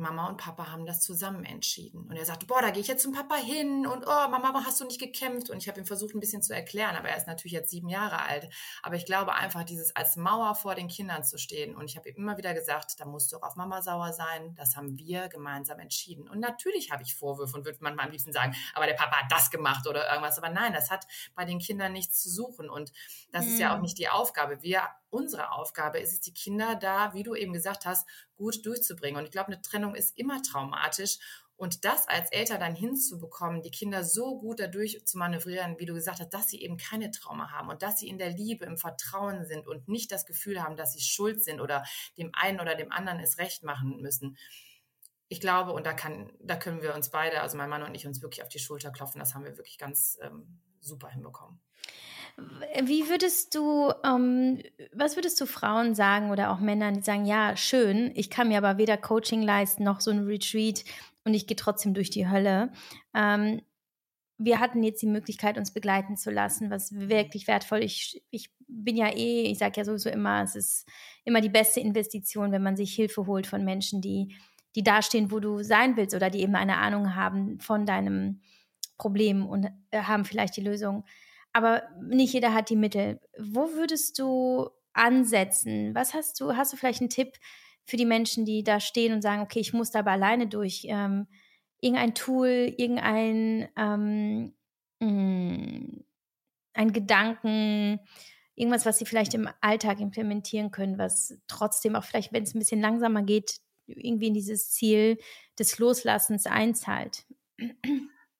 Mama 0.00 0.28
und 0.28 0.36
Papa 0.36 0.70
haben 0.72 0.86
das 0.86 1.00
zusammen 1.00 1.44
entschieden. 1.44 2.08
Und 2.08 2.16
er 2.16 2.24
sagt, 2.24 2.46
boah, 2.46 2.60
da 2.60 2.70
gehe 2.70 2.80
ich 2.80 2.88
jetzt 2.88 3.02
zum 3.02 3.12
Papa 3.12 3.36
hin 3.36 3.86
und 3.86 4.04
oh, 4.06 4.28
Mama, 4.28 4.62
hast 4.64 4.80
du 4.80 4.84
nicht 4.84 5.00
gekämpft? 5.00 5.50
Und 5.50 5.58
ich 5.58 5.68
habe 5.68 5.78
ihm 5.78 5.86
versucht, 5.86 6.14
ein 6.14 6.20
bisschen 6.20 6.42
zu 6.42 6.54
erklären, 6.54 6.96
aber 6.96 7.08
er 7.08 7.16
ist 7.16 7.26
natürlich 7.26 7.52
jetzt 7.52 7.70
sieben 7.70 7.88
Jahre 7.88 8.22
alt. 8.22 8.48
Aber 8.82 8.96
ich 8.96 9.06
glaube 9.06 9.34
einfach, 9.34 9.64
dieses 9.64 9.94
als 9.94 10.16
Mauer 10.16 10.54
vor 10.54 10.74
den 10.74 10.88
Kindern 10.88 11.22
zu 11.22 11.38
stehen. 11.38 11.76
Und 11.76 11.84
ich 11.84 11.96
habe 11.96 12.08
ihm 12.08 12.16
immer 12.16 12.36
wieder 12.36 12.54
gesagt, 12.54 12.98
da 12.98 13.04
musst 13.04 13.32
du 13.32 13.36
auch 13.36 13.42
auf 13.42 13.56
Mama 13.56 13.82
sauer 13.82 14.12
sein. 14.12 14.54
Das 14.56 14.76
haben 14.76 14.98
wir 14.98 15.28
gemeinsam 15.28 15.78
entschieden. 15.78 16.28
Und 16.28 16.40
natürlich 16.40 16.90
habe 16.90 17.02
ich 17.02 17.14
Vorwürfe 17.14 17.56
und 17.56 17.64
würde 17.64 17.78
manchmal 17.80 18.06
am 18.06 18.12
liebsten 18.12 18.32
sagen, 18.32 18.54
aber 18.74 18.86
der 18.86 18.94
Papa 18.94 19.16
hat 19.22 19.30
das 19.30 19.50
gemacht 19.50 19.86
oder 19.86 20.08
irgendwas. 20.08 20.38
Aber 20.38 20.48
nein, 20.48 20.72
das 20.72 20.90
hat 20.90 21.06
bei 21.34 21.44
den 21.44 21.58
Kindern 21.58 21.92
nichts 21.92 22.20
zu 22.22 22.30
suchen. 22.30 22.68
Und 22.68 22.92
das 23.32 23.44
mhm. 23.44 23.52
ist 23.52 23.58
ja 23.58 23.72
auch 23.72 23.76
mhm. 23.76 23.82
nicht 23.82 23.98
die 23.98 24.08
Aufgabe. 24.08 24.62
Wir 24.62 24.82
unsere 25.10 25.52
Aufgabe 25.52 25.98
ist 25.98 26.12
es, 26.12 26.20
die 26.20 26.32
Kinder 26.32 26.76
da, 26.76 27.12
wie 27.14 27.22
du 27.22 27.34
eben 27.34 27.52
gesagt 27.52 27.84
hast, 27.84 28.08
gut 28.36 28.64
durchzubringen. 28.64 29.18
Und 29.18 29.24
ich 29.26 29.32
glaube, 29.32 29.52
eine 29.52 29.60
Trennung 29.62 29.94
ist 29.94 30.16
immer 30.16 30.42
traumatisch. 30.42 31.18
Und 31.56 31.84
das 31.84 32.08
als 32.08 32.32
Eltern 32.32 32.58
dann 32.58 32.74
hinzubekommen, 32.74 33.60
die 33.60 33.70
Kinder 33.70 34.02
so 34.02 34.38
gut 34.38 34.60
dadurch 34.60 35.04
zu 35.04 35.18
manövrieren, 35.18 35.78
wie 35.78 35.84
du 35.84 35.92
gesagt 35.92 36.18
hast, 36.18 36.32
dass 36.32 36.48
sie 36.48 36.62
eben 36.62 36.78
keine 36.78 37.10
Trauma 37.10 37.50
haben 37.50 37.68
und 37.68 37.82
dass 37.82 37.98
sie 37.98 38.08
in 38.08 38.16
der 38.16 38.30
Liebe, 38.30 38.64
im 38.64 38.78
Vertrauen 38.78 39.44
sind 39.44 39.66
und 39.66 39.86
nicht 39.86 40.10
das 40.10 40.24
Gefühl 40.24 40.62
haben, 40.62 40.76
dass 40.76 40.94
sie 40.94 41.02
schuld 41.02 41.44
sind 41.44 41.60
oder 41.60 41.84
dem 42.16 42.30
einen 42.32 42.60
oder 42.60 42.76
dem 42.76 42.90
anderen 42.90 43.20
es 43.20 43.36
recht 43.36 43.62
machen 43.62 44.00
müssen. 44.00 44.38
Ich 45.28 45.38
glaube, 45.38 45.72
und 45.72 45.84
da 45.84 45.92
kann, 45.92 46.32
da 46.40 46.56
können 46.56 46.80
wir 46.80 46.94
uns 46.94 47.10
beide, 47.10 47.42
also 47.42 47.58
mein 47.58 47.68
Mann 47.68 47.82
und 47.82 47.94
ich, 47.94 48.06
uns 48.06 48.22
wirklich 48.22 48.42
auf 48.42 48.48
die 48.48 48.58
Schulter 48.58 48.90
klopfen. 48.90 49.18
Das 49.18 49.34
haben 49.34 49.44
wir 49.44 49.58
wirklich 49.58 49.76
ganz 49.76 50.18
ähm, 50.22 50.60
super 50.80 51.10
hinbekommen. 51.10 51.60
Wie 52.82 53.08
würdest 53.08 53.54
du, 53.54 53.92
ähm, 54.04 54.62
was 54.92 55.16
würdest 55.16 55.40
du 55.40 55.46
Frauen 55.46 55.94
sagen 55.94 56.30
oder 56.30 56.50
auch 56.50 56.60
Männern, 56.60 56.94
die 56.94 57.02
sagen, 57.02 57.26
ja, 57.26 57.56
schön, 57.56 58.12
ich 58.14 58.30
kann 58.30 58.48
mir 58.48 58.58
aber 58.58 58.78
weder 58.78 58.96
Coaching 58.96 59.42
leisten 59.42 59.84
noch 59.84 60.00
so 60.00 60.10
ein 60.10 60.24
Retreat 60.24 60.84
und 61.24 61.34
ich 61.34 61.46
gehe 61.46 61.56
trotzdem 61.56 61.94
durch 61.94 62.10
die 62.10 62.28
Hölle. 62.28 62.72
Ähm, 63.14 63.60
wir 64.42 64.58
hatten 64.58 64.82
jetzt 64.82 65.02
die 65.02 65.06
Möglichkeit, 65.06 65.58
uns 65.58 65.70
begleiten 65.70 66.16
zu 66.16 66.30
lassen, 66.30 66.70
was 66.70 66.94
wirklich 66.94 67.46
wertvoll. 67.46 67.82
Ich, 67.82 68.22
ich 68.30 68.50
bin 68.66 68.96
ja 68.96 69.08
eh, 69.08 69.42
ich 69.42 69.58
sage 69.58 69.74
ja 69.76 69.84
sowieso 69.84 70.08
immer, 70.08 70.42
es 70.42 70.56
ist 70.56 70.88
immer 71.24 71.42
die 71.42 71.50
beste 71.50 71.80
Investition, 71.80 72.50
wenn 72.50 72.62
man 72.62 72.76
sich 72.76 72.94
Hilfe 72.94 73.26
holt 73.26 73.46
von 73.46 73.64
Menschen, 73.64 74.00
die, 74.00 74.34
die 74.74 74.82
dastehen, 74.82 75.30
wo 75.30 75.40
du 75.40 75.62
sein 75.62 75.96
willst 75.98 76.14
oder 76.14 76.30
die 76.30 76.40
eben 76.40 76.54
eine 76.54 76.78
Ahnung 76.78 77.14
haben 77.14 77.60
von 77.60 77.84
deinem 77.84 78.40
Problem 78.96 79.46
und 79.46 79.66
äh, 79.90 80.02
haben 80.02 80.24
vielleicht 80.24 80.56
die 80.56 80.62
Lösung. 80.62 81.04
Aber 81.52 81.82
nicht 82.00 82.32
jeder 82.32 82.54
hat 82.54 82.70
die 82.70 82.76
Mittel. 82.76 83.20
Wo 83.38 83.72
würdest 83.72 84.18
du 84.18 84.70
ansetzen? 84.92 85.94
Was 85.94 86.14
hast 86.14 86.40
du, 86.40 86.56
hast 86.56 86.72
du 86.72 86.76
vielleicht 86.76 87.00
einen 87.00 87.10
Tipp 87.10 87.36
für 87.84 87.96
die 87.96 88.06
Menschen, 88.06 88.44
die 88.44 88.62
da 88.62 88.80
stehen 88.80 89.12
und 89.12 89.22
sagen, 89.22 89.42
okay, 89.42 89.60
ich 89.60 89.72
muss 89.72 89.90
da 89.90 90.00
aber 90.00 90.12
alleine 90.12 90.46
durch? 90.46 90.84
Ähm, 90.88 91.26
irgendein 91.80 92.14
Tool, 92.14 92.74
irgendein 92.76 93.68
ähm, 93.76 94.54
mh, 95.00 95.10
mm, 95.10 96.04
ein 96.72 96.92
Gedanken, 96.92 98.00
irgendwas, 98.54 98.86
was 98.86 98.98
sie 98.98 99.06
vielleicht 99.06 99.34
im 99.34 99.48
Alltag 99.60 100.00
implementieren 100.00 100.70
können, 100.70 100.98
was 100.98 101.38
trotzdem 101.46 101.96
auch 101.96 102.04
vielleicht, 102.04 102.32
wenn 102.32 102.42
es 102.42 102.54
ein 102.54 102.58
bisschen 102.58 102.80
langsamer 102.80 103.22
geht, 103.22 103.56
irgendwie 103.86 104.28
in 104.28 104.34
dieses 104.34 104.70
Ziel 104.70 105.18
des 105.58 105.78
Loslassens 105.78 106.46
einzahlt. 106.46 107.24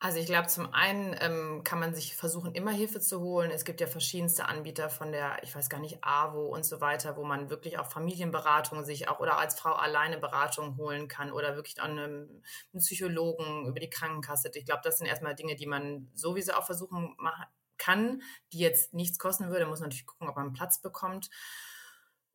Also 0.03 0.19
ich 0.19 0.25
glaube, 0.25 0.47
zum 0.49 0.73
einen 0.73 1.15
ähm, 1.21 1.63
kann 1.63 1.79
man 1.79 1.95
sich 1.95 2.17
versuchen, 2.17 2.55
immer 2.55 2.71
Hilfe 2.71 3.01
zu 3.01 3.21
holen. 3.21 3.51
Es 3.51 3.67
gibt 3.67 3.83
ja 3.83 3.87
verschiedenste 3.87 4.47
Anbieter 4.47 4.89
von 4.89 5.13
der, 5.13 5.43
ich 5.43 5.55
weiß 5.55 5.69
gar 5.69 5.79
nicht, 5.79 6.03
AWO 6.03 6.47
und 6.47 6.65
so 6.65 6.81
weiter, 6.81 7.19
wo 7.19 7.25
man 7.25 7.51
wirklich 7.51 7.79
auch 7.79 7.85
Familienberatung 7.91 8.83
sich 8.83 9.11
auch 9.11 9.21
oder 9.21 9.39
als 9.39 9.61
Frau 9.61 9.75
alleine 9.75 10.17
Beratung 10.17 10.79
holen 10.79 11.07
kann 11.07 11.31
oder 11.31 11.55
wirklich 11.55 11.83
an 11.83 11.91
einem, 11.99 12.43
einem 12.73 12.81
Psychologen 12.81 13.67
über 13.67 13.79
die 13.79 13.91
Krankenkasse. 13.91 14.51
Ich 14.55 14.65
glaube, 14.65 14.81
das 14.83 14.97
sind 14.97 15.07
erstmal 15.07 15.35
Dinge, 15.35 15.55
die 15.55 15.67
man 15.67 16.09
sowieso 16.15 16.55
auch 16.55 16.65
versuchen 16.65 17.15
machen 17.19 17.45
kann, 17.77 18.23
die 18.55 18.59
jetzt 18.59 18.95
nichts 18.95 19.19
kosten 19.19 19.49
würde. 19.49 19.61
Man 19.63 19.71
muss 19.71 19.81
natürlich 19.81 20.07
gucken, 20.07 20.29
ob 20.31 20.37
man 20.37 20.55
Platz 20.55 20.81
bekommt. 20.81 21.29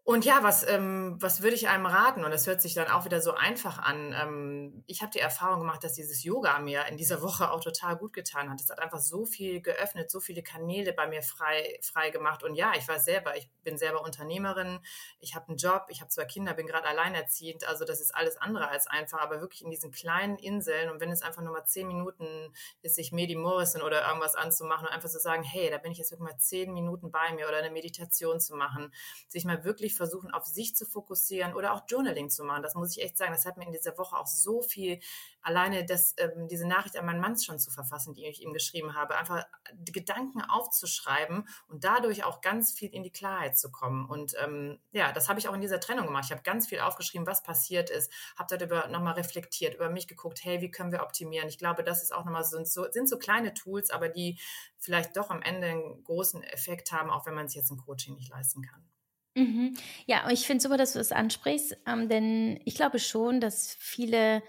Und 0.08 0.24
ja, 0.24 0.43
was, 0.43 0.64
ähm, 0.70 1.18
was 1.20 1.41
würde 1.41 1.56
ich 1.56 1.68
einem 1.68 1.88
raten? 1.88 2.24
Und 2.24 2.30
das 2.30 2.45
hört 2.45 2.62
sich 2.62 2.76
dann 2.76 2.89
auch 2.89 3.06
wieder 3.06 3.22
so 3.22 3.34
einfach 3.34 3.80
an. 3.80 4.14
Ähm, 4.16 4.84
ich 4.86 5.01
habe 5.01 5.12
die 5.12 5.20
Erfahrung 5.20 5.62
gemacht, 5.62 5.84
dass 5.84 5.93
dieses 5.93 6.24
Yoga 6.24 6.60
mir 6.60 6.86
in 6.86 6.95
dieser 6.95 7.24
Woche 7.24 7.49
auch 7.49 7.60
total 7.60 7.97
gut 7.97 8.14
getan 8.14 8.51
hat. 8.51 8.62
Es 8.62 8.70
hat 8.70 8.78
einfach 8.78 8.99
so 8.99 9.26
viel 9.26 9.62
geöffnet, 9.62 10.12
so 10.12 10.20
viele 10.20 10.43
Kanäle 10.43 10.93
bei 10.93 11.08
mir 11.08 11.24
frei, 11.24 11.80
frei 11.82 12.12
gemacht. 12.12 12.43
Und 12.43 12.53
ja, 12.53 12.74
ich 12.78 12.88
war 12.88 12.99
selber, 12.99 13.36
ich 13.36 13.49
bin 13.64 13.80
selber 13.80 14.03
Unternehmerin, 14.03 14.80
ich 15.20 15.34
habe 15.34 15.47
einen 15.47 15.58
Job, 15.58 15.88
ich 15.89 16.01
habe 16.01 16.10
zwei 16.12 16.26
Kinder, 16.26 16.53
bin 16.53 16.68
gerade 16.68 16.88
alleinerziehend. 16.88 17.68
Also 17.68 17.84
das 17.84 17.99
ist 17.99 18.14
alles 18.14 18.38
andere 18.38 18.68
als 18.68 18.86
einfach, 18.86 19.18
aber 19.18 19.41
wirklich 19.41 19.64
in 19.64 19.72
diesen 19.72 19.89
kleinen 19.89 20.38
Inseln. 20.38 20.91
Und 20.91 20.99
wenn 20.99 21.10
es 21.10 21.24
einfach 21.24 21.41
nur 21.41 21.53
mal 21.53 21.66
zehn 21.66 21.88
Minuten 21.88 22.53
ist, 22.84 22.93
sich 22.93 23.12
Medi 23.12 23.36
Morrison 23.36 23.82
oder 23.82 24.08
irgendwas 24.08 24.36
anzumachen 24.36 24.86
und 24.86 24.93
einfach 24.93 25.10
zu 25.10 25.18
so 25.18 25.24
sagen, 25.24 25.41
hey, 25.41 25.72
da 25.72 25.80
bin 25.80 25.91
ich 25.91 25.97
jetzt 25.97 26.12
wirklich 26.12 26.32
mal 26.32 26.38
zehn 26.38 26.74
Minuten 26.74 27.10
bei 27.10 27.34
mir 27.34 27.47
oder 27.47 27.58
eine 27.58 27.72
Meditation 27.72 28.39
zu 28.39 28.56
machen, 28.56 28.93
sich 29.28 29.45
mal 29.45 29.64
wirklich 29.64 29.95
versuchen, 29.96 30.32
auf 30.32 30.46
sich 30.46 30.76
zu 30.76 30.86
fokussieren 30.86 31.54
oder 31.54 31.74
auch 31.74 31.84
Journaling 31.88 32.30
zu 32.30 32.43
machen. 32.43 32.64
Das 32.64 32.76
muss 32.76 32.96
ich 32.96 33.04
echt 33.04 33.18
sagen. 33.18 33.32
Das 33.32 33.46
hat 33.46 33.58
mir 33.58 33.66
in 33.66 33.72
dieser 33.72 33.98
Woche 33.98 34.18
auch 34.18 34.28
so 34.28 34.62
viel, 34.62 35.00
alleine 35.41 35.86
das, 35.86 36.14
ähm, 36.18 36.48
diese 36.48 36.68
Nachricht 36.68 36.98
an 36.98 37.06
meinen 37.06 37.20
Mann 37.20 37.38
schon 37.39 37.60
zu 37.60 37.72
verfassen, 37.72 38.14
die 38.14 38.26
ich 38.26 38.41
ihm 38.41 38.54
geschrieben 38.54 38.96
habe, 38.96 39.16
einfach 39.16 39.46
Gedanken 39.91 40.41
aufzuschreiben 40.41 41.48
und 41.68 41.84
dadurch 41.84 42.24
auch 42.24 42.41
ganz 42.41 42.72
viel 42.72 42.93
in 42.93 43.04
die 43.04 43.12
Klarheit 43.12 43.58
zu 43.58 43.72
kommen. 43.72 44.06
Und 44.06 44.34
ähm, 44.43 44.80
ja, 44.91 45.12
das 45.12 45.30
habe 45.30 45.39
ich 45.39 45.48
auch 45.48 45.54
in 45.54 45.62
dieser 45.62 45.80
Trennung 45.80 46.08
gemacht. 46.08 46.26
Ich 46.26 46.32
habe 46.32 46.43
ganz 46.43 46.68
viel 46.68 46.80
aufgeschrieben, 46.80 47.28
was 47.28 47.43
passiert 47.43 47.89
ist, 47.89 48.12
habe 48.38 48.58
darüber 48.58 48.88
nochmal 48.88 49.14
reflektiert, 49.14 49.76
über 49.76 49.89
mich 49.89 50.08
geguckt, 50.08 50.43
hey, 50.43 50.62
wie 50.62 50.72
können 50.72 50.91
wir 50.91 51.04
optimieren? 51.04 51.48
Ich 51.48 51.58
glaube, 51.58 51.84
das 51.84 52.04
ist 52.04 52.14
auch 52.14 52.26
nochmal 52.26 52.43
so, 52.43 52.64
so, 52.64 52.91
sind 52.91 53.08
so 53.08 53.18
kleine 53.18 53.54
Tools, 53.54 53.89
aber 53.89 54.10
die 54.10 54.39
vielleicht 54.80 55.18
doch 55.18 55.30
am 55.30 55.41
Ende 55.41 55.68
einen 55.68 56.04
großen 56.04 56.43
Effekt 56.43 56.91
haben, 56.91 57.10
auch 57.10 57.26
wenn 57.26 57.34
man 57.34 57.48
sich 57.48 57.58
jetzt 57.58 57.72
ein 57.72 57.78
Coaching 57.78 58.16
nicht 58.16 58.30
leisten 58.30 58.62
kann. 58.62 58.84
Mhm. 59.36 59.74
Ja, 60.06 60.30
ich 60.30 60.48
finde 60.48 60.62
super, 60.62 60.78
dass 60.78 60.94
du 60.94 61.00
das 61.00 61.12
ansprichst, 61.12 61.78
ähm, 61.86 62.08
denn 62.08 62.60
ich 62.64 62.76
glaube 62.76 63.00
schon, 63.00 63.42
dass 63.42 63.76
viele 63.80 64.42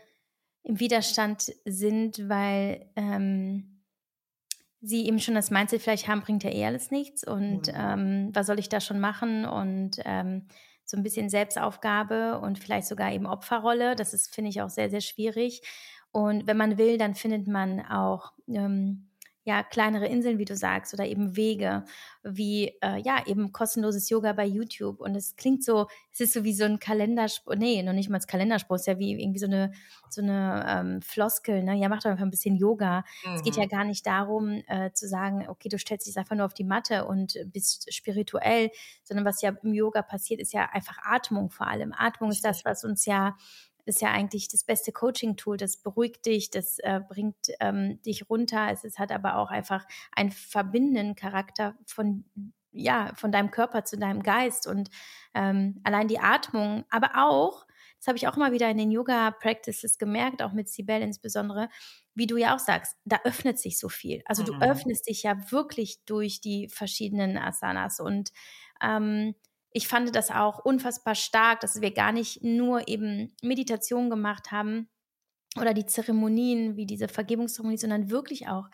im 0.62 0.80
Widerstand 0.80 1.52
sind, 1.64 2.28
weil 2.28 2.88
ähm, 2.96 3.82
sie 4.80 5.06
eben 5.06 5.18
schon 5.18 5.34
das 5.34 5.50
Mindset 5.50 5.82
vielleicht 5.82 6.08
haben, 6.08 6.22
bringt 6.22 6.44
ja 6.44 6.50
eh 6.50 6.64
alles 6.64 6.90
nichts 6.90 7.26
und 7.26 7.68
mhm. 7.68 7.74
ähm, 7.74 8.30
was 8.32 8.46
soll 8.46 8.58
ich 8.58 8.68
da 8.68 8.80
schon 8.80 9.00
machen 9.00 9.44
und 9.44 9.98
ähm, 10.04 10.46
so 10.84 10.96
ein 10.96 11.02
bisschen 11.02 11.28
Selbstaufgabe 11.28 12.38
und 12.38 12.58
vielleicht 12.58 12.86
sogar 12.86 13.12
eben 13.12 13.26
Opferrolle, 13.26 13.96
das 13.96 14.14
ist, 14.14 14.32
finde 14.32 14.50
ich, 14.50 14.62
auch 14.62 14.70
sehr, 14.70 14.88
sehr 14.88 15.00
schwierig. 15.00 15.62
Und 16.12 16.46
wenn 16.46 16.56
man 16.56 16.78
will, 16.78 16.96
dann 16.96 17.14
findet 17.14 17.48
man 17.48 17.84
auch 17.84 18.32
ähm, 18.48 19.10
ja, 19.46 19.62
kleinere 19.62 20.08
Inseln, 20.08 20.38
wie 20.38 20.44
du 20.44 20.56
sagst, 20.56 20.92
oder 20.92 21.06
eben 21.06 21.36
Wege, 21.36 21.84
wie, 22.24 22.74
äh, 22.82 23.00
ja, 23.00 23.24
eben 23.26 23.52
kostenloses 23.52 24.10
Yoga 24.10 24.32
bei 24.32 24.44
YouTube. 24.44 25.00
Und 25.00 25.14
es 25.14 25.36
klingt 25.36 25.62
so, 25.62 25.86
es 26.12 26.18
ist 26.18 26.32
so 26.32 26.42
wie 26.42 26.52
so 26.52 26.64
ein 26.64 26.80
Kalenderspruch, 26.80 27.54
nee, 27.54 27.80
noch 27.84 27.92
nicht 27.92 28.10
mal 28.10 28.16
als 28.16 28.26
Kalenderspruch, 28.26 28.74
es 28.74 28.82
ist 28.82 28.86
ja 28.88 28.98
wie 28.98 29.12
irgendwie 29.12 29.38
so 29.38 29.46
eine, 29.46 29.70
so 30.10 30.20
eine 30.20 30.66
ähm, 30.68 31.00
Floskel, 31.00 31.62
ne? 31.62 31.76
Ja, 31.76 31.88
mach 31.88 32.02
doch 32.02 32.10
einfach 32.10 32.24
ein 32.24 32.30
bisschen 32.30 32.56
Yoga. 32.56 33.04
Mhm. 33.24 33.34
Es 33.36 33.44
geht 33.44 33.54
ja 33.54 33.66
mhm. 33.66 33.68
gar 33.68 33.84
nicht 33.84 34.04
darum, 34.04 34.64
äh, 34.66 34.90
zu 34.92 35.06
sagen, 35.06 35.46
okay, 35.48 35.68
du 35.68 35.78
stellst 35.78 36.08
dich 36.08 36.18
einfach 36.18 36.34
nur 36.34 36.46
auf 36.46 36.54
die 36.54 36.64
Matte 36.64 37.04
und 37.04 37.38
bist 37.52 37.94
spirituell, 37.94 38.70
sondern 39.04 39.24
was 39.24 39.42
ja 39.42 39.52
im 39.62 39.74
Yoga 39.74 40.02
passiert, 40.02 40.40
ist 40.40 40.54
ja 40.54 40.68
einfach 40.72 40.98
Atmung 41.04 41.50
vor 41.50 41.68
allem. 41.68 41.94
Atmung 41.96 42.32
ist 42.32 42.44
das, 42.44 42.64
was 42.64 42.82
uns 42.82 43.06
ja 43.06 43.36
ist 43.86 44.00
ja 44.02 44.10
eigentlich 44.10 44.48
das 44.48 44.64
beste 44.64 44.92
Coaching-Tool. 44.92 45.56
Das 45.56 45.78
beruhigt 45.78 46.26
dich, 46.26 46.50
das 46.50 46.78
äh, 46.80 47.00
bringt 47.08 47.36
ähm, 47.60 48.00
dich 48.02 48.28
runter. 48.28 48.68
Es, 48.70 48.84
es 48.84 48.98
hat 48.98 49.12
aber 49.12 49.36
auch 49.36 49.50
einfach 49.50 49.86
einen 50.12 50.30
verbindenden 50.30 51.14
Charakter 51.14 51.74
von 51.86 52.24
ja 52.72 53.12
von 53.14 53.32
deinem 53.32 53.50
Körper 53.50 53.84
zu 53.84 53.96
deinem 53.96 54.22
Geist 54.22 54.66
und 54.66 54.90
ähm, 55.34 55.80
allein 55.82 56.08
die 56.08 56.18
Atmung, 56.18 56.84
aber 56.90 57.12
auch 57.14 57.66
das 57.98 58.08
habe 58.08 58.18
ich 58.18 58.28
auch 58.28 58.36
immer 58.36 58.52
wieder 58.52 58.70
in 58.70 58.78
den 58.78 58.90
Yoga-Practices 58.90 59.98
gemerkt, 59.98 60.42
auch 60.42 60.52
mit 60.52 60.68
Sibel 60.68 61.00
insbesondere, 61.00 61.68
wie 62.14 62.26
du 62.26 62.36
ja 62.36 62.54
auch 62.54 62.58
sagst, 62.58 62.96
da 63.04 63.18
öffnet 63.24 63.58
sich 63.58 63.78
so 63.78 63.88
viel. 63.88 64.22
Also 64.26 64.42
du 64.42 64.54
mhm. 64.54 64.62
öffnest 64.62 65.08
dich 65.08 65.22
ja 65.22 65.50
wirklich 65.50 66.04
durch 66.04 66.40
die 66.40 66.68
verschiedenen 66.68 67.38
Asanas 67.38 67.98
und 67.98 68.32
ähm, 68.82 69.34
ich 69.76 69.88
fand 69.88 70.16
das 70.16 70.30
auch 70.30 70.64
unfassbar 70.64 71.14
stark, 71.14 71.60
dass 71.60 71.82
wir 71.82 71.90
gar 71.90 72.10
nicht 72.10 72.42
nur 72.42 72.88
eben 72.88 73.36
Meditation 73.42 74.08
gemacht 74.08 74.50
haben 74.50 74.88
oder 75.60 75.74
die 75.74 75.84
Zeremonien 75.84 76.76
wie 76.76 76.86
diese 76.86 77.08
Vergebungszeremonie, 77.08 77.76
sondern 77.76 78.08
wirklich 78.08 78.48
auch 78.48 78.70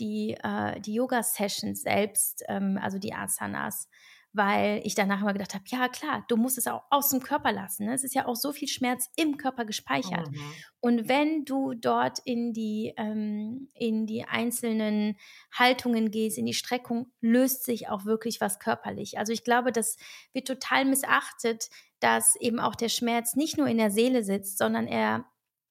die, 0.00 0.36
äh, 0.42 0.78
die 0.82 0.92
Yoga-Sessions 0.92 1.80
selbst, 1.80 2.44
ähm, 2.48 2.78
also 2.78 2.98
die 2.98 3.14
Asanas 3.14 3.88
weil 4.34 4.80
ich 4.84 4.96
danach 4.96 5.22
immer 5.22 5.32
gedacht 5.32 5.54
habe, 5.54 5.64
ja 5.68 5.88
klar, 5.88 6.24
du 6.28 6.36
musst 6.36 6.58
es 6.58 6.66
auch 6.66 6.82
aus 6.90 7.10
dem 7.10 7.20
Körper 7.20 7.52
lassen. 7.52 7.86
Ne? 7.86 7.94
Es 7.94 8.02
ist 8.02 8.14
ja 8.14 8.26
auch 8.26 8.34
so 8.34 8.52
viel 8.52 8.68
Schmerz 8.68 9.08
im 9.16 9.36
Körper 9.36 9.64
gespeichert. 9.64 10.30
Mhm. 10.30 10.40
Und 10.80 11.08
wenn 11.08 11.44
du 11.44 11.74
dort 11.74 12.18
in 12.24 12.52
die, 12.52 12.92
ähm, 12.96 13.68
in 13.74 14.06
die 14.06 14.24
einzelnen 14.24 15.16
Haltungen 15.52 16.10
gehst, 16.10 16.36
in 16.36 16.46
die 16.46 16.52
Streckung, 16.52 17.12
löst 17.20 17.64
sich 17.64 17.88
auch 17.88 18.04
wirklich 18.04 18.40
was 18.40 18.58
körperlich. 18.58 19.18
Also 19.18 19.32
ich 19.32 19.44
glaube, 19.44 19.70
das 19.70 19.96
wird 20.32 20.48
total 20.48 20.84
missachtet, 20.84 21.70
dass 22.00 22.34
eben 22.36 22.58
auch 22.58 22.74
der 22.74 22.88
Schmerz 22.88 23.36
nicht 23.36 23.56
nur 23.56 23.68
in 23.68 23.78
der 23.78 23.92
Seele 23.92 24.24
sitzt, 24.24 24.58
sondern 24.58 24.88
er 24.88 25.24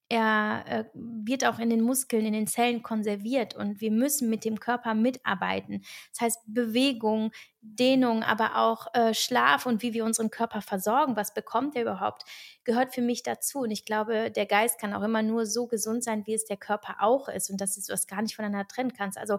er 0.08 0.64
äh, 0.66 0.84
wird 0.94 1.44
auch 1.44 1.58
in 1.58 1.70
den 1.70 1.80
Muskeln, 1.80 2.26
in 2.26 2.32
den 2.32 2.46
Zellen 2.46 2.82
konserviert 2.82 3.54
und 3.54 3.80
wir 3.80 3.90
müssen 3.90 4.28
mit 4.28 4.44
dem 4.44 4.60
Körper 4.60 4.94
mitarbeiten. 4.94 5.82
Das 6.12 6.20
heißt 6.20 6.38
Bewegung, 6.46 7.30
Dehnung, 7.60 8.22
aber 8.22 8.56
auch 8.56 8.92
äh, 8.94 9.14
Schlaf 9.14 9.64
und 9.64 9.82
wie 9.82 9.94
wir 9.94 10.04
unseren 10.04 10.30
Körper 10.30 10.60
versorgen, 10.60 11.16
was 11.16 11.32
bekommt 11.32 11.74
er 11.76 11.82
überhaupt, 11.82 12.24
gehört 12.64 12.94
für 12.94 13.00
mich 13.00 13.22
dazu. 13.22 13.60
Und 13.60 13.70
ich 13.70 13.86
glaube, 13.86 14.30
der 14.30 14.46
Geist 14.46 14.78
kann 14.78 14.92
auch 14.92 15.02
immer 15.02 15.22
nur 15.22 15.46
so 15.46 15.66
gesund 15.66 16.04
sein, 16.04 16.26
wie 16.26 16.34
es 16.34 16.44
der 16.44 16.58
Körper 16.58 16.96
auch 17.00 17.28
ist 17.28 17.50
und 17.50 17.60
dass 17.60 17.74
du 17.74 17.80
das 17.86 18.06
gar 18.06 18.20
nicht 18.20 18.36
voneinander 18.36 18.68
trennen 18.68 18.92
kannst. 18.92 19.16
Also 19.16 19.38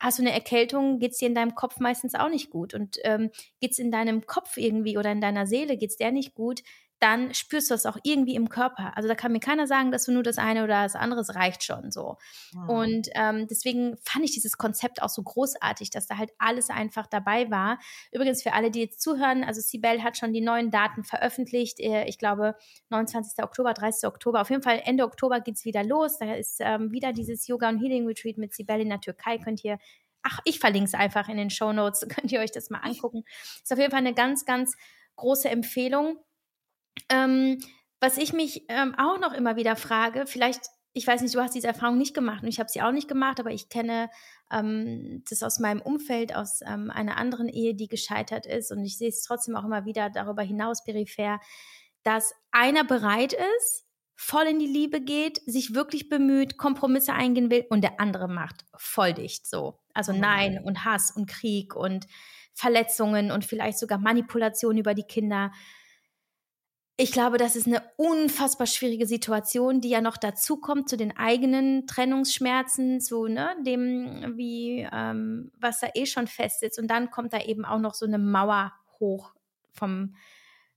hast 0.00 0.18
du 0.18 0.22
eine 0.22 0.32
Erkältung, 0.32 0.98
geht's 0.98 1.18
dir 1.18 1.28
in 1.28 1.34
deinem 1.34 1.54
Kopf 1.54 1.78
meistens 1.80 2.14
auch 2.14 2.28
nicht 2.28 2.50
gut. 2.50 2.74
Und 2.74 2.98
ähm, 3.04 3.30
geht's 3.60 3.78
in 3.78 3.90
deinem 3.90 4.26
Kopf 4.26 4.56
irgendwie 4.56 4.96
oder 4.96 5.12
in 5.12 5.20
deiner 5.20 5.46
Seele, 5.46 5.76
geht's 5.76 5.96
der 5.96 6.12
nicht 6.12 6.34
gut, 6.34 6.62
dann 7.00 7.32
spürst 7.34 7.70
du 7.70 7.74
das 7.74 7.86
auch 7.86 7.96
irgendwie 8.02 8.34
im 8.34 8.48
Körper. 8.48 8.96
Also 8.96 9.08
da 9.08 9.14
kann 9.14 9.32
mir 9.32 9.40
keiner 9.40 9.66
sagen, 9.66 9.92
dass 9.92 10.04
du 10.04 10.12
nur 10.12 10.22
das 10.22 10.38
eine 10.38 10.64
oder 10.64 10.82
das 10.82 10.94
andere 10.94 11.20
es 11.20 11.34
reicht 11.34 11.62
schon 11.62 11.90
so. 11.90 12.16
Ja. 12.52 12.64
Und 12.66 13.08
ähm, 13.14 13.46
deswegen 13.48 13.96
fand 14.02 14.24
ich 14.24 14.32
dieses 14.32 14.58
Konzept 14.58 15.02
auch 15.02 15.08
so 15.08 15.22
großartig, 15.22 15.90
dass 15.90 16.06
da 16.06 16.18
halt 16.18 16.30
alles 16.38 16.70
einfach 16.70 17.06
dabei 17.06 17.50
war. 17.50 17.78
Übrigens 18.12 18.42
für 18.42 18.52
alle, 18.52 18.70
die 18.70 18.80
jetzt 18.80 19.00
zuhören, 19.00 19.44
also 19.44 19.60
Sibel 19.60 20.02
hat 20.02 20.16
schon 20.16 20.32
die 20.32 20.40
neuen 20.40 20.70
Daten 20.70 21.04
veröffentlicht. 21.04 21.80
Äh, 21.80 22.04
ich 22.06 22.18
glaube 22.18 22.56
29. 22.90 23.44
Oktober, 23.44 23.74
30. 23.74 24.08
Oktober. 24.08 24.40
Auf 24.40 24.50
jeden 24.50 24.62
Fall 24.62 24.82
Ende 24.84 25.04
Oktober 25.04 25.40
geht's 25.40 25.64
wieder 25.64 25.84
los. 25.84 26.18
Da 26.18 26.34
ist 26.34 26.58
ähm, 26.60 26.90
wieder 26.90 27.12
dieses 27.12 27.46
Yoga 27.46 27.68
und 27.68 27.78
Healing 27.78 28.06
Retreat 28.06 28.38
mit 28.38 28.54
Sibel 28.54 28.80
in 28.80 28.88
der 28.88 29.00
Türkei. 29.00 29.38
Könnt 29.38 29.62
ihr 29.64 29.78
ach, 30.22 30.40
ich 30.44 30.58
verlinke 30.58 30.86
es 30.86 30.94
einfach 30.94 31.28
in 31.28 31.36
den 31.36 31.50
Show 31.50 31.72
Notes, 31.72 32.06
könnt 32.08 32.32
ihr 32.32 32.40
euch 32.40 32.50
das 32.50 32.70
mal 32.70 32.80
angucken. 32.80 33.24
Ist 33.62 33.72
auf 33.72 33.78
jeden 33.78 33.90
Fall 33.90 34.00
eine 34.00 34.14
ganz, 34.14 34.44
ganz 34.44 34.76
große 35.16 35.48
Empfehlung. 35.48 36.18
Ähm, 37.08 37.58
was 38.00 38.18
ich 38.18 38.32
mich 38.32 38.64
ähm, 38.68 38.94
auch 38.96 39.18
noch 39.18 39.32
immer 39.32 39.56
wieder 39.56 39.76
frage, 39.76 40.26
vielleicht, 40.26 40.62
ich 40.92 41.06
weiß 41.06 41.20
nicht, 41.20 41.34
du 41.34 41.40
hast 41.40 41.54
diese 41.54 41.66
Erfahrung 41.66 41.98
nicht 41.98 42.14
gemacht 42.14 42.42
und 42.42 42.48
ich 42.48 42.60
habe 42.60 42.70
sie 42.70 42.82
auch 42.82 42.92
nicht 42.92 43.08
gemacht, 43.08 43.40
aber 43.40 43.50
ich 43.50 43.68
kenne 43.68 44.08
ähm, 44.52 45.24
das 45.28 45.42
aus 45.42 45.58
meinem 45.58 45.80
Umfeld, 45.80 46.34
aus 46.34 46.60
ähm, 46.66 46.90
einer 46.90 47.16
anderen 47.16 47.48
Ehe, 47.48 47.74
die 47.74 47.88
gescheitert 47.88 48.46
ist 48.46 48.70
und 48.70 48.84
ich 48.84 48.98
sehe 48.98 49.08
es 49.08 49.22
trotzdem 49.22 49.56
auch 49.56 49.64
immer 49.64 49.84
wieder 49.84 50.10
darüber 50.10 50.42
hinaus 50.42 50.84
peripher, 50.84 51.40
dass 52.04 52.32
einer 52.52 52.84
bereit 52.84 53.32
ist, 53.32 53.84
voll 54.20 54.46
in 54.46 54.58
die 54.58 54.66
Liebe 54.66 55.00
geht, 55.00 55.40
sich 55.46 55.74
wirklich 55.74 56.08
bemüht, 56.08 56.56
Kompromisse 56.56 57.12
eingehen 57.12 57.50
will 57.50 57.64
und 57.70 57.82
der 57.82 58.00
andere 58.00 58.28
macht 58.28 58.64
voll 58.76 59.14
dicht 59.14 59.46
so. 59.46 59.78
Also 59.94 60.12
mhm. 60.12 60.20
Nein 60.20 60.60
und 60.64 60.84
Hass 60.84 61.12
und 61.12 61.28
Krieg 61.28 61.76
und 61.76 62.06
Verletzungen 62.52 63.30
und 63.30 63.44
vielleicht 63.44 63.78
sogar 63.78 63.98
Manipulation 63.98 64.76
über 64.76 64.94
die 64.94 65.04
Kinder 65.04 65.52
ich 67.00 67.12
glaube, 67.12 67.38
das 67.38 67.54
ist 67.54 67.68
eine 67.68 67.80
unfassbar 67.96 68.66
schwierige 68.66 69.06
Situation, 69.06 69.80
die 69.80 69.88
ja 69.88 70.00
noch 70.00 70.16
dazu 70.16 70.56
kommt 70.56 70.88
zu 70.88 70.96
den 70.96 71.16
eigenen 71.16 71.86
Trennungsschmerzen, 71.86 73.00
zu 73.00 73.28
ne, 73.28 73.54
dem, 73.64 74.36
wie 74.36 74.86
ähm, 74.92 75.52
was 75.60 75.78
da 75.78 75.90
eh 75.94 76.06
schon 76.06 76.26
fest 76.26 76.58
sitzt. 76.58 76.76
Und 76.76 76.88
dann 76.88 77.12
kommt 77.12 77.32
da 77.32 77.40
eben 77.40 77.64
auch 77.64 77.78
noch 77.78 77.94
so 77.94 78.04
eine 78.04 78.18
Mauer 78.18 78.72
hoch 78.98 79.32
vom, 79.70 80.16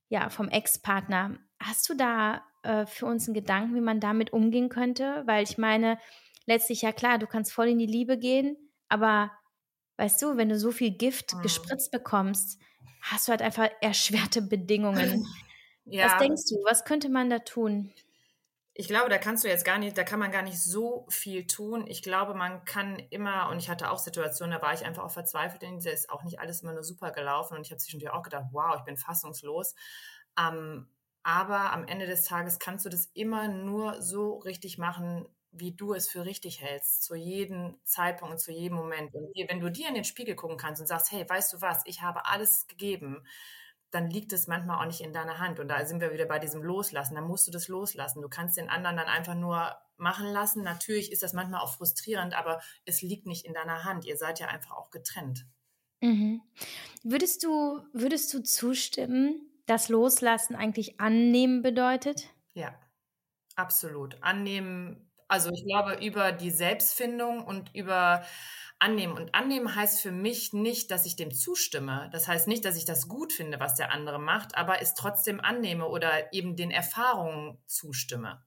ja, 0.10 0.30
vom 0.30 0.48
Ex-Partner. 0.48 1.40
Hast 1.60 1.90
du 1.90 1.96
da 1.96 2.44
äh, 2.62 2.86
für 2.86 3.08
uns 3.08 3.26
einen 3.26 3.34
Gedanken, 3.34 3.74
wie 3.74 3.82
man 3.82 4.00
damit 4.00 4.32
umgehen 4.32 4.70
könnte? 4.70 5.24
Weil 5.26 5.44
ich 5.44 5.58
meine, 5.58 5.98
letztlich 6.46 6.84
ja 6.84 6.92
klar, 6.92 7.18
du 7.18 7.26
kannst 7.26 7.52
voll 7.52 7.70
in 7.70 7.80
die 7.80 7.88
Liebe 7.88 8.20
gehen, 8.20 8.58
aber 8.90 9.32
weißt 9.98 10.22
du, 10.22 10.38
wenn 10.38 10.50
du 10.50 10.60
so 10.60 10.70
viel 10.70 10.92
Gift 10.92 11.34
mhm. 11.34 11.42
gespritzt 11.42 11.92
bekommst, 11.92 12.62
hast 13.02 13.28
du 13.28 13.32
halt 13.32 13.42
einfach 13.42 13.70
erschwerte 13.82 14.44
Bedingungen. 14.44 15.26
Ja. 15.86 16.06
Was 16.06 16.18
denkst 16.18 16.44
du, 16.50 16.56
was 16.64 16.86
könnte 16.86 17.10
man 17.10 17.30
da 17.30 17.40
tun? 17.40 17.94
Ich 18.74 18.88
glaube, 18.88 19.10
da 19.10 19.18
kannst 19.18 19.44
du 19.44 19.50
jetzt 19.50 19.66
gar 19.66 19.78
nicht, 19.78 19.98
da 19.98 20.04
kann 20.04 20.20
man 20.20 20.32
gar 20.32 20.44
nicht 20.44 20.62
so 20.62 21.06
viel 21.10 21.46
tun. 21.46 21.86
Ich 21.88 22.02
glaube, 22.02 22.34
man 22.34 22.64
kann 22.64 23.00
immer, 23.10 23.50
und 23.50 23.60
ich 23.60 23.70
hatte 23.70 23.92
auch 23.92 24.00
Situationen, 24.00 24.58
da 24.58 24.62
war 24.62 24.74
ich 24.74 24.86
einfach 24.86 25.04
auch 25.04 25.12
verzweifelt, 25.12 25.62
denn 25.62 25.78
ist 25.78 26.10
auch 26.10 26.24
nicht 26.24 26.40
alles 26.40 26.62
immer 26.62 26.74
nur 26.74 26.84
super 26.84 27.12
gelaufen 27.12 27.58
und 27.58 27.66
ich 27.66 27.72
habe 27.72 27.82
zwischendurch 27.82 28.14
auch 28.14 28.24
gedacht, 28.24 28.46
wow, 28.52 28.76
ich 28.78 28.84
bin 28.86 28.96
fassungslos. 28.96 29.76
Ähm, 30.40 30.88
aber 31.24 31.74
am 31.74 31.86
Ende 31.86 32.08
des 32.08 32.24
Tages 32.24 32.60
kannst 32.60 32.86
du 32.86 32.90
das 32.90 33.12
immer 33.14 33.50
nur 33.50 34.02
so 34.02 34.38
richtig 34.38 34.78
machen, 34.78 35.28
wie 35.52 35.74
du 35.74 35.94
es 35.94 36.10
für 36.10 36.26
richtig 36.26 36.62
hältst, 36.62 37.04
zu 37.04 37.14
jedem 37.14 37.78
Zeitpunkt 37.84 38.32
und 38.32 38.40
zu 38.40 38.52
jedem 38.52 38.78
Moment. 38.78 39.14
Und 39.14 39.32
wenn 39.36 39.60
du 39.60 39.70
dir 39.70 39.90
in 39.90 39.96
den 39.96 40.06
Spiegel 40.06 40.36
gucken 40.36 40.58
kannst 40.58 40.82
und 40.82 40.88
sagst, 40.88 41.12
hey, 41.12 41.28
weißt 41.28 41.54
du 41.54 41.62
was, 41.62 41.82
ich 41.86 42.02
habe 42.02 42.26
alles 42.26 42.68
gegeben, 42.68 43.26
dann 43.92 44.10
liegt 44.10 44.32
es 44.34 44.48
manchmal 44.48 44.80
auch 44.80 44.88
nicht 44.88 45.02
in 45.02 45.14
deiner 45.14 45.40
Hand. 45.40 45.60
Und 45.60 45.68
da 45.68 45.86
sind 45.86 46.00
wir 46.00 46.14
wieder 46.14 46.26
bei 46.26 46.40
diesem 46.40 46.64
Loslassen. 46.64 47.16
Da 47.16 47.22
musst 47.22 47.48
du 47.48 47.52
das 47.52 47.68
loslassen. 47.68 48.22
Du 48.22 48.30
kannst 48.30 48.58
den 48.58 48.70
anderen 48.70 48.98
dann 48.98 49.08
einfach 49.08 49.36
nur 49.36 49.76
machen 49.98 50.28
lassen. 50.28 50.64
Natürlich 50.64 51.12
ist 51.12 51.24
das 51.24 51.34
manchmal 51.34 51.62
auch 51.62 51.76
frustrierend, 51.76 52.34
aber 52.34 52.62
es 52.86 53.02
liegt 53.02 53.28
nicht 53.28 53.46
in 53.46 53.54
deiner 53.54 53.84
Hand. 53.84 54.06
Ihr 54.06 54.18
seid 54.18 54.40
ja 54.40 54.48
einfach 54.48 54.72
auch 54.72 54.90
getrennt. 54.92 55.46
Mhm. 56.02 56.42
Würdest 57.04 57.44
du, 57.44 57.82
würdest 57.94 58.34
du 58.34 58.42
zustimmen, 58.42 59.52
dass 59.66 59.90
Loslassen 59.90 60.56
eigentlich 60.56 61.00
annehmen 61.00 61.62
bedeutet? 61.62 62.30
Ja, 62.54 62.74
absolut. 63.56 64.22
Annehmen, 64.24 65.12
also 65.28 65.50
ich 65.52 65.66
glaube, 65.66 66.04
über 66.04 66.32
die 66.32 66.50
Selbstfindung 66.50 67.46
und 67.46 67.76
über 67.76 68.26
annehmen. 68.82 69.16
Und 69.16 69.36
annehmen 69.36 69.76
heißt 69.76 70.02
für 70.02 70.12
mich 70.12 70.54
nicht, 70.54 70.92
dass 70.92 71.06
ich 71.06 71.16
dem 71.16 71.32
zustimme. 71.32 72.10
Das 72.12 72.28
heißt 72.28 72.48
nicht, 72.48 72.66
dass 72.66 72.78
ich 72.78 72.86
das 72.86 73.08
gut 73.08 73.32
finde, 73.32 73.60
was 73.60 73.76
der 73.76 73.92
andere 73.92 74.20
macht, 74.20 74.56
aber 74.56 74.82
es 74.82 74.96
trotzdem 74.96 75.40
annehme 75.40 75.88
oder 75.88 76.34
eben 76.34 76.56
den 76.56 76.72
Erfahrungen 76.72 77.58
zustimme. 77.68 78.44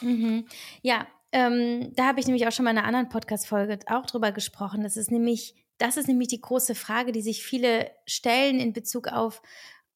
Mhm. 0.00 0.46
Ja, 0.82 1.06
ähm, 1.32 1.92
da 1.94 2.06
habe 2.06 2.20
ich 2.20 2.26
nämlich 2.26 2.46
auch 2.46 2.52
schon 2.52 2.64
mal 2.64 2.72
in 2.72 2.78
einer 2.78 2.86
anderen 2.86 3.08
Podcast-Folge 3.08 3.78
auch 3.86 4.06
drüber 4.06 4.32
gesprochen. 4.32 4.82
Das 4.82 4.96
ist 4.96 5.10
nämlich, 5.10 5.54
das 5.78 5.96
ist 5.96 6.08
nämlich 6.08 6.28
die 6.28 6.40
große 6.40 6.74
Frage, 6.74 7.12
die 7.12 7.22
sich 7.22 7.42
viele 7.42 7.90
stellen 8.06 8.60
in 8.60 8.72
Bezug 8.74 9.08
auf, 9.08 9.42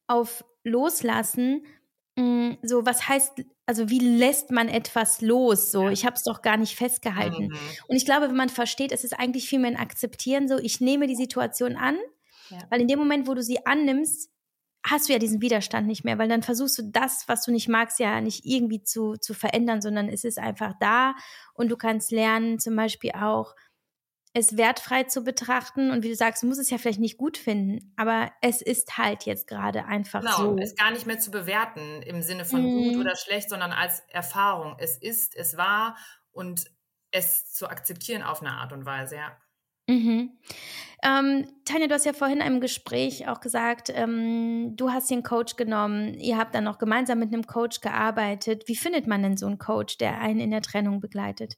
auf 0.07 0.45
Loslassen. 0.65 1.65
Mm, 2.17 2.53
so, 2.63 2.87
was 2.87 3.09
heißt 3.09 3.45
also 3.67 3.91
wie 3.91 3.99
lässt 3.99 4.53
man 4.53 4.69
etwas 4.69 5.21
los? 5.21 5.73
So, 5.73 5.85
ja. 5.85 5.91
ich 5.91 6.07
habe 6.07 6.15
es 6.15 6.23
doch 6.23 6.41
gar 6.41 6.57
nicht 6.57 6.77
festgehalten. 6.77 7.49
Mhm. 7.49 7.59
Und 7.89 7.97
ich 7.97 8.05
glaube, 8.05 8.29
wenn 8.29 8.37
man 8.37 8.49
versteht, 8.49 8.93
es 8.93 9.03
ist 9.03 9.19
eigentlich 9.19 9.49
viel 9.49 9.59
mehr 9.59 9.73
ein 9.73 9.77
Akzeptieren. 9.77 10.49
So, 10.49 10.59
ich 10.59 10.81
nehme 10.81 11.09
die 11.09 11.17
Situation 11.17 11.77
an, 11.77 11.99
ja. 12.51 12.59
weil 12.71 12.81
in 12.81 12.89
dem 12.89 13.01
Moment, 13.01 13.27
wo 13.27 13.35
du 13.35 13.43
sie 13.43 13.67
annimmst, 13.67 14.31
hast 14.89 15.09
du 15.09 15.13
ja 15.13 15.19
diesen 15.19 15.43
Widerstand 15.43 15.89
nicht 15.89 16.05
mehr, 16.05 16.17
weil 16.17 16.29
dann 16.29 16.45
versuchst 16.45 16.79
du 16.79 16.83
das, 16.85 17.25
was 17.27 17.45
du 17.45 17.51
nicht 17.51 17.69
magst, 17.69 17.99
ja 17.99 18.21
nicht 18.21 18.47
irgendwie 18.47 18.85
zu, 18.85 19.17
zu 19.17 19.35
verändern, 19.35 19.83
sondern 19.83 20.09
es 20.09 20.23
ist 20.23 20.39
einfach 20.39 20.75
da 20.79 21.17
und 21.55 21.71
du 21.71 21.77
kannst 21.77 22.13
lernen, 22.13 22.61
zum 22.61 22.77
Beispiel 22.77 23.11
auch 23.11 23.57
es 24.37 24.59
wertfrei 24.59 25.05
zu 25.05 25.25
betrachten 25.25 25.91
und 25.91 26.03
wie 26.03 26.11
du 26.11 26.15
sagst, 26.15 26.43
du 26.43 26.47
musst 26.47 26.61
es 26.61 26.69
ja 26.69 26.77
vielleicht 26.77 27.01
nicht 27.01 27.17
gut 27.17 27.39
finden, 27.39 27.95
aber 27.97 28.31
es 28.43 28.61
ist 28.61 28.99
halt 28.99 29.25
jetzt 29.25 29.47
gerade 29.47 29.87
einfach 29.87 30.21
genau, 30.21 30.37
so. 30.37 30.57
es 30.59 30.77
gar 30.77 30.91
nicht 30.91 31.07
mehr 31.07 31.19
zu 31.19 31.31
bewerten 31.31 32.03
im 32.03 32.21
Sinne 32.21 32.45
von 32.45 32.63
mm. 32.63 32.83
gut 32.83 32.97
oder 33.01 33.17
schlecht, 33.17 33.49
sondern 33.49 33.73
als 33.73 34.01
Erfahrung. 34.11 34.77
Es 34.79 34.99
ist, 34.99 35.35
es 35.35 35.57
war 35.57 35.97
und 36.33 36.67
es 37.13 37.51
zu 37.51 37.67
akzeptieren 37.71 38.23
auf 38.23 38.43
eine 38.43 38.51
Art 38.53 38.75
und 38.75 38.85
Weise, 38.85 39.17
ja. 39.17 39.39
Mhm. 39.89 40.37
Ähm, 41.03 41.49
Tanja, 41.65 41.87
du 41.87 41.95
hast 41.95 42.05
ja 42.05 42.13
vorhin 42.13 42.43
im 42.43 42.61
Gespräch 42.61 43.29
auch 43.29 43.41
gesagt, 43.41 43.91
ähm, 43.95 44.77
du 44.77 44.91
hast 44.91 45.09
den 45.09 45.23
Coach 45.23 45.57
genommen, 45.57 46.13
ihr 46.21 46.37
habt 46.37 46.55
dann 46.55 46.65
noch 46.65 46.77
gemeinsam 46.77 47.21
mit 47.21 47.33
einem 47.33 47.47
Coach 47.47 47.81
gearbeitet. 47.81 48.65
Wie 48.67 48.77
findet 48.77 49.07
man 49.07 49.23
denn 49.23 49.39
so 49.39 49.47
einen 49.47 49.59
Coach, 49.59 49.97
der 49.97 50.21
einen 50.21 50.41
in 50.41 50.51
der 50.51 50.61
Trennung 50.61 51.01
begleitet? 51.01 51.57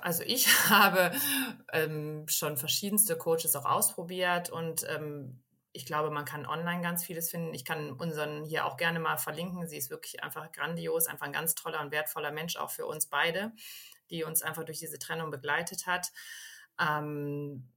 Also 0.00 0.22
ich 0.24 0.46
habe 0.70 1.12
ähm, 1.72 2.26
schon 2.28 2.56
verschiedenste 2.56 3.16
Coaches 3.16 3.54
auch 3.56 3.64
ausprobiert 3.64 4.50
und 4.50 4.86
ähm, 4.88 5.42
ich 5.72 5.84
glaube, 5.84 6.10
man 6.10 6.24
kann 6.24 6.46
online 6.46 6.80
ganz 6.80 7.04
vieles 7.04 7.30
finden. 7.30 7.52
Ich 7.52 7.66
kann 7.66 7.92
unseren 7.92 8.44
hier 8.44 8.64
auch 8.64 8.78
gerne 8.78 8.98
mal 8.98 9.18
verlinken. 9.18 9.68
Sie 9.68 9.76
ist 9.76 9.90
wirklich 9.90 10.24
einfach 10.24 10.50
grandios, 10.50 11.06
einfach 11.06 11.26
ein 11.26 11.34
ganz 11.34 11.54
toller 11.54 11.82
und 11.82 11.90
wertvoller 11.90 12.32
Mensch 12.32 12.56
auch 12.56 12.70
für 12.70 12.86
uns 12.86 13.06
beide, 13.06 13.52
die 14.08 14.24
uns 14.24 14.40
einfach 14.40 14.64
durch 14.64 14.78
diese 14.78 14.98
Trennung 14.98 15.30
begleitet 15.30 15.86
hat. 15.86 16.12
Ähm, 16.80 17.68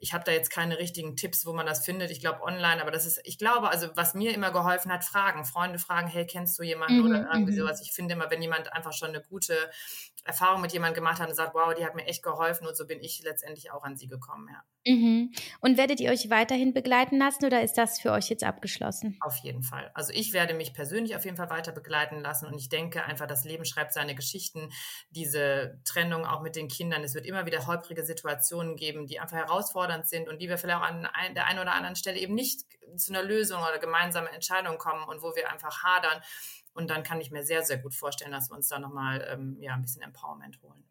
ich 0.00 0.12
habe 0.12 0.24
da 0.24 0.32
jetzt 0.32 0.50
keine 0.50 0.78
richtigen 0.78 1.16
Tipps, 1.16 1.46
wo 1.46 1.52
man 1.52 1.66
das 1.66 1.84
findet. 1.84 2.10
Ich 2.10 2.20
glaube 2.20 2.42
online, 2.42 2.80
aber 2.80 2.90
das 2.90 3.06
ist, 3.06 3.20
ich 3.24 3.38
glaube, 3.38 3.68
also 3.68 3.88
was 3.94 4.14
mir 4.14 4.34
immer 4.34 4.50
geholfen 4.50 4.92
hat, 4.92 5.04
Fragen. 5.04 5.44
Freunde 5.44 5.78
fragen, 5.78 6.08
hey, 6.08 6.26
kennst 6.26 6.58
du 6.58 6.62
jemanden 6.62 7.00
mhm, 7.00 7.06
oder 7.06 7.28
irgendwie 7.32 7.52
mhm. 7.52 7.58
sowas. 7.58 7.80
Ich 7.82 7.92
finde 7.92 8.14
immer, 8.14 8.30
wenn 8.30 8.42
jemand 8.42 8.72
einfach 8.72 8.92
schon 8.92 9.08
eine 9.08 9.22
gute 9.22 9.56
Erfahrung 10.24 10.60
mit 10.60 10.72
jemandem 10.72 10.96
gemacht 11.02 11.20
hat 11.20 11.28
und 11.28 11.34
sagt, 11.34 11.54
wow, 11.54 11.72
die 11.74 11.84
hat 11.84 11.94
mir 11.94 12.06
echt 12.06 12.22
geholfen 12.22 12.66
und 12.66 12.76
so 12.76 12.86
bin 12.86 13.00
ich 13.00 13.22
letztendlich 13.22 13.70
auch 13.70 13.84
an 13.84 13.96
sie 13.96 14.08
gekommen, 14.08 14.48
ja. 14.50 14.62
Mhm. 14.86 15.32
Und 15.60 15.78
werdet 15.78 15.98
ihr 15.98 16.10
euch 16.10 16.30
weiterhin 16.30 16.72
begleiten 16.72 17.18
lassen 17.18 17.44
oder 17.44 17.62
ist 17.62 17.76
das 17.76 17.98
für 17.98 18.12
euch 18.12 18.28
jetzt 18.28 18.44
abgeschlossen? 18.44 19.16
Auf 19.20 19.36
jeden 19.38 19.62
Fall. 19.62 19.90
Also 19.94 20.12
ich 20.12 20.32
werde 20.32 20.54
mich 20.54 20.74
persönlich 20.74 21.16
auf 21.16 21.24
jeden 21.24 21.36
Fall 21.36 21.50
weiter 21.50 21.72
begleiten 21.72 22.20
lassen 22.20 22.46
und 22.46 22.56
ich 22.56 22.68
denke 22.68 23.04
einfach, 23.04 23.26
das 23.26 23.44
Leben 23.44 23.64
schreibt 23.64 23.92
seine 23.92 24.14
Geschichten. 24.14 24.70
Diese 25.10 25.80
Trennung 25.84 26.24
auch 26.24 26.40
mit 26.40 26.54
den 26.54 26.68
Kindern. 26.68 27.02
Es 27.02 27.14
wird 27.14 27.26
immer 27.26 27.46
wieder 27.46 27.66
holprige 27.66 28.04
Situationen 28.04 28.76
geben, 28.76 29.06
die 29.06 29.18
einfach 29.18 29.48
herausfordernd 29.56 30.06
sind 30.08 30.28
und 30.28 30.40
die 30.40 30.48
wir 30.48 30.58
vielleicht 30.58 30.78
auch 30.78 30.86
an 30.86 31.08
der 31.34 31.46
einen 31.46 31.58
oder 31.58 31.72
anderen 31.72 31.96
Stelle 31.96 32.18
eben 32.18 32.34
nicht 32.34 32.66
zu 32.96 33.12
einer 33.12 33.22
Lösung 33.22 33.60
oder 33.62 33.78
gemeinsamen 33.78 34.28
Entscheidung 34.28 34.78
kommen 34.78 35.04
und 35.04 35.22
wo 35.22 35.34
wir 35.34 35.50
einfach 35.50 35.82
hadern. 35.82 36.20
Und 36.74 36.90
dann 36.90 37.02
kann 37.02 37.20
ich 37.20 37.30
mir 37.30 37.42
sehr, 37.42 37.62
sehr 37.62 37.78
gut 37.78 37.94
vorstellen, 37.94 38.32
dass 38.32 38.50
wir 38.50 38.56
uns 38.56 38.68
da 38.68 38.78
nochmal 38.78 39.26
ähm, 39.30 39.56
ja, 39.60 39.74
ein 39.74 39.82
bisschen 39.82 40.02
Empowerment 40.02 40.60
holen. 40.62 40.84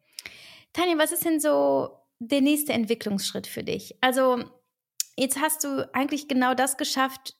Tanja, 0.72 0.98
was 0.98 1.12
ist 1.12 1.24
denn 1.24 1.40
so 1.40 2.00
der 2.18 2.40
nächste 2.40 2.72
Entwicklungsschritt 2.72 3.46
für 3.46 3.62
dich? 3.62 3.96
Also 4.00 4.42
jetzt 5.16 5.40
hast 5.40 5.64
du 5.64 5.88
eigentlich 5.94 6.28
genau 6.28 6.54
das 6.54 6.76
geschafft 6.76 7.36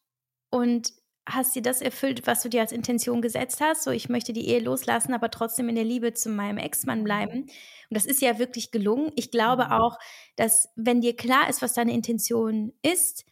und 0.51 0.93
hast 1.29 1.55
dir 1.55 1.63
das 1.63 1.81
erfüllt, 1.81 2.27
was 2.27 2.43
du 2.43 2.49
dir 2.49 2.61
als 2.61 2.73
Intention 2.73 3.21
gesetzt 3.21 3.61
hast. 3.61 3.83
So, 3.83 3.91
ich 3.91 4.09
möchte 4.09 4.33
die 4.33 4.49
Ehe 4.49 4.61
loslassen, 4.61 5.13
aber 5.13 5.31
trotzdem 5.31 5.69
in 5.69 5.75
der 5.75 5.85
Liebe 5.85 6.15
zu 6.15 6.29
meinem 6.29 6.59
Ex-Mann 6.59 7.05
bleiben. 7.05 7.43
Und 7.43 7.51
das 7.91 8.07
ist 8.07 8.23
ja 8.23 8.39
wirklich 8.39 8.71
gelungen. 8.71 9.13
Ich 9.17 9.31
glaube 9.31 9.67
mhm. 9.67 9.73
auch, 9.73 9.99
dass 10.37 10.69
wenn 10.77 11.01
dir 11.01 11.17
klar 11.17 11.49
ist, 11.49 11.63
was 11.63 11.75
deine 11.75 11.93
Intention 11.93 12.73
ist, 12.83 13.25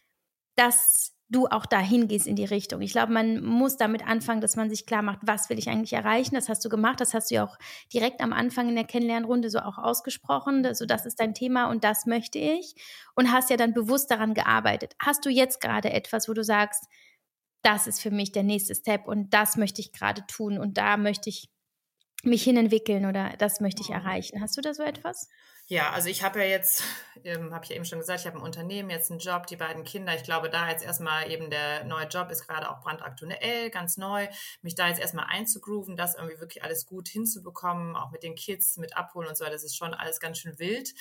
dass 0.55 1.15
du 1.29 1.47
auch 1.47 1.65
dahin 1.65 2.07
gehst 2.07 2.27
in 2.27 2.35
die 2.35 2.45
Richtung. 2.45 2.81
Ich 2.81 2.91
glaube, 2.91 3.11
man 3.11 3.43
muss 3.43 3.77
damit 3.77 4.05
anfangen, 4.05 4.41
dass 4.41 4.55
man 4.55 4.69
sich 4.69 4.85
klar 4.85 5.01
macht, 5.01 5.19
was 5.23 5.49
will 5.49 5.57
ich 5.57 5.69
eigentlich 5.69 5.93
erreichen. 5.93 6.35
Das 6.35 6.49
hast 6.49 6.63
du 6.63 6.69
gemacht. 6.69 7.01
Das 7.01 7.13
hast 7.13 7.31
du 7.31 7.35
ja 7.35 7.45
auch 7.45 7.57
direkt 7.91 8.21
am 8.21 8.31
Anfang 8.31 8.69
in 8.69 8.75
der 8.75 8.83
Kennenlernrunde 8.83 9.49
so 9.49 9.59
auch 9.59 9.77
ausgesprochen. 9.77 10.65
Also 10.65 10.85
das 10.85 11.05
ist 11.05 11.19
dein 11.19 11.33
Thema 11.33 11.69
und 11.69 11.83
das 11.83 12.05
möchte 12.05 12.37
ich. 12.37 12.75
Und 13.15 13.31
hast 13.31 13.49
ja 13.49 13.57
dann 13.57 13.73
bewusst 13.73 14.11
daran 14.11 14.33
gearbeitet. 14.33 14.95
Hast 14.99 15.25
du 15.25 15.29
jetzt 15.29 15.61
gerade 15.61 15.91
etwas, 15.91 16.29
wo 16.29 16.33
du 16.33 16.43
sagst, 16.43 16.85
das 17.65 17.87
ist 17.87 18.01
für 18.01 18.11
mich 18.11 18.31
der 18.31 18.43
nächste 18.43 18.75
Step 18.75 19.07
und 19.07 19.33
das 19.33 19.57
möchte 19.57 19.81
ich 19.81 19.91
gerade 19.91 20.23
tun 20.27 20.57
und 20.59 20.77
da 20.77 20.97
möchte 20.97 21.29
ich 21.29 21.49
mich 22.23 22.43
hinentwickeln 22.43 23.05
oder 23.05 23.35
das 23.37 23.61
möchte 23.61 23.81
ich 23.81 23.91
erreichen. 23.91 24.41
Hast 24.41 24.57
du 24.57 24.61
da 24.61 24.73
so 24.73 24.83
etwas? 24.83 25.29
Ja, 25.67 25.89
also 25.93 26.09
ich 26.09 26.21
habe 26.21 26.39
ja 26.39 26.45
jetzt, 26.45 26.83
ähm, 27.23 27.51
habe 27.51 27.63
ich 27.63 27.71
ja 27.71 27.75
eben 27.75 27.85
schon 27.85 27.97
gesagt, 27.97 28.19
ich 28.19 28.27
habe 28.27 28.37
ein 28.37 28.43
Unternehmen, 28.43 28.91
jetzt 28.91 29.09
einen 29.09 29.19
Job, 29.19 29.47
die 29.47 29.55
beiden 29.55 29.83
Kinder. 29.83 30.13
Ich 30.13 30.23
glaube, 30.23 30.51
da 30.51 30.69
jetzt 30.69 30.85
erstmal 30.85 31.31
eben 31.31 31.49
der 31.49 31.85
neue 31.85 32.05
Job 32.05 32.29
ist 32.29 32.47
gerade 32.47 32.69
auch 32.69 32.81
brandaktuell, 32.81 33.71
ganz 33.71 33.97
neu. 33.97 34.27
Mich 34.61 34.75
da 34.75 34.87
jetzt 34.87 35.01
erstmal 35.01 35.25
einzugrooven, 35.25 35.95
das 35.95 36.13
irgendwie 36.15 36.39
wirklich 36.39 36.63
alles 36.63 36.85
gut 36.85 37.07
hinzubekommen, 37.07 37.95
auch 37.95 38.11
mit 38.11 38.21
den 38.21 38.35
Kids, 38.35 38.77
mit 38.77 38.95
Abholen 38.95 39.27
und 39.27 39.37
so, 39.37 39.45
das 39.45 39.63
ist 39.63 39.75
schon 39.75 39.95
alles 39.95 40.19
ganz 40.19 40.37
schön 40.37 40.59
wild. 40.59 40.93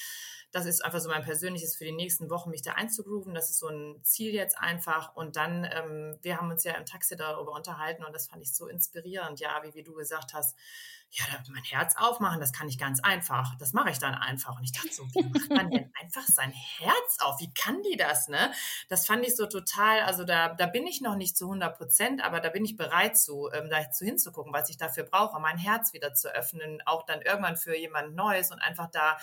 Das 0.51 0.67
ist 0.67 0.85
einfach 0.85 1.01
so 1.01 1.11
mein 1.11 1.25
persönliches 1.25 1.75
für 1.77 1.85
die 1.85 1.93
nächsten 1.93 2.31
Wochen, 2.31 2.51
mich 2.51 2.62
da 2.62 2.73
einzugrooven. 2.73 3.35
Das 3.35 3.51
ist 3.51 3.59
so 3.59 3.69
ein 3.69 4.01
Ziel 4.05 4.33
jetzt 4.33 4.57
einfach. 4.57 5.15
Und 5.17 5.35
dann, 5.35 5.65
ähm, 5.65 6.17
wir 6.23 6.39
haben 6.39 6.49
uns 6.49 6.62
ja 6.62 6.75
im 6.75 6.87
Taxi 6.87 7.17
darüber 7.17 7.53
unterhalten 7.53 8.05
und 8.05 8.15
das 8.15 8.29
fand 8.29 8.41
ich 8.41 8.55
so 8.55 8.69
inspirierend, 8.69 9.41
ja, 9.41 9.61
wie, 9.65 9.75
wie 9.75 9.83
du 9.83 9.93
gesagt 9.95 10.33
hast 10.33 10.57
ja, 11.15 11.25
mein 11.53 11.62
Herz 11.62 11.95
aufmachen, 11.97 12.41
das 12.41 12.53
kann 12.53 12.69
ich 12.69 12.79
ganz 12.79 13.01
einfach. 13.01 13.57
Das 13.59 13.73
mache 13.73 13.91
ich 13.91 13.99
dann 13.99 14.15
einfach. 14.15 14.53
Und 14.57 14.64
ich 14.64 14.72
dachte 14.72 14.92
so, 14.92 15.05
wie 15.12 15.22
macht 15.22 15.50
man 15.50 15.70
denn 15.70 15.90
einfach 16.00 16.26
sein 16.26 16.52
Herz 16.52 17.18
auf? 17.20 17.40
Wie 17.40 17.52
kann 17.52 17.82
die 17.82 17.96
das, 17.96 18.28
ne? 18.28 18.52
Das 18.88 19.07
fand 19.07 19.26
ich 19.26 19.36
so 19.36 19.46
total, 19.46 20.00
also 20.00 20.24
da, 20.24 20.55
da 20.55 20.66
bin 20.66 20.86
ich 20.86 21.00
noch 21.00 21.16
nicht 21.16 21.36
zu 21.36 21.46
100 21.46 21.76
Prozent, 21.76 22.24
aber 22.24 22.40
da 22.40 22.50
bin 22.50 22.64
ich 22.64 22.76
bereit 22.76 23.18
zu, 23.18 23.50
ähm, 23.52 23.68
da 23.70 23.90
zu 23.90 24.05
hinzugucken, 24.05 24.52
was 24.52 24.68
ich 24.68 24.76
dafür 24.76 25.05
brauche, 25.05 25.40
mein 25.40 25.59
Herz 25.59 25.92
wieder 25.92 26.14
zu 26.14 26.28
öffnen, 26.34 26.82
auch 26.86 27.05
dann 27.05 27.22
irgendwann 27.22 27.57
für 27.57 27.76
jemand 27.76 28.14
Neues 28.14 28.50
und 28.50 28.61
einfach 28.61 28.90
da 28.90 29.18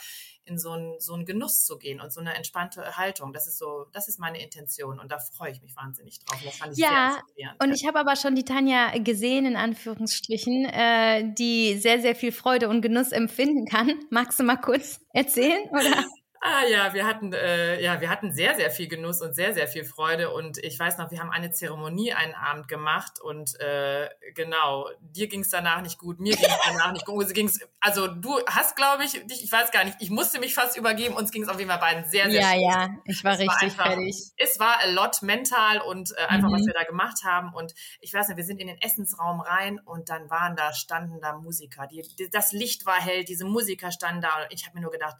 in 0.45 0.57
so 0.57 0.71
einen, 0.71 0.99
so 0.99 1.13
einen 1.13 1.25
Genuss 1.25 1.65
zu 1.65 1.77
gehen 1.77 2.01
und 2.01 2.11
so 2.11 2.19
eine 2.19 2.33
entspannte 2.35 2.97
Haltung. 2.97 3.33
Das 3.33 3.47
ist 3.47 3.57
so, 3.57 3.85
das 3.93 4.07
ist 4.07 4.19
meine 4.19 4.41
Intention 4.41 4.99
und 4.99 5.11
da 5.11 5.19
freue 5.19 5.51
ich 5.51 5.61
mich 5.61 5.75
wahnsinnig 5.75 6.19
drauf. 6.19 6.39
das 6.43 6.57
fand 6.57 6.73
ich 6.73 6.79
ja, 6.79 7.21
sehr 7.35 7.55
und 7.61 7.73
ich 7.73 7.85
habe 7.85 7.99
aber 7.99 8.15
schon 8.15 8.35
die 8.35 8.43
Tanja 8.43 8.97
gesehen, 8.97 9.45
in 9.45 9.55
Anführungsstrichen, 9.55 10.65
äh, 10.65 11.33
die 11.33 11.77
sehr, 11.77 12.01
sehr 12.01 12.15
viel 12.15 12.31
Freude 12.31 12.69
und 12.69 12.81
Genuss 12.81 13.11
empfinden 13.11 13.65
kann. 13.65 13.99
Magst 14.09 14.39
du 14.39 14.43
mal 14.43 14.57
kurz 14.57 14.99
erzählen? 15.13 15.69
Oder? 15.69 16.05
Ah 16.43 16.65
ja, 16.67 16.91
wir 16.95 17.05
hatten 17.05 17.33
äh, 17.33 17.79
ja, 17.83 18.01
wir 18.01 18.09
hatten 18.09 18.33
sehr 18.33 18.55
sehr 18.55 18.71
viel 18.71 18.87
Genuss 18.87 19.21
und 19.21 19.35
sehr 19.35 19.53
sehr 19.53 19.67
viel 19.67 19.83
Freude 19.85 20.33
und 20.33 20.57
ich 20.57 20.77
weiß 20.79 20.97
noch, 20.97 21.11
wir 21.11 21.19
haben 21.19 21.29
eine 21.29 21.51
Zeremonie 21.51 22.13
einen 22.13 22.33
Abend 22.33 22.67
gemacht 22.67 23.21
und 23.21 23.59
äh, 23.59 24.09
genau, 24.33 24.89
dir 25.01 25.27
ging 25.27 25.41
es 25.41 25.49
danach 25.49 25.83
nicht 25.83 25.99
gut, 25.99 26.19
mir 26.19 26.35
ging 26.35 26.49
es 26.49 26.57
danach 26.65 26.93
nicht 26.93 27.05
gut, 27.05 27.31
ging's, 27.35 27.59
also 27.79 28.07
du 28.07 28.39
hast 28.47 28.75
glaube 28.75 29.03
ich, 29.03 29.11
dich, 29.27 29.43
ich 29.43 29.51
weiß 29.51 29.69
gar 29.69 29.83
nicht, 29.83 29.97
ich 29.99 30.09
musste 30.09 30.39
mich 30.39 30.55
fast 30.55 30.75
übergeben, 30.77 31.15
uns 31.15 31.29
ging 31.29 31.43
es 31.43 31.47
auf 31.47 31.59
jeden 31.59 31.69
Fall 31.69 31.79
beiden 31.79 32.09
sehr 32.09 32.31
sehr 32.31 32.41
Ja, 32.41 32.53
gut. 32.53 32.63
ja, 32.63 32.89
ich 33.05 33.23
war 33.23 33.33
es 33.33 33.39
richtig 33.39 33.77
war 33.77 33.85
einfach, 33.85 33.85
fertig. 33.85 34.31
Es 34.37 34.59
war 34.59 34.79
a 34.79 34.87
lot 34.87 35.21
mental 35.21 35.81
und 35.81 36.11
äh, 36.17 36.25
einfach 36.25 36.49
mhm. 36.49 36.53
was 36.53 36.65
wir 36.65 36.73
da 36.73 36.85
gemacht 36.85 37.19
haben 37.23 37.53
und 37.53 37.75
ich 37.99 38.15
weiß 38.15 38.29
nicht, 38.29 38.37
wir 38.37 38.45
sind 38.45 38.59
in 38.59 38.65
den 38.65 38.81
Essensraum 38.81 39.41
rein 39.41 39.79
und 39.85 40.09
dann 40.09 40.31
waren 40.31 40.55
da 40.55 40.73
standen 40.73 41.21
da 41.21 41.33
Musiker, 41.37 41.85
die, 41.85 42.01
die 42.17 42.31
das 42.31 42.51
Licht 42.51 42.87
war 42.87 42.99
hell, 42.99 43.25
diese 43.25 43.45
Musiker 43.45 43.91
standen 43.91 44.21
da 44.21 44.29
und 44.41 44.47
ich 44.49 44.65
habe 44.65 44.75
mir 44.77 44.81
nur 44.81 44.91
gedacht, 44.91 45.17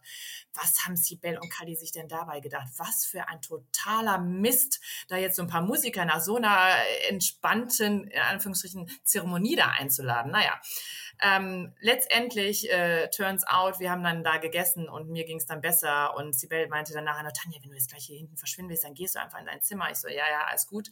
was 0.56 0.84
haben 0.84 0.96
sie 0.96 1.11
Sibel 1.12 1.38
und 1.38 1.49
Kali 1.49 1.76
sich 1.76 1.91
denn 1.91 2.07
dabei 2.07 2.39
gedacht? 2.39 2.68
Was 2.78 3.05
für 3.05 3.28
ein 3.28 3.41
totaler 3.41 4.18
Mist, 4.18 4.80
da 5.09 5.18
jetzt 5.18 5.36
so 5.36 5.41
ein 5.41 5.47
paar 5.47 5.62
Musiker 5.62 6.05
nach 6.05 6.22
so 6.22 6.38
einer 6.38 6.70
entspannten, 7.09 8.05
in 8.05 8.22
Anführungsstrichen, 8.22 8.89
Zeremonie 9.03 9.55
da 9.55 9.68
einzuladen. 9.68 10.32
Naja, 10.32 10.59
ähm, 11.22 11.74
letztendlich, 11.80 12.72
äh, 12.72 13.09
turns 13.09 13.45
out, 13.45 13.80
wir 13.80 13.91
haben 13.91 14.03
dann 14.03 14.24
da 14.24 14.38
gegessen 14.38 14.88
und 14.88 15.09
mir 15.09 15.26
ging 15.26 15.38
es 15.38 15.45
dann 15.45 15.62
besser 15.62 16.16
und 16.16 16.34
Sibel 16.34 16.68
meinte 16.70 16.93
dann 16.93 17.03
nachher, 17.03 17.32
Tanja, 17.34 17.59
wenn 17.62 17.70
du 17.70 17.76
jetzt 17.76 17.89
gleich 17.89 18.05
hier 18.05 18.18
hinten 18.18 18.38
verschwindest, 18.38 18.84
dann 18.86 18.93
gehst 18.93 19.16
du 19.16 19.20
einfach 19.20 19.39
in 19.39 19.45
dein 19.45 19.62
Zimmer. 19.62 19.91
Ich 19.91 19.97
so, 19.97 20.07
ja, 20.07 20.16
ja, 20.30 20.45
alles 20.47 20.68
gut 20.68 20.89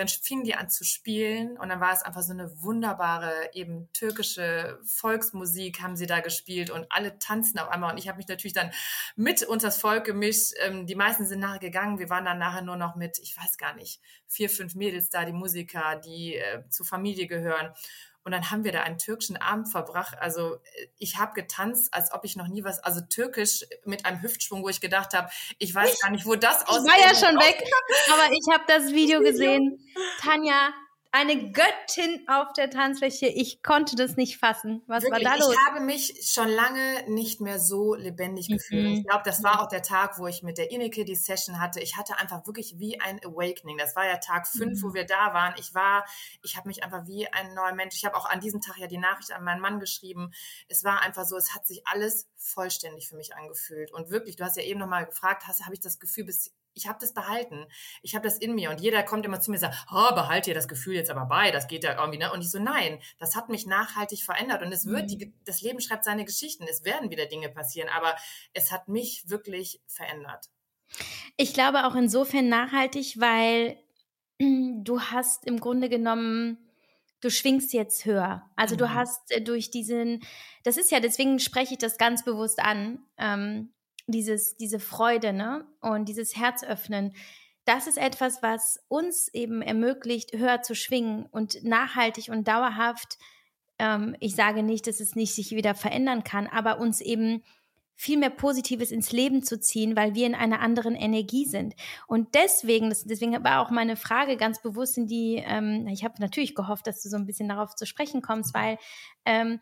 dann 0.00 0.08
fingen 0.08 0.44
die 0.44 0.54
an 0.54 0.68
zu 0.68 0.82
spielen 0.82 1.58
und 1.58 1.68
dann 1.68 1.80
war 1.80 1.92
es 1.92 2.02
einfach 2.02 2.22
so 2.22 2.32
eine 2.32 2.62
wunderbare, 2.62 3.50
eben 3.52 3.88
türkische 3.92 4.80
Volksmusik 4.84 5.82
haben 5.82 5.96
sie 5.96 6.06
da 6.06 6.20
gespielt 6.20 6.70
und 6.70 6.86
alle 6.90 7.18
tanzen 7.18 7.58
auf 7.58 7.68
einmal 7.68 7.92
und 7.92 7.98
ich 7.98 8.08
habe 8.08 8.16
mich 8.16 8.28
natürlich 8.28 8.54
dann 8.54 8.70
mit 9.14 9.42
unters 9.50 9.78
Volk 9.78 10.04
gemischt. 10.04 10.52
Ähm, 10.60 10.86
die 10.86 10.94
meisten 10.94 11.26
sind 11.26 11.40
nachher 11.40 11.58
gegangen. 11.58 11.98
Wir 11.98 12.08
waren 12.08 12.24
dann 12.24 12.38
nachher 12.38 12.62
nur 12.62 12.76
noch 12.76 12.96
mit, 12.96 13.18
ich 13.18 13.36
weiß 13.36 13.58
gar 13.58 13.74
nicht, 13.74 14.00
vier, 14.26 14.48
fünf 14.48 14.74
Mädels 14.74 15.10
da, 15.10 15.24
die 15.24 15.32
Musiker, 15.32 15.96
die 15.96 16.36
äh, 16.36 16.62
zur 16.70 16.86
Familie 16.86 17.26
gehören. 17.26 17.74
Und 18.22 18.32
dann 18.32 18.50
haben 18.50 18.64
wir 18.64 18.72
da 18.72 18.82
einen 18.82 18.98
türkischen 18.98 19.38
Abend 19.38 19.68
verbracht. 19.68 20.16
Also 20.18 20.56
äh, 20.56 20.86
ich 20.98 21.18
habe 21.18 21.32
getanzt, 21.34 21.92
als 21.92 22.12
ob 22.12 22.24
ich 22.24 22.36
noch 22.36 22.48
nie 22.48 22.64
was, 22.64 22.78
also 22.80 23.00
türkisch 23.00 23.64
mit 23.84 24.06
einem 24.06 24.22
Hüftschwung, 24.22 24.62
wo 24.62 24.68
ich 24.68 24.80
gedacht 24.80 25.14
habe, 25.14 25.30
ich 25.58 25.74
weiß 25.74 26.00
gar 26.00 26.10
nicht, 26.10 26.26
wo 26.26 26.36
das 26.36 26.66
aus. 26.66 26.84
Ich 26.84 26.90
war 26.90 27.00
ja 27.00 27.14
schon 27.14 27.36
weg, 27.36 27.62
aber 28.12 28.32
ich 28.32 28.54
habe 28.54 28.64
das 28.68 28.92
Video 28.92 29.20
gesehen. 29.20 29.84
Tanja, 30.20 30.72
eine 31.12 31.50
Göttin 31.50 32.24
auf 32.28 32.52
der 32.52 32.70
Tanzfläche. 32.70 33.26
Ich 33.26 33.62
konnte 33.62 33.96
das 33.96 34.16
nicht 34.16 34.38
fassen. 34.38 34.82
Was 34.86 35.02
Wirklich, 35.02 35.24
war 35.24 35.36
da 35.36 35.44
los? 35.44 35.52
Ich 35.52 35.66
habe 35.68 35.80
mich 35.84 36.30
schon 36.30 36.48
lange 36.48 37.10
nicht 37.10 37.40
mehr 37.40 37.58
so 37.58 37.94
lebendig 37.94 38.48
mhm. 38.48 38.54
gefühlt. 38.54 38.98
Ich 38.98 39.06
glaube, 39.06 39.22
das 39.24 39.42
war 39.42 39.60
auch 39.60 39.68
der 39.68 39.82
Tag, 39.82 40.18
wo 40.18 40.28
ich 40.28 40.42
mit 40.42 40.56
der 40.56 40.70
Ineke 40.70 41.04
die 41.04 41.16
Session 41.16 41.60
hatte. 41.60 41.80
Ich 41.80 41.96
hatte 41.96 42.18
einfach 42.18 42.46
wirklich 42.46 42.78
wie 42.78 43.00
ein 43.00 43.18
Awakening. 43.24 43.76
Das 43.76 43.96
war 43.96 44.06
ja 44.06 44.18
Tag 44.18 44.46
fünf, 44.46 44.80
mhm. 44.80 44.82
wo 44.82 44.94
wir 44.94 45.04
da 45.04 45.34
waren. 45.34 45.54
Ich 45.58 45.74
war, 45.74 46.04
ich 46.42 46.56
habe 46.56 46.68
mich 46.68 46.84
einfach 46.84 47.06
wie 47.06 47.26
ein 47.28 47.54
neuer 47.54 47.74
Mensch. 47.74 47.96
Ich 47.96 48.04
habe 48.04 48.16
auch 48.16 48.26
an 48.26 48.40
diesem 48.40 48.60
Tag 48.60 48.78
ja 48.78 48.86
die 48.86 48.98
Nachricht 48.98 49.32
an 49.32 49.42
meinen 49.42 49.60
Mann 49.60 49.80
geschrieben. 49.80 50.32
Es 50.68 50.84
war 50.84 51.02
einfach 51.02 51.24
so, 51.24 51.36
es 51.36 51.54
hat 51.54 51.66
sich 51.66 51.82
alles 51.86 52.28
vollständig 52.36 53.08
für 53.08 53.16
mich 53.16 53.34
angefühlt. 53.34 53.92
Und 53.92 54.10
wirklich, 54.10 54.36
du 54.36 54.44
hast 54.44 54.56
ja 54.56 54.62
eben 54.62 54.78
nochmal 54.78 55.06
gefragt, 55.06 55.44
hast, 55.48 55.64
habe 55.64 55.74
ich 55.74 55.80
das 55.80 55.98
Gefühl, 55.98 56.24
bis 56.24 56.52
ich 56.74 56.86
habe 56.86 56.98
das 57.00 57.12
behalten. 57.14 57.66
Ich 58.02 58.14
habe 58.14 58.26
das 58.26 58.38
in 58.38 58.54
mir 58.54 58.70
und 58.70 58.80
jeder 58.80 59.02
kommt 59.02 59.24
immer 59.26 59.40
zu 59.40 59.50
mir 59.50 59.56
und 59.56 59.60
sagt, 59.60 59.86
oh, 59.92 60.14
behalt 60.14 60.46
dir 60.46 60.54
das 60.54 60.68
Gefühl 60.68 60.94
jetzt 60.94 61.10
aber 61.10 61.26
bei, 61.26 61.50
das 61.50 61.68
geht 61.68 61.84
ja 61.84 61.98
irgendwie, 61.98 62.18
ne? 62.18 62.32
Und 62.32 62.40
ich 62.40 62.50
so, 62.50 62.58
nein, 62.58 63.00
das 63.18 63.36
hat 63.36 63.48
mich 63.48 63.66
nachhaltig 63.66 64.22
verändert 64.22 64.62
und 64.62 64.72
es 64.72 64.86
wird, 64.86 65.04
mhm. 65.04 65.18
die, 65.18 65.34
das 65.44 65.62
Leben 65.62 65.80
schreibt 65.80 66.04
seine 66.04 66.24
Geschichten, 66.24 66.66
es 66.68 66.84
werden 66.84 67.10
wieder 67.10 67.26
Dinge 67.26 67.48
passieren, 67.48 67.88
aber 67.88 68.14
es 68.52 68.70
hat 68.72 68.88
mich 68.88 69.28
wirklich 69.28 69.80
verändert. 69.86 70.46
Ich 71.36 71.54
glaube 71.54 71.86
auch 71.86 71.94
insofern 71.94 72.48
nachhaltig, 72.48 73.20
weil 73.20 73.78
du 74.38 75.00
hast 75.00 75.46
im 75.46 75.60
Grunde 75.60 75.88
genommen 75.88 76.58
du 77.20 77.30
schwingst 77.30 77.72
jetzt 77.72 78.04
höher. 78.04 78.50
Also 78.56 78.74
mhm. 78.74 78.78
du 78.78 78.94
hast 78.94 79.30
äh, 79.30 79.42
durch 79.42 79.70
diesen, 79.70 80.22
das 80.64 80.76
ist 80.76 80.90
ja, 80.90 81.00
deswegen 81.00 81.38
spreche 81.38 81.74
ich 81.74 81.78
das 81.78 81.98
ganz 81.98 82.24
bewusst 82.24 82.60
an. 82.60 83.00
Ähm, 83.18 83.72
dieses, 84.12 84.56
diese 84.56 84.80
Freude, 84.80 85.32
ne? 85.32 85.64
Und 85.80 86.08
dieses 86.08 86.36
Herzöffnen, 86.36 87.14
das 87.64 87.86
ist 87.86 87.98
etwas, 87.98 88.42
was 88.42 88.80
uns 88.88 89.28
eben 89.32 89.62
ermöglicht, 89.62 90.32
höher 90.32 90.62
zu 90.62 90.74
schwingen 90.74 91.26
und 91.26 91.62
nachhaltig 91.62 92.28
und 92.28 92.48
dauerhaft, 92.48 93.18
ähm, 93.78 94.16
ich 94.20 94.34
sage 94.34 94.62
nicht, 94.62 94.86
dass 94.86 95.00
es 95.00 95.14
nicht 95.14 95.34
sich 95.34 95.52
wieder 95.52 95.74
verändern 95.74 96.24
kann, 96.24 96.46
aber 96.46 96.78
uns 96.78 97.00
eben 97.00 97.42
viel 98.00 98.18
mehr 98.18 98.30
Positives 98.30 98.92
ins 98.92 99.12
Leben 99.12 99.42
zu 99.42 99.60
ziehen, 99.60 99.94
weil 99.94 100.14
wir 100.14 100.26
in 100.26 100.34
einer 100.34 100.60
anderen 100.60 100.94
Energie 100.94 101.44
sind. 101.44 101.74
Und 102.06 102.34
deswegen, 102.34 102.88
das, 102.88 103.04
deswegen 103.04 103.44
war 103.44 103.60
auch 103.60 103.70
meine 103.70 103.94
Frage 103.94 104.38
ganz 104.38 104.62
bewusst 104.62 104.96
in 104.96 105.06
die, 105.06 105.42
ähm, 105.46 105.86
ich 105.86 106.02
habe 106.02 106.14
natürlich 106.18 106.54
gehofft, 106.54 106.86
dass 106.86 107.02
du 107.02 107.10
so 107.10 107.18
ein 107.18 107.26
bisschen 107.26 107.50
darauf 107.50 107.74
zu 107.74 107.84
sprechen 107.84 108.22
kommst, 108.22 108.54
weil 108.54 108.78
ähm, 109.26 109.60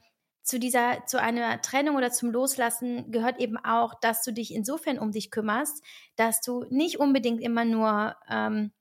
zu 0.49 0.59
dieser, 0.59 1.05
zu 1.05 1.21
einer 1.21 1.61
Trennung 1.61 1.97
oder 1.97 2.11
zum 2.11 2.31
Loslassen 2.31 3.13
gehört 3.13 3.39
eben 3.39 3.59
auch, 3.59 3.93
dass 4.01 4.23
du 4.23 4.33
dich 4.33 4.55
insofern 4.55 4.99
um 4.99 5.13
dich 5.13 5.31
kümmerst, 5.31 5.85
dass 6.17 6.41
du 6.41 6.65
nicht 6.71 6.99
unbedingt 6.99 7.43
immer 7.43 7.67
nur 7.67 8.17
ähm, 8.31 8.73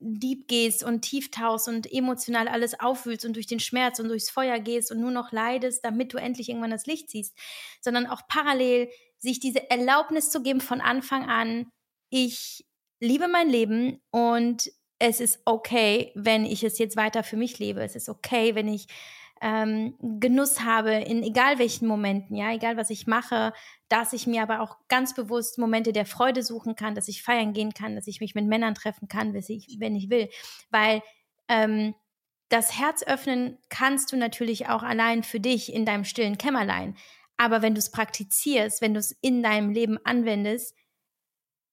deep 0.00 0.48
gehst 0.48 0.82
und 0.82 1.02
tief 1.02 1.30
tauchst 1.30 1.68
und 1.68 1.90
emotional 1.92 2.48
alles 2.48 2.80
aufwühlst 2.80 3.24
und 3.24 3.36
durch 3.36 3.46
den 3.46 3.60
Schmerz 3.60 4.00
und 4.00 4.08
durchs 4.08 4.30
Feuer 4.30 4.58
gehst 4.58 4.90
und 4.90 5.00
nur 5.00 5.12
noch 5.12 5.30
leidest, 5.30 5.84
damit 5.84 6.12
du 6.12 6.18
endlich 6.18 6.48
irgendwann 6.48 6.72
das 6.72 6.86
Licht 6.86 7.08
siehst, 7.08 7.38
sondern 7.80 8.08
auch 8.08 8.22
parallel 8.26 8.88
sich 9.18 9.38
diese 9.38 9.70
Erlaubnis 9.70 10.28
zu 10.28 10.42
geben 10.42 10.60
von 10.60 10.80
Anfang 10.80 11.28
an, 11.30 11.70
ich 12.10 12.66
liebe 12.98 13.28
mein 13.28 13.48
Leben 13.48 14.00
und 14.10 14.72
es 14.98 15.20
ist 15.20 15.40
okay, 15.44 16.10
wenn 16.16 16.44
ich 16.44 16.64
es 16.64 16.78
jetzt 16.78 16.96
weiter 16.96 17.22
für 17.22 17.36
mich 17.36 17.60
lebe. 17.60 17.80
Es 17.80 17.94
ist 17.94 18.08
okay, 18.08 18.56
wenn 18.56 18.66
ich 18.66 18.88
ähm, 19.40 19.94
Genuss 20.00 20.60
habe 20.60 20.92
in 20.92 21.22
egal 21.22 21.58
welchen 21.58 21.86
Momenten, 21.86 22.36
ja, 22.36 22.52
egal 22.52 22.76
was 22.76 22.90
ich 22.90 23.06
mache, 23.06 23.52
dass 23.88 24.12
ich 24.12 24.26
mir 24.26 24.42
aber 24.42 24.60
auch 24.60 24.76
ganz 24.88 25.14
bewusst 25.14 25.58
Momente 25.58 25.92
der 25.92 26.06
Freude 26.06 26.42
suchen 26.42 26.76
kann, 26.76 26.94
dass 26.94 27.08
ich 27.08 27.22
feiern 27.22 27.52
gehen 27.52 27.74
kann, 27.74 27.94
dass 27.94 28.06
ich 28.06 28.20
mich 28.20 28.34
mit 28.34 28.46
Männern 28.46 28.74
treffen 28.74 29.08
kann, 29.08 29.32
wenn 29.32 29.96
ich, 29.96 30.10
will. 30.10 30.28
Weil 30.70 31.02
ähm, 31.48 31.94
das 32.48 32.78
Herz 32.78 33.02
öffnen 33.02 33.58
kannst 33.68 34.12
du 34.12 34.16
natürlich 34.16 34.68
auch 34.68 34.82
allein 34.82 35.22
für 35.22 35.40
dich 35.40 35.72
in 35.72 35.84
deinem 35.84 36.04
stillen 36.04 36.38
Kämmerlein. 36.38 36.96
Aber 37.36 37.62
wenn 37.62 37.74
du 37.74 37.78
es 37.78 37.90
praktizierst, 37.90 38.82
wenn 38.82 38.94
du 38.94 39.00
es 39.00 39.12
in 39.20 39.42
deinem 39.42 39.70
Leben 39.70 39.98
anwendest, 40.04 40.74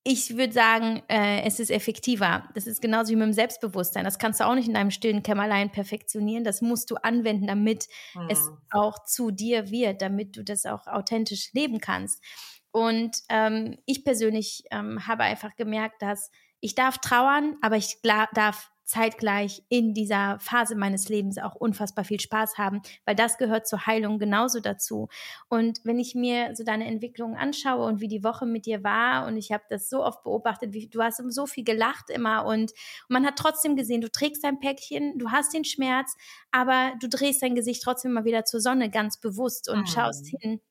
ich 0.08 0.38
würde 0.38 0.54
sagen, 0.54 1.02
äh, 1.08 1.42
es 1.42 1.60
ist 1.60 1.72
effektiver. 1.72 2.48
Das 2.54 2.68
ist 2.68 2.80
genauso 2.80 3.10
wie 3.10 3.16
mit 3.16 3.26
dem 3.26 3.34
Selbstbewusstsein. 3.34 4.04
Das 4.04 4.20
kannst 4.20 4.40
du 4.40 4.46
auch 4.46 4.54
nicht 4.54 4.68
in 4.68 4.76
deinem 4.76 4.92
stillen 4.92 5.24
Kämmerlein 5.24 5.72
perfektionieren. 5.72 6.44
Das 6.44 6.62
musst 6.62 6.92
du 6.92 6.96
anwenden, 6.98 7.48
damit 7.48 7.88
mhm. 8.14 8.28
es 8.30 8.52
auch 8.70 9.04
zu 9.06 9.32
dir 9.32 9.72
wird, 9.72 10.04
damit 10.04 10.38
du 10.38 10.44
das 10.44 10.68
auch 10.68 10.86
authentisch 10.86 11.52
leben 11.54 11.80
kannst. 11.80 12.24
Und 12.70 13.18
ähm, 13.30 13.80
ich 13.88 14.06
persönlich 14.06 14.66
ähm, 14.70 15.08
habe 15.08 15.24
einfach 15.24 15.56
gemerkt, 15.56 16.04
dass 16.04 16.30
ich 16.60 16.76
darf 16.76 17.00
trauern, 17.00 17.58
aber 17.62 17.78
ich 17.78 17.98
darf 18.04 18.72
zeitgleich 18.86 19.64
in 19.68 19.94
dieser 19.94 20.40
Phase 20.40 20.76
meines 20.76 21.10
Lebens 21.10 21.38
auch 21.40 21.56
unfassbar 21.56 22.06
viel 22.06 22.20
Spaß 22.20 22.58
haben, 22.58 22.82
weil 23.06 23.16
das 23.16 23.38
gehört 23.38 23.68
zur 23.68 23.86
Heilung 23.86 24.20
genauso 24.20 24.60
dazu. 24.60 25.10
Und 25.50 25.82
wenn 25.84 26.00
ich 26.00 26.16
mir 26.16 26.56
so 26.56 26.64
deine 26.64 26.86
Entwicklung 26.86 27.36
anschaue 27.36 27.86
und 27.86 28.00
wie 28.00 28.08
die 28.08 28.24
Woche 28.24 28.46
mit 28.46 28.66
dir 28.66 28.84
war 28.84 29.26
und 29.28 29.38
ich 29.38 29.52
habe 29.52 29.64
das 29.70 29.90
so 29.90 30.04
oft 30.04 30.24
beobachtet, 30.24 30.74
wie 30.74 30.88
du 30.88 31.02
hast 31.02 31.22
so 31.30 31.48
viel 31.48 31.64
gelacht 31.64 32.10
immer 32.10 32.46
und, 32.46 32.72
und 32.72 33.10
man 33.10 33.26
hat 33.26 33.38
trotzdem 33.38 33.76
gesehen, 33.76 34.02
du 34.02 34.12
trägst 34.12 34.44
dein 34.44 34.60
Päckchen, 34.60 35.18
du 35.18 35.32
hast 35.32 35.54
den 35.54 35.66
Schmerz, 35.66 36.16
aber 36.52 36.94
du 37.00 37.10
drehst 37.10 37.42
dein 37.42 37.56
Gesicht 37.56 37.82
trotzdem 37.84 38.14
mal 38.14 38.26
wieder 38.26 38.46
zur 38.46 38.62
Sonne 38.62 38.92
ganz 38.92 39.20
bewusst 39.20 39.68
und 39.68 39.80
mhm. 39.80 39.88
schaust 39.88 40.28
hin. 40.28 40.62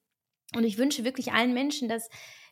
Und 0.54 0.64
ich 0.64 0.78
wünsche 0.78 1.04
wirklich 1.04 1.32
allen 1.32 1.52
Menschen, 1.52 1.88
dass, 1.88 2.08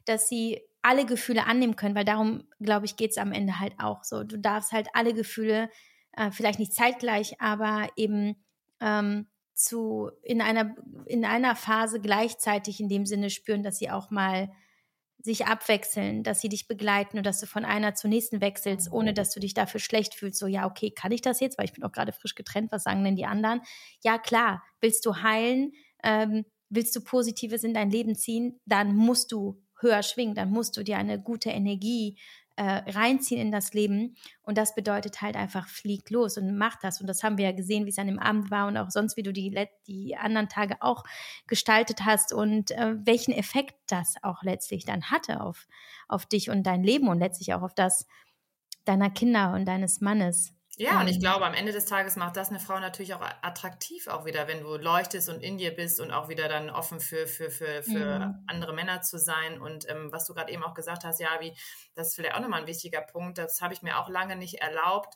dass 0.06 0.28
sie 0.28 0.60
alle 0.82 1.06
Gefühle 1.06 1.46
annehmen 1.46 1.76
können, 1.76 1.94
weil 1.94 2.04
darum, 2.04 2.44
glaube 2.60 2.86
ich, 2.86 2.96
geht 2.96 3.12
es 3.12 3.18
am 3.18 3.32
Ende 3.32 3.60
halt 3.60 3.74
auch 3.78 4.04
so. 4.04 4.24
Du 4.24 4.38
darfst 4.38 4.72
halt 4.72 4.88
alle 4.94 5.14
Gefühle, 5.14 5.70
äh, 6.12 6.30
vielleicht 6.30 6.58
nicht 6.58 6.74
zeitgleich, 6.74 7.40
aber 7.40 7.88
eben 7.96 8.44
ähm, 8.80 9.28
zu 9.54 10.10
in 10.22 10.40
einer 10.40 10.74
in 11.06 11.24
einer 11.24 11.54
Phase 11.56 12.00
gleichzeitig 12.00 12.80
in 12.80 12.88
dem 12.88 13.06
Sinne 13.06 13.30
spüren, 13.30 13.62
dass 13.62 13.78
sie 13.78 13.90
auch 13.90 14.10
mal 14.10 14.50
sich 15.24 15.46
abwechseln, 15.46 16.24
dass 16.24 16.40
sie 16.40 16.48
dich 16.48 16.66
begleiten 16.66 17.16
und 17.16 17.24
dass 17.24 17.38
du 17.38 17.46
von 17.46 17.64
einer 17.64 17.94
zur 17.94 18.10
nächsten 18.10 18.40
wechselst, 18.40 18.90
ohne 18.90 19.14
dass 19.14 19.30
du 19.30 19.38
dich 19.38 19.54
dafür 19.54 19.78
schlecht 19.78 20.14
fühlst. 20.14 20.40
So, 20.40 20.48
ja, 20.48 20.66
okay, 20.66 20.90
kann 20.90 21.12
ich 21.12 21.22
das 21.22 21.38
jetzt? 21.38 21.58
Weil 21.58 21.66
ich 21.66 21.72
bin 21.72 21.84
auch 21.84 21.92
gerade 21.92 22.12
frisch 22.12 22.34
getrennt. 22.34 22.72
Was 22.72 22.82
sagen 22.82 23.04
denn 23.04 23.14
die 23.14 23.24
anderen? 23.26 23.60
Ja, 24.02 24.18
klar. 24.18 24.64
Willst 24.80 25.06
du 25.06 25.22
heilen? 25.22 25.72
Ähm, 26.02 26.44
willst 26.70 26.96
du 26.96 27.00
Positives 27.02 27.62
in 27.62 27.72
dein 27.72 27.90
Leben 27.90 28.16
ziehen? 28.16 28.60
Dann 28.66 28.96
musst 28.96 29.30
du 29.30 29.61
höher 29.82 30.02
schwingen, 30.02 30.34
dann 30.34 30.50
musst 30.50 30.76
du 30.76 30.82
dir 30.82 30.96
eine 30.96 31.20
gute 31.20 31.50
Energie 31.50 32.16
äh, 32.56 32.90
reinziehen 32.90 33.40
in 33.40 33.52
das 33.52 33.72
Leben. 33.72 34.16
Und 34.42 34.58
das 34.58 34.74
bedeutet 34.74 35.22
halt 35.22 35.36
einfach, 35.36 35.68
flieg 35.68 36.10
los 36.10 36.36
und 36.36 36.56
mach 36.56 36.76
das. 36.80 37.00
Und 37.00 37.06
das 37.06 37.22
haben 37.22 37.38
wir 37.38 37.46
ja 37.46 37.52
gesehen, 37.52 37.86
wie 37.86 37.90
es 37.90 37.98
an 37.98 38.06
dem 38.06 38.18
Abend 38.18 38.50
war 38.50 38.66
und 38.66 38.76
auch 38.76 38.90
sonst, 38.90 39.16
wie 39.16 39.22
du 39.22 39.32
die, 39.32 39.54
die 39.86 40.16
anderen 40.16 40.48
Tage 40.48 40.76
auch 40.80 41.04
gestaltet 41.46 42.04
hast 42.04 42.32
und 42.32 42.70
äh, 42.72 42.94
welchen 43.04 43.32
Effekt 43.32 43.74
das 43.88 44.14
auch 44.22 44.42
letztlich 44.42 44.84
dann 44.84 45.10
hatte 45.10 45.40
auf, 45.40 45.66
auf 46.08 46.26
dich 46.26 46.50
und 46.50 46.64
dein 46.64 46.82
Leben 46.82 47.08
und 47.08 47.18
letztlich 47.18 47.54
auch 47.54 47.62
auf 47.62 47.74
das 47.74 48.06
deiner 48.84 49.10
Kinder 49.10 49.52
und 49.54 49.66
deines 49.66 50.00
Mannes. 50.00 50.54
Ja, 50.78 51.00
und 51.00 51.08
ich 51.08 51.20
glaube, 51.20 51.44
am 51.44 51.52
Ende 51.52 51.70
des 51.70 51.84
Tages 51.84 52.16
macht 52.16 52.36
das 52.36 52.48
eine 52.48 52.58
Frau 52.58 52.78
natürlich 52.78 53.12
auch 53.12 53.20
attraktiv 53.20 54.06
auch 54.08 54.24
wieder, 54.24 54.48
wenn 54.48 54.62
du 54.62 54.76
leuchtest 54.76 55.28
und 55.28 55.42
in 55.42 55.58
dir 55.58 55.70
bist 55.74 56.00
und 56.00 56.10
auch 56.10 56.30
wieder 56.30 56.48
dann 56.48 56.70
offen 56.70 56.98
für, 56.98 57.26
für, 57.26 57.50
für, 57.50 57.82
für 57.82 58.18
mhm. 58.20 58.44
andere 58.46 58.72
Männer 58.72 59.02
zu 59.02 59.18
sein. 59.18 59.60
Und 59.60 59.88
ähm, 59.90 60.10
was 60.12 60.26
du 60.26 60.32
gerade 60.32 60.50
eben 60.50 60.64
auch 60.64 60.72
gesagt 60.72 61.04
hast, 61.04 61.20
ja, 61.20 61.28
wie, 61.40 61.52
das 61.94 62.08
ist 62.08 62.14
vielleicht 62.14 62.34
auch 62.34 62.40
nochmal 62.40 62.62
ein 62.62 62.66
wichtiger 62.66 63.02
Punkt, 63.02 63.36
das 63.36 63.60
habe 63.60 63.74
ich 63.74 63.82
mir 63.82 63.98
auch 63.98 64.08
lange 64.08 64.34
nicht 64.34 64.62
erlaubt, 64.62 65.14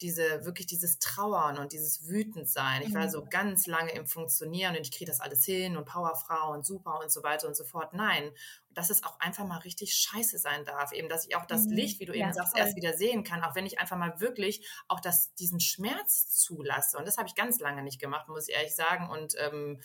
diese, 0.00 0.44
wirklich 0.44 0.66
dieses 0.66 0.98
Trauern 0.98 1.58
und 1.58 1.72
dieses 1.72 2.06
Wütendsein. 2.08 2.82
Ich 2.82 2.94
war 2.94 3.04
mhm. 3.04 3.10
so 3.10 3.24
ganz 3.24 3.66
lange 3.66 3.92
im 3.92 4.06
Funktionieren 4.06 4.76
und 4.76 4.82
ich 4.82 4.92
kriege 4.92 5.10
das 5.10 5.20
alles 5.20 5.44
hin 5.44 5.76
und 5.76 5.86
Powerfrau 5.86 6.52
und 6.52 6.66
super 6.66 7.00
und 7.00 7.10
so 7.10 7.22
weiter 7.22 7.48
und 7.48 7.56
so 7.56 7.64
fort. 7.64 7.94
Nein. 7.94 8.28
Und 8.68 8.78
dass 8.78 8.90
es 8.90 9.04
auch 9.04 9.18
einfach 9.20 9.46
mal 9.46 9.58
richtig 9.58 9.94
scheiße 9.94 10.38
sein 10.38 10.64
darf. 10.64 10.92
Eben, 10.92 11.08
dass 11.08 11.26
ich 11.26 11.36
auch 11.36 11.46
das 11.46 11.64
mhm. 11.64 11.72
Licht, 11.72 12.00
wie 12.00 12.04
du 12.04 12.12
eben 12.12 12.28
ja, 12.28 12.32
sagst, 12.32 12.52
voll. 12.52 12.60
erst 12.60 12.76
wieder 12.76 12.92
sehen 12.94 13.24
kann, 13.24 13.42
auch 13.42 13.54
wenn 13.54 13.66
ich 13.66 13.78
einfach 13.78 13.96
mal 13.96 14.20
wirklich 14.20 14.66
auch 14.88 15.00
das, 15.00 15.34
diesen 15.34 15.60
Schmerz 15.60 16.28
zulasse. 16.28 16.98
Und 16.98 17.06
das 17.06 17.16
habe 17.16 17.28
ich 17.28 17.34
ganz 17.34 17.58
lange 17.60 17.82
nicht 17.82 18.00
gemacht, 18.00 18.28
muss 18.28 18.48
ich 18.48 18.54
ehrlich 18.54 18.74
sagen. 18.74 19.08
Und 19.08 19.34
ähm, 19.38 19.80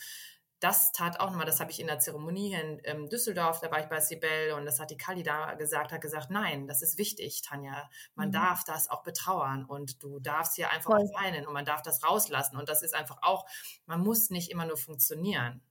das 0.62 0.92
tat 0.92 1.20
auch 1.20 1.32
nochmal, 1.32 1.48
das 1.48 1.60
habe 1.60 1.72
ich 1.72 1.80
in 1.80 1.88
der 1.88 1.98
Zeremonie 1.98 2.54
in 2.54 2.82
ähm, 2.84 3.10
Düsseldorf, 3.10 3.60
da 3.62 3.72
war 3.72 3.80
ich 3.80 3.88
bei 3.88 4.00
Sibel 4.00 4.54
und 4.56 4.66
das 4.66 4.80
hat 4.80 4.92
die 4.92 4.98
Kali 4.98 5.24
da 5.24 5.56
gesagt, 5.56 5.92
hat 5.92 6.02
gesagt, 6.02 6.30
nein, 6.30 6.68
das 6.68 6.84
ist 6.84 7.00
wichtig, 7.00 7.42
Tanja. 7.42 7.90
Man 8.14 8.28
mhm. 8.28 8.34
darf 8.34 8.64
das 8.64 8.88
auch 8.88 9.02
betrauern 9.02 9.66
und 9.66 10.04
du 10.04 10.20
darfst 10.20 10.56
hier 10.56 10.70
einfach 10.70 10.92
Voll. 10.92 11.10
weinen 11.16 11.48
und 11.48 11.54
man 11.54 11.66
darf 11.66 11.82
das 11.82 12.04
rauslassen. 12.04 12.58
Und 12.58 12.70
das 12.70 12.84
ist 12.84 12.94
einfach 12.94 13.18
auch, 13.24 13.48
man 13.88 14.02
muss 14.02 14.30
nicht 14.30 14.52
immer 14.52 14.66
nur 14.66 14.78
funktionieren. 14.78 15.62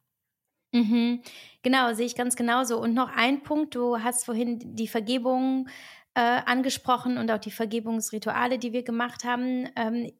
Mhm. 0.73 1.23
Genau, 1.63 1.93
sehe 1.95 2.07
ich 2.07 2.17
ganz 2.17 2.35
genauso. 2.35 2.81
Und 2.81 2.93
noch 2.93 3.11
ein 3.15 3.45
Punkt, 3.45 3.77
du 3.77 3.99
hast 4.03 4.25
vorhin 4.25 4.75
die 4.75 4.89
Vergebung 4.89 5.69
äh, 6.15 6.21
angesprochen 6.21 7.19
und 7.19 7.31
auch 7.31 7.39
die 7.39 7.53
Vergebungsrituale, 7.53 8.59
die 8.59 8.73
wir 8.73 8.83
gemacht 8.83 9.25
haben. 9.25 9.69
Ähm, 9.77 10.13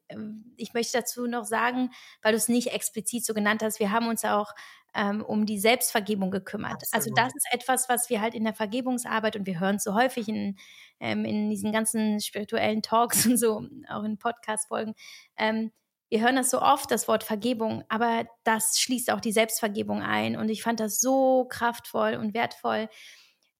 ich 0.55 0.73
möchte 0.73 0.97
dazu 0.97 1.27
noch 1.27 1.45
sagen, 1.45 1.91
weil 2.21 2.31
du 2.31 2.37
es 2.37 2.47
nicht 2.47 2.67
explizit 2.73 3.25
so 3.25 3.33
genannt 3.33 3.61
hast, 3.61 3.79
wir 3.79 3.91
haben 3.91 4.07
uns 4.07 4.23
auch 4.23 4.53
ähm, 4.93 5.21
um 5.21 5.45
die 5.45 5.59
Selbstvergebung 5.59 6.31
gekümmert. 6.31 6.83
Also 6.91 7.09
Absolut. 7.09 7.19
Also 7.19 7.29
das 7.29 7.35
ist 7.35 7.47
etwas, 7.53 7.89
was 7.89 8.09
wir 8.09 8.21
halt 8.21 8.33
in 8.33 8.43
der 8.43 8.53
Vergebungsarbeit 8.53 9.35
und 9.35 9.45
wir 9.45 9.59
hören 9.59 9.77
es 9.77 9.83
so 9.83 9.93
häufig 9.93 10.27
in, 10.27 10.57
ähm, 10.99 11.25
in 11.25 11.49
diesen 11.49 11.71
ganzen 11.71 12.19
spirituellen 12.19 12.81
Talks 12.81 13.25
und 13.25 13.37
so, 13.37 13.65
auch 13.89 14.03
in 14.03 14.17
Podcast-Folgen. 14.17 14.93
Ähm, 15.37 15.71
wir 16.09 16.19
hören 16.19 16.35
das 16.35 16.49
so 16.49 16.61
oft, 16.61 16.91
das 16.91 17.07
Wort 17.07 17.23
Vergebung, 17.23 17.85
aber 17.87 18.25
das 18.43 18.77
schließt 18.79 19.11
auch 19.11 19.21
die 19.21 19.31
Selbstvergebung 19.31 20.01
ein. 20.01 20.35
Und 20.35 20.49
ich 20.49 20.61
fand 20.61 20.81
das 20.81 20.99
so 20.99 21.45
kraftvoll 21.45 22.15
und 22.15 22.33
wertvoll, 22.33 22.89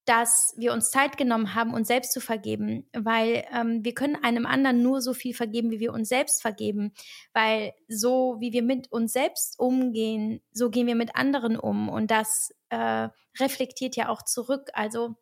dass 0.04 0.54
wir 0.56 0.72
uns 0.72 0.90
Zeit 0.90 1.16
genommen 1.16 1.54
haben, 1.54 1.74
uns 1.74 1.88
selbst 1.88 2.12
zu 2.12 2.20
vergeben, 2.20 2.88
weil 2.92 3.44
ähm, 3.52 3.84
wir 3.84 3.94
können 3.94 4.16
einem 4.16 4.46
anderen 4.46 4.82
nur 4.82 5.00
so 5.00 5.14
viel 5.14 5.34
vergeben, 5.34 5.70
wie 5.70 5.80
wir 5.80 5.92
uns 5.92 6.08
selbst 6.08 6.42
vergeben, 6.42 6.92
weil 7.32 7.72
so 7.88 8.36
wie 8.40 8.52
wir 8.52 8.62
mit 8.62 8.90
uns 8.90 9.12
selbst 9.12 9.58
umgehen, 9.58 10.40
so 10.52 10.70
gehen 10.70 10.86
wir 10.86 10.96
mit 10.96 11.14
anderen 11.14 11.56
um 11.56 11.88
und 11.88 12.10
das 12.10 12.52
äh, 12.70 13.08
reflektiert 13.38 13.94
ja 13.94 14.08
auch 14.08 14.22
zurück. 14.22 14.70
Also 14.74 15.14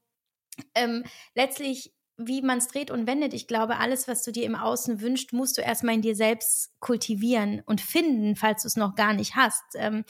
ähm, 0.75 1.05
letztlich 1.35 1.93
wie 2.23 2.43
man 2.43 2.59
es 2.59 2.69
dreht 2.69 2.91
und 2.91 3.07
wendet. 3.07 3.33
Ich 3.33 3.47
glaube, 3.47 3.79
alles, 3.79 4.07
was 4.07 4.23
du 4.23 4.31
dir 4.31 4.45
im 4.45 4.55
Außen 4.55 5.01
wünscht, 5.01 5.33
musst 5.33 5.57
du 5.57 5.63
erstmal 5.63 5.95
in 5.95 6.03
dir 6.03 6.15
selbst 6.15 6.71
kultivieren 6.79 7.63
und 7.65 7.81
finden, 7.81 8.37
falls 8.37 8.63
du 8.63 8.69
es 8.69 8.77
noch 8.77 8.95
gar 8.95 9.15
nicht 9.15 9.37
hast. 9.37 9.63
Ähm, 9.75 10.05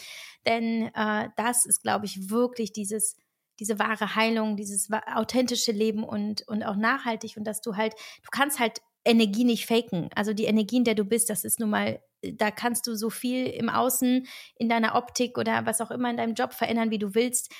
denn 0.45 0.91
äh, 0.95 1.29
das 1.37 1.67
ist, 1.67 1.83
glaube 1.83 2.07
ich, 2.07 2.31
wirklich 2.31 2.73
dieses 2.73 3.17
diese 3.61 3.79
wahre 3.79 4.17
Heilung, 4.17 4.57
dieses 4.57 4.89
authentische 5.15 5.73
Leben 5.73 6.03
und, 6.03 6.49
und 6.49 6.65
auch 6.65 6.77
nachhaltig 6.77 7.37
und 7.37 7.45
dass 7.45 7.61
du 7.61 7.77
halt, 7.77 7.93
du 8.23 8.31
kannst 8.31 8.59
halt 8.59 8.81
Energie 9.05 9.45
nicht 9.45 9.67
faken. 9.67 10.11
Also 10.15 10.33
die 10.33 10.45
Energie, 10.45 10.79
in 10.79 10.85
der 10.85 10.95
du 10.95 11.05
bist, 11.05 11.31
das 11.31 11.45
ist 11.45 11.61
nun 11.61 11.71
mal, 11.71 12.03
da 12.23 12.51
kannst 12.51 12.87
du 12.87 12.95
so 12.95 13.11
viel 13.11 13.47
im 13.47 13.69
Außen, 13.69 14.27
in 14.57 14.69
deiner 14.69 14.95
Optik 14.95 15.39
oder 15.39 15.65
was 15.67 15.81
auch 15.81 15.91
immer 15.91 16.11
in 16.11 16.17
deinem 16.17 16.35
Job 16.35 16.53
verändern, 16.53 16.91
wie 16.91 16.99
du 16.99 17.15
willst. 17.15 17.53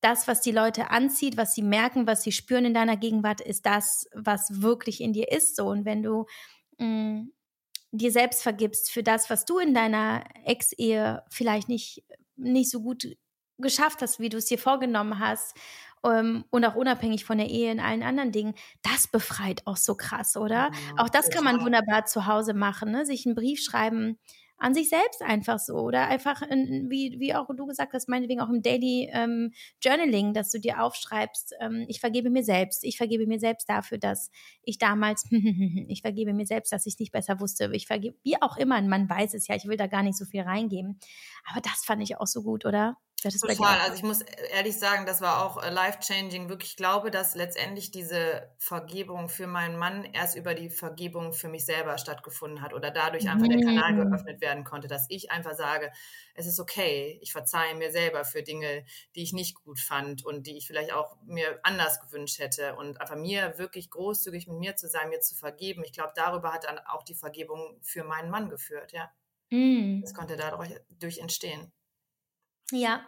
Das, 0.00 0.28
was 0.28 0.40
die 0.40 0.52
Leute 0.52 0.90
anzieht, 0.90 1.36
was 1.36 1.54
sie 1.54 1.62
merken, 1.62 2.06
was 2.06 2.22
sie 2.22 2.32
spüren 2.32 2.66
in 2.66 2.74
deiner 2.74 2.96
Gegenwart, 2.96 3.40
ist 3.40 3.64
das, 3.64 4.06
was 4.12 4.60
wirklich 4.62 5.00
in 5.00 5.12
dir 5.12 5.32
ist. 5.32 5.56
So. 5.56 5.66
Und 5.66 5.84
wenn 5.84 6.02
du 6.02 6.26
mh, 6.78 6.86
mm, 6.86 7.32
dir 7.92 8.12
selbst 8.12 8.42
vergibst 8.42 8.90
für 8.90 9.02
das, 9.02 9.30
was 9.30 9.44
du 9.44 9.58
in 9.58 9.72
deiner 9.72 10.24
Ex-Ehe 10.44 11.22
vielleicht 11.30 11.68
nicht, 11.68 12.04
nicht 12.36 12.70
so 12.70 12.82
gut 12.82 13.16
geschafft 13.64 14.00
hast, 14.02 14.20
wie 14.20 14.28
du 14.28 14.36
es 14.36 14.44
dir 14.44 14.58
vorgenommen 14.58 15.18
hast 15.18 15.56
ähm, 16.04 16.44
und 16.50 16.64
auch 16.64 16.76
unabhängig 16.76 17.24
von 17.24 17.38
der 17.38 17.48
Ehe 17.48 17.72
in 17.72 17.80
allen 17.80 18.02
anderen 18.04 18.30
Dingen, 18.30 18.54
das 18.82 19.08
befreit 19.08 19.62
auch 19.64 19.76
so 19.76 19.96
krass, 19.96 20.36
oder? 20.36 20.70
Ja, 20.70 20.70
auch 20.98 21.08
das 21.08 21.30
kann 21.30 21.42
man 21.42 21.60
wunderbar 21.62 22.04
zu 22.04 22.26
Hause 22.26 22.54
machen, 22.54 22.92
ne? 22.92 23.04
sich 23.04 23.26
einen 23.26 23.34
Brief 23.34 23.60
schreiben, 23.60 24.18
an 24.56 24.72
sich 24.72 24.88
selbst 24.88 25.20
einfach 25.20 25.58
so 25.58 25.74
oder 25.74 26.06
einfach 26.06 26.40
in, 26.42 26.88
wie, 26.88 27.16
wie 27.18 27.34
auch 27.34 27.48
du 27.54 27.66
gesagt 27.66 27.92
hast, 27.92 28.08
meinetwegen 28.08 28.40
auch 28.40 28.48
im 28.48 28.62
Daily 28.62 29.10
ähm, 29.12 29.52
Journaling, 29.82 30.32
dass 30.32 30.50
du 30.50 30.60
dir 30.60 30.82
aufschreibst, 30.82 31.54
ähm, 31.60 31.84
ich 31.88 32.00
vergebe 32.00 32.30
mir 32.30 32.44
selbst, 32.44 32.84
ich 32.84 32.96
vergebe 32.96 33.26
mir 33.26 33.40
selbst 33.40 33.68
dafür, 33.68 33.98
dass 33.98 34.30
ich 34.62 34.78
damals, 34.78 35.26
ich 35.88 36.02
vergebe 36.02 36.32
mir 36.32 36.46
selbst, 36.46 36.72
dass 36.72 36.86
ich 36.86 36.98
nicht 36.98 37.12
besser 37.12 37.40
wusste, 37.40 37.70
ich 37.72 37.86
vergebe, 37.86 38.16
wie 38.22 38.40
auch 38.40 38.56
immer, 38.56 38.80
man 38.80 39.08
weiß 39.08 39.34
es 39.34 39.48
ja, 39.48 39.56
ich 39.56 39.66
will 39.66 39.76
da 39.76 39.86
gar 39.86 40.02
nicht 40.02 40.16
so 40.16 40.24
viel 40.24 40.42
reingeben, 40.42 40.98
aber 41.50 41.60
das 41.60 41.84
fand 41.84 42.02
ich 42.02 42.18
auch 42.18 42.26
so 42.26 42.42
gut, 42.42 42.64
oder? 42.64 42.96
Total. 43.30 43.80
Also 43.80 43.94
ich 43.94 44.02
muss 44.02 44.22
ehrlich 44.52 44.78
sagen, 44.78 45.06
das 45.06 45.20
war 45.20 45.44
auch 45.44 45.62
äh, 45.62 45.70
life-changing. 45.70 46.48
Wirklich 46.48 46.74
ich 46.74 46.76
glaube, 46.76 47.10
dass 47.10 47.34
letztendlich 47.34 47.90
diese 47.90 48.50
Vergebung 48.58 49.28
für 49.28 49.46
meinen 49.46 49.78
Mann 49.78 50.04
erst 50.04 50.36
über 50.36 50.54
die 50.54 50.68
Vergebung 50.68 51.32
für 51.32 51.48
mich 51.48 51.64
selber 51.64 51.96
stattgefunden 51.98 52.60
hat 52.60 52.74
oder 52.74 52.90
dadurch 52.90 53.28
einfach 53.28 53.48
der 53.48 53.60
Kanal 53.60 53.92
mhm. 53.92 54.10
geöffnet 54.10 54.40
werden 54.40 54.64
konnte, 54.64 54.88
dass 54.88 55.06
ich 55.08 55.30
einfach 55.30 55.54
sage, 55.54 55.92
es 56.34 56.46
ist 56.46 56.58
okay, 56.58 57.18
ich 57.22 57.32
verzeihe 57.32 57.74
mir 57.74 57.92
selber 57.92 58.24
für 58.24 58.42
Dinge, 58.42 58.84
die 59.14 59.22
ich 59.22 59.32
nicht 59.32 59.54
gut 59.54 59.78
fand 59.78 60.24
und 60.24 60.46
die 60.46 60.56
ich 60.56 60.66
vielleicht 60.66 60.92
auch 60.92 61.16
mir 61.24 61.60
anders 61.62 62.00
gewünscht 62.00 62.38
hätte 62.40 62.74
und 62.76 63.00
einfach 63.00 63.16
mir 63.16 63.56
wirklich 63.56 63.90
großzügig 63.90 64.48
mit 64.48 64.58
mir 64.58 64.76
zu 64.76 64.88
sein, 64.88 65.08
mir 65.08 65.20
zu 65.20 65.34
vergeben. 65.34 65.84
Ich 65.84 65.92
glaube, 65.92 66.12
darüber 66.16 66.52
hat 66.52 66.64
dann 66.64 66.78
auch 66.78 67.04
die 67.04 67.14
Vergebung 67.14 67.78
für 67.82 68.04
meinen 68.04 68.30
Mann 68.30 68.50
geführt, 68.50 68.92
ja. 68.92 69.10
Mm. 69.50 70.00
Das 70.00 70.14
konnte 70.14 70.36
dadurch 70.36 71.18
entstehen. 71.18 71.72
Ja. 72.70 73.06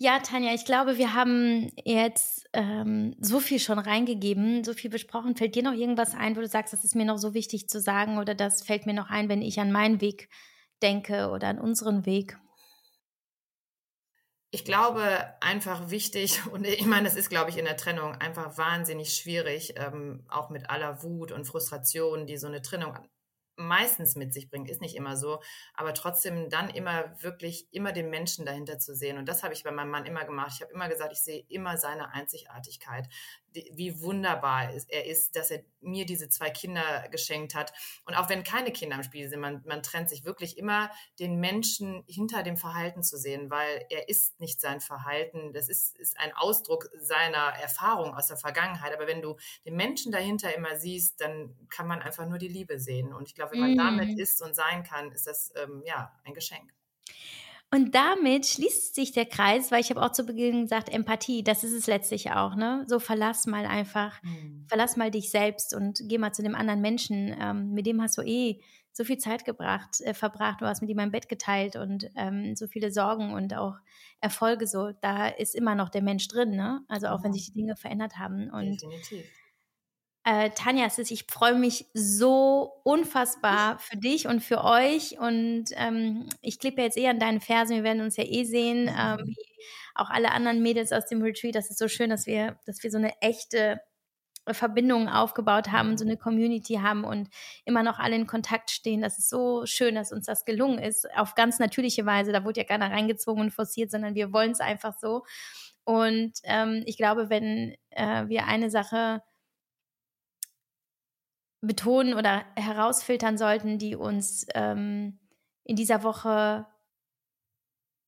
Ja, 0.00 0.20
Tanja, 0.20 0.54
ich 0.54 0.64
glaube, 0.64 0.96
wir 0.96 1.12
haben 1.12 1.72
jetzt 1.84 2.48
ähm, 2.52 3.16
so 3.20 3.40
viel 3.40 3.58
schon 3.58 3.80
reingegeben, 3.80 4.62
so 4.62 4.72
viel 4.72 4.90
besprochen. 4.90 5.34
Fällt 5.34 5.56
dir 5.56 5.64
noch 5.64 5.72
irgendwas 5.72 6.14
ein, 6.14 6.36
wo 6.36 6.40
du 6.40 6.46
sagst, 6.46 6.72
das 6.72 6.84
ist 6.84 6.94
mir 6.94 7.04
noch 7.04 7.18
so 7.18 7.34
wichtig 7.34 7.68
zu 7.68 7.80
sagen 7.80 8.18
oder 8.18 8.36
das 8.36 8.62
fällt 8.62 8.86
mir 8.86 8.94
noch 8.94 9.10
ein, 9.10 9.28
wenn 9.28 9.42
ich 9.42 9.58
an 9.58 9.72
meinen 9.72 10.00
Weg 10.00 10.28
denke 10.82 11.30
oder 11.30 11.48
an 11.48 11.58
unseren 11.58 12.06
Weg? 12.06 12.38
Ich 14.50 14.64
glaube, 14.64 15.02
einfach 15.40 15.90
wichtig, 15.90 16.46
und 16.52 16.64
ich 16.64 16.86
meine, 16.86 17.08
das 17.08 17.16
ist, 17.16 17.28
glaube 17.28 17.50
ich, 17.50 17.58
in 17.58 17.64
der 17.64 17.76
Trennung 17.76 18.12
einfach 18.14 18.56
wahnsinnig 18.56 19.16
schwierig, 19.16 19.74
ähm, 19.76 20.24
auch 20.28 20.48
mit 20.48 20.70
aller 20.70 21.02
Wut 21.02 21.32
und 21.32 21.44
Frustration, 21.44 22.26
die 22.26 22.36
so 22.36 22.46
eine 22.46 22.62
Trennung 22.62 22.96
meistens 23.58 24.16
mit 24.16 24.32
sich 24.32 24.48
bringt, 24.48 24.70
ist 24.70 24.80
nicht 24.80 24.96
immer 24.96 25.16
so, 25.16 25.40
aber 25.74 25.94
trotzdem 25.94 26.48
dann 26.48 26.70
immer 26.70 27.14
wirklich 27.22 27.68
immer 27.72 27.92
den 27.92 28.10
Menschen 28.10 28.46
dahinter 28.46 28.78
zu 28.78 28.94
sehen. 28.94 29.18
Und 29.18 29.28
das 29.28 29.42
habe 29.42 29.54
ich 29.54 29.64
bei 29.64 29.70
meinem 29.70 29.90
Mann 29.90 30.06
immer 30.06 30.24
gemacht. 30.24 30.52
Ich 30.54 30.62
habe 30.62 30.72
immer 30.72 30.88
gesagt, 30.88 31.12
ich 31.12 31.22
sehe 31.22 31.44
immer 31.48 31.76
seine 31.76 32.12
Einzigartigkeit, 32.12 33.08
wie 33.52 34.00
wunderbar 34.00 34.70
er 34.88 35.06
ist, 35.06 35.36
dass 35.36 35.50
er 35.50 35.62
mir 35.80 36.06
diese 36.06 36.28
zwei 36.28 36.50
Kinder 36.50 37.08
geschenkt 37.10 37.54
hat. 37.54 37.72
Und 38.04 38.14
auch 38.14 38.28
wenn 38.28 38.42
keine 38.42 38.72
Kinder 38.72 38.96
im 38.96 39.02
Spiel 39.02 39.28
sind, 39.28 39.40
man, 39.40 39.62
man 39.66 39.82
trennt 39.82 40.10
sich 40.10 40.24
wirklich 40.24 40.58
immer 40.58 40.90
den 41.18 41.38
Menschen 41.40 42.04
hinter 42.06 42.42
dem 42.42 42.56
Verhalten 42.56 43.02
zu 43.02 43.16
sehen, 43.16 43.50
weil 43.50 43.86
er 43.90 44.08
ist 44.08 44.40
nicht 44.40 44.60
sein 44.60 44.80
Verhalten. 44.80 45.52
Das 45.52 45.68
ist, 45.68 45.96
ist 45.98 46.18
ein 46.18 46.32
Ausdruck 46.34 46.88
seiner 46.98 47.54
Erfahrung 47.60 48.14
aus 48.14 48.26
der 48.26 48.36
Vergangenheit. 48.36 48.94
Aber 48.94 49.06
wenn 49.06 49.22
du 49.22 49.36
den 49.64 49.76
Menschen 49.76 50.12
dahinter 50.12 50.54
immer 50.54 50.76
siehst, 50.76 51.20
dann 51.20 51.56
kann 51.68 51.86
man 51.86 52.02
einfach 52.02 52.26
nur 52.26 52.38
die 52.38 52.48
Liebe 52.48 52.78
sehen. 52.78 53.12
Und 53.12 53.28
ich 53.28 53.34
glaube, 53.34 53.52
wenn 53.52 53.60
man 53.60 53.74
mm. 53.74 53.78
damit 53.78 54.18
ist 54.18 54.42
und 54.42 54.54
sein 54.54 54.82
kann, 54.82 55.12
ist 55.12 55.26
das 55.26 55.52
ähm, 55.56 55.82
ja 55.86 56.12
ein 56.24 56.34
Geschenk. 56.34 56.72
Und 57.70 57.94
damit 57.94 58.46
schließt 58.46 58.94
sich 58.94 59.12
der 59.12 59.26
Kreis, 59.26 59.70
weil 59.70 59.80
ich 59.80 59.90
habe 59.90 60.00
auch 60.00 60.12
zu 60.12 60.24
Beginn 60.24 60.62
gesagt, 60.62 60.88
Empathie, 60.88 61.44
das 61.44 61.64
ist 61.64 61.74
es 61.74 61.86
letztlich 61.86 62.30
auch, 62.30 62.54
ne? 62.54 62.84
So 62.88 62.98
verlass 62.98 63.46
mal 63.46 63.66
einfach, 63.66 64.22
mhm. 64.22 64.64
verlass 64.68 64.96
mal 64.96 65.10
dich 65.10 65.30
selbst 65.30 65.74
und 65.74 66.00
geh 66.04 66.16
mal 66.16 66.32
zu 66.32 66.42
dem 66.42 66.54
anderen 66.54 66.80
Menschen. 66.80 67.36
Ähm, 67.38 67.72
mit 67.74 67.84
dem 67.84 68.00
hast 68.00 68.16
du 68.16 68.22
eh 68.22 68.62
so 68.92 69.04
viel 69.04 69.18
Zeit 69.18 69.44
gebracht, 69.44 70.00
äh, 70.00 70.14
verbracht, 70.14 70.62
du 70.62 70.66
hast 70.66 70.80
mit 70.80 70.88
ihm 70.88 70.98
ein 70.98 71.10
Bett 71.10 71.28
geteilt 71.28 71.76
und 71.76 72.10
ähm, 72.16 72.56
so 72.56 72.66
viele 72.66 72.90
Sorgen 72.90 73.34
und 73.34 73.54
auch 73.54 73.76
Erfolge 74.20 74.66
so. 74.66 74.92
Da 75.02 75.28
ist 75.28 75.54
immer 75.54 75.74
noch 75.74 75.90
der 75.90 76.02
Mensch 76.02 76.26
drin, 76.28 76.56
ne? 76.56 76.82
Also 76.88 77.08
auch 77.08 77.18
ja. 77.18 77.24
wenn 77.24 77.32
sich 77.34 77.46
die 77.46 77.52
Dinge 77.52 77.76
verändert 77.76 78.18
haben. 78.18 78.50
Und 78.50 78.82
Definitiv. 78.82 79.26
Äh, 80.30 80.50
Tanja, 80.50 80.88
ich 80.98 81.24
freue 81.26 81.54
mich 81.54 81.86
so 81.94 82.82
unfassbar 82.84 83.78
für 83.78 83.96
dich 83.96 84.26
und 84.26 84.40
für 84.40 84.62
euch. 84.62 85.18
Und 85.18 85.66
ähm, 85.72 86.28
ich 86.42 86.58
klippe 86.58 86.82
jetzt 86.82 86.98
eh 86.98 87.08
an 87.08 87.18
deinen 87.18 87.40
Fersen. 87.40 87.76
Wir 87.76 87.82
werden 87.82 88.02
uns 88.02 88.18
ja 88.18 88.24
eh 88.24 88.44
sehen, 88.44 88.90
ähm, 88.94 89.20
wie 89.24 89.64
auch 89.94 90.10
alle 90.10 90.32
anderen 90.32 90.62
Mädels 90.62 90.92
aus 90.92 91.06
dem 91.06 91.22
Retreat. 91.22 91.54
Das 91.54 91.70
ist 91.70 91.78
so 91.78 91.88
schön, 91.88 92.10
dass 92.10 92.26
wir, 92.26 92.58
dass 92.66 92.82
wir 92.82 92.90
so 92.90 92.98
eine 92.98 93.18
echte 93.22 93.80
Verbindung 94.46 95.08
aufgebaut 95.08 95.72
haben, 95.72 95.96
so 95.96 96.04
eine 96.04 96.18
Community 96.18 96.74
haben 96.74 97.04
und 97.04 97.30
immer 97.64 97.82
noch 97.82 97.98
alle 97.98 98.16
in 98.16 98.26
Kontakt 98.26 98.70
stehen. 98.70 99.00
Das 99.00 99.18
ist 99.18 99.30
so 99.30 99.64
schön, 99.64 99.94
dass 99.94 100.12
uns 100.12 100.26
das 100.26 100.44
gelungen 100.44 100.78
ist. 100.78 101.08
Auf 101.16 101.36
ganz 101.36 101.58
natürliche 101.58 102.04
Weise. 102.04 102.32
Da 102.32 102.44
wurde 102.44 102.60
ja 102.60 102.66
keiner 102.66 102.90
reingezwungen 102.90 103.44
und 103.44 103.50
forciert, 103.50 103.90
sondern 103.90 104.14
wir 104.14 104.30
wollen 104.30 104.50
es 104.50 104.60
einfach 104.60 104.92
so. 105.00 105.24
Und 105.84 106.32
ähm, 106.44 106.82
ich 106.84 106.98
glaube, 106.98 107.30
wenn 107.30 107.76
äh, 107.88 108.28
wir 108.28 108.46
eine 108.46 108.68
Sache 108.68 109.22
betonen 111.60 112.14
oder 112.14 112.44
herausfiltern 112.56 113.36
sollten, 113.36 113.78
die 113.78 113.96
uns 113.96 114.46
ähm, 114.54 115.18
in 115.64 115.76
dieser 115.76 116.02
Woche 116.02 116.66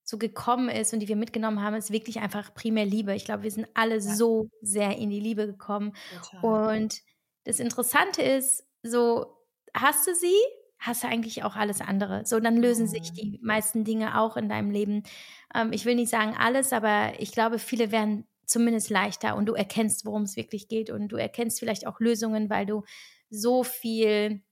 so 0.04 0.18
gekommen 0.18 0.68
ist 0.68 0.92
und 0.92 1.00
die 1.00 1.08
wir 1.08 1.16
mitgenommen 1.16 1.62
haben, 1.62 1.76
ist 1.76 1.92
wirklich 1.92 2.20
einfach 2.20 2.52
primär 2.54 2.84
Liebe. 2.84 3.14
Ich 3.14 3.24
glaube, 3.24 3.44
wir 3.44 3.50
sind 3.50 3.68
alle 3.74 3.94
ja. 3.94 4.00
so 4.00 4.50
sehr 4.60 4.98
in 4.98 5.10
die 5.10 5.20
Liebe 5.20 5.46
gekommen. 5.46 5.92
Total. 6.32 6.76
Und 6.76 7.00
das 7.44 7.60
Interessante 7.60 8.22
ist, 8.22 8.64
so 8.82 9.36
hast 9.74 10.06
du 10.06 10.14
sie, 10.14 10.36
hast 10.78 11.04
du 11.04 11.08
eigentlich 11.08 11.44
auch 11.44 11.56
alles 11.56 11.80
andere. 11.80 12.24
So, 12.24 12.40
dann 12.40 12.56
lösen 12.56 12.86
mhm. 12.86 12.90
sich 12.90 13.12
die 13.12 13.38
meisten 13.42 13.84
Dinge 13.84 14.18
auch 14.18 14.36
in 14.36 14.48
deinem 14.48 14.70
Leben. 14.70 15.04
Ähm, 15.54 15.72
ich 15.72 15.84
will 15.84 15.94
nicht 15.94 16.10
sagen 16.10 16.34
alles, 16.36 16.72
aber 16.72 17.12
ich 17.18 17.32
glaube, 17.32 17.58
viele 17.58 17.92
werden 17.92 18.26
zumindest 18.46 18.90
leichter 18.90 19.36
und 19.36 19.46
du 19.46 19.54
erkennst, 19.54 20.04
worum 20.04 20.22
es 20.22 20.36
wirklich 20.36 20.66
geht 20.66 20.90
und 20.90 21.08
du 21.08 21.16
erkennst 21.16 21.60
vielleicht 21.60 21.86
auch 21.86 22.00
Lösungen, 22.00 22.50
weil 22.50 22.66
du 22.66 22.82
so 23.30 23.64
viel 23.64 24.42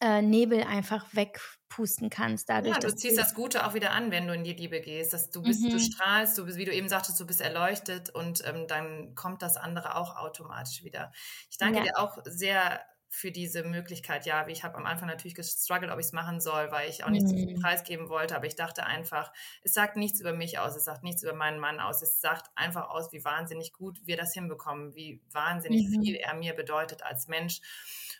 äh, 0.00 0.22
Nebel 0.22 0.62
einfach 0.62 1.06
wegpusten 1.12 2.10
kannst. 2.10 2.48
Dadurch, 2.48 2.74
ja, 2.74 2.80
du 2.80 2.94
ziehst 2.94 3.18
das 3.18 3.34
Gute 3.34 3.66
auch 3.66 3.74
wieder 3.74 3.92
an, 3.92 4.10
wenn 4.10 4.26
du 4.26 4.34
in 4.34 4.44
die 4.44 4.52
Liebe 4.52 4.80
gehst. 4.80 5.12
Dass 5.12 5.30
du 5.30 5.42
bist, 5.42 5.62
mhm. 5.62 5.70
du 5.70 5.80
strahlst, 5.80 6.36
du 6.38 6.44
bist, 6.44 6.58
wie 6.58 6.64
du 6.64 6.72
eben 6.72 6.88
sagtest, 6.88 7.18
du 7.18 7.26
bist 7.26 7.40
erleuchtet 7.40 8.10
und 8.10 8.46
ähm, 8.46 8.66
dann 8.68 9.14
kommt 9.14 9.42
das 9.42 9.56
andere 9.56 9.96
auch 9.96 10.16
automatisch 10.16 10.84
wieder. 10.84 11.12
Ich 11.50 11.58
danke 11.58 11.78
ja. 11.78 11.84
dir 11.84 11.98
auch 11.98 12.18
sehr 12.24 12.80
für 13.14 13.30
diese 13.30 13.62
Möglichkeit. 13.62 14.26
Ja, 14.26 14.46
wie 14.46 14.52
ich 14.52 14.64
habe 14.64 14.76
am 14.76 14.86
Anfang 14.86 15.08
natürlich 15.08 15.34
gestruggelt, 15.34 15.90
ob 15.92 15.98
ich 15.98 16.06
es 16.06 16.12
machen 16.12 16.40
soll, 16.40 16.70
weil 16.70 16.90
ich 16.90 17.04
auch 17.04 17.10
nicht 17.10 17.28
zu 17.28 17.34
viel 17.34 17.56
mhm. 17.56 17.60
preisgeben 17.60 18.08
wollte. 18.08 18.34
Aber 18.34 18.46
ich 18.46 18.56
dachte 18.56 18.84
einfach, 18.84 19.32
es 19.62 19.72
sagt 19.72 19.96
nichts 19.96 20.20
über 20.20 20.32
mich 20.32 20.58
aus, 20.58 20.76
es 20.76 20.84
sagt 20.84 21.04
nichts 21.04 21.22
über 21.22 21.34
meinen 21.34 21.60
Mann 21.60 21.80
aus, 21.80 22.02
es 22.02 22.20
sagt 22.20 22.50
einfach 22.56 22.90
aus, 22.90 23.12
wie 23.12 23.24
wahnsinnig 23.24 23.72
gut 23.72 24.00
wir 24.04 24.16
das 24.16 24.34
hinbekommen, 24.34 24.94
wie 24.94 25.22
wahnsinnig 25.30 25.88
mhm. 25.88 26.02
viel 26.02 26.16
er 26.16 26.34
mir 26.34 26.54
bedeutet 26.54 27.02
als 27.02 27.28
Mensch. 27.28 27.60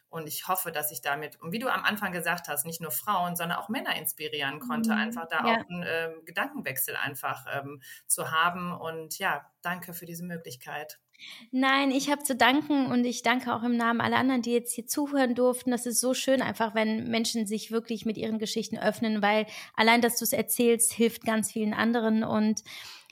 Und 0.08 0.28
ich 0.28 0.46
hoffe, 0.46 0.70
dass 0.70 0.92
ich 0.92 1.00
damit, 1.00 1.40
und 1.40 1.50
wie 1.50 1.58
du 1.58 1.68
am 1.68 1.82
Anfang 1.82 2.12
gesagt 2.12 2.46
hast, 2.46 2.64
nicht 2.64 2.80
nur 2.80 2.92
Frauen, 2.92 3.34
sondern 3.34 3.58
auch 3.58 3.68
Männer 3.68 3.96
inspirieren 3.96 4.60
konnte, 4.60 4.92
mhm. 4.92 4.98
einfach 4.98 5.26
da 5.28 5.44
ja. 5.44 5.56
auch 5.56 5.68
einen 5.68 5.82
äh, 5.82 6.12
Gedankenwechsel 6.24 6.94
einfach 6.94 7.46
ähm, 7.52 7.82
zu 8.06 8.30
haben. 8.30 8.72
Und 8.72 9.18
ja, 9.18 9.50
danke 9.60 9.92
für 9.92 10.06
diese 10.06 10.24
Möglichkeit. 10.24 11.00
Nein, 11.50 11.90
ich 11.90 12.10
habe 12.10 12.22
zu 12.22 12.34
danken 12.34 12.86
und 12.86 13.04
ich 13.04 13.22
danke 13.22 13.54
auch 13.54 13.62
im 13.62 13.76
Namen 13.76 14.00
aller 14.00 14.16
anderen, 14.16 14.42
die 14.42 14.52
jetzt 14.52 14.74
hier 14.74 14.86
zuhören 14.86 15.34
durften. 15.34 15.70
Das 15.70 15.86
ist 15.86 16.00
so 16.00 16.14
schön 16.14 16.42
einfach, 16.42 16.74
wenn 16.74 17.08
Menschen 17.08 17.46
sich 17.46 17.70
wirklich 17.70 18.04
mit 18.04 18.16
ihren 18.16 18.38
Geschichten 18.38 18.78
öffnen, 18.78 19.22
weil 19.22 19.46
allein, 19.74 20.00
dass 20.00 20.18
du 20.18 20.24
es 20.24 20.32
erzählst, 20.32 20.92
hilft 20.92 21.24
ganz 21.24 21.52
vielen 21.52 21.74
anderen. 21.74 22.24
Und 22.24 22.62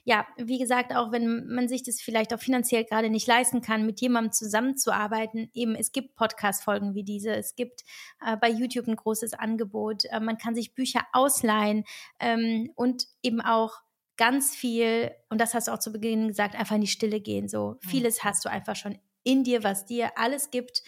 ja, 0.05 0.27
wie 0.37 0.59
gesagt, 0.59 0.95
auch 0.95 1.13
wenn 1.13 1.47
man 1.47 1.69
sich 1.69 1.85
das 1.85 2.01
vielleicht 2.01 2.35
auch 2.35 2.41
finanziell 2.41 2.85
gerade 2.85 3.09
nicht 3.09 3.29
leisten 3.29 3.61
kann, 3.61 3.87
mit 3.87 4.01
jemandem 4.01 4.33
zusammenzuarbeiten, 4.33 5.49
eben 5.55 5.77
es 5.77 5.93
gibt 5.93 6.17
Podcast-Folgen 6.17 6.95
wie 6.95 7.05
diese, 7.05 7.31
es 7.31 7.55
gibt 7.55 7.83
äh, 8.27 8.37
bei 8.37 8.51
YouTube 8.51 8.89
ein 8.89 8.97
großes 8.97 9.35
Angebot, 9.35 10.05
äh, 10.07 10.19
man 10.19 10.39
kann 10.39 10.57
sich 10.57 10.75
Bücher 10.75 11.03
ausleihen 11.13 11.85
ähm, 12.19 12.73
und 12.75 13.07
eben 13.23 13.41
auch 13.41 13.83
ganz 14.17 14.55
viel, 14.55 15.11
und 15.31 15.41
das 15.41 15.55
hast 15.55 15.69
du 15.69 15.73
auch 15.73 15.79
zu 15.79 15.93
Beginn 15.93 16.29
gesagt, 16.29 16.55
einfach 16.55 16.75
in 16.75 16.83
die 16.83 16.87
Stille 16.87 17.21
gehen. 17.21 17.49
So 17.49 17.79
mhm. 17.83 17.89
vieles 17.89 18.25
hast 18.25 18.45
du 18.45 18.51
einfach 18.51 18.77
schon 18.77 18.99
in 19.25 19.45
dir, 19.45 19.65
was 19.65 19.87
dir 19.87 20.19
alles 20.19 20.51
gibt 20.51 20.83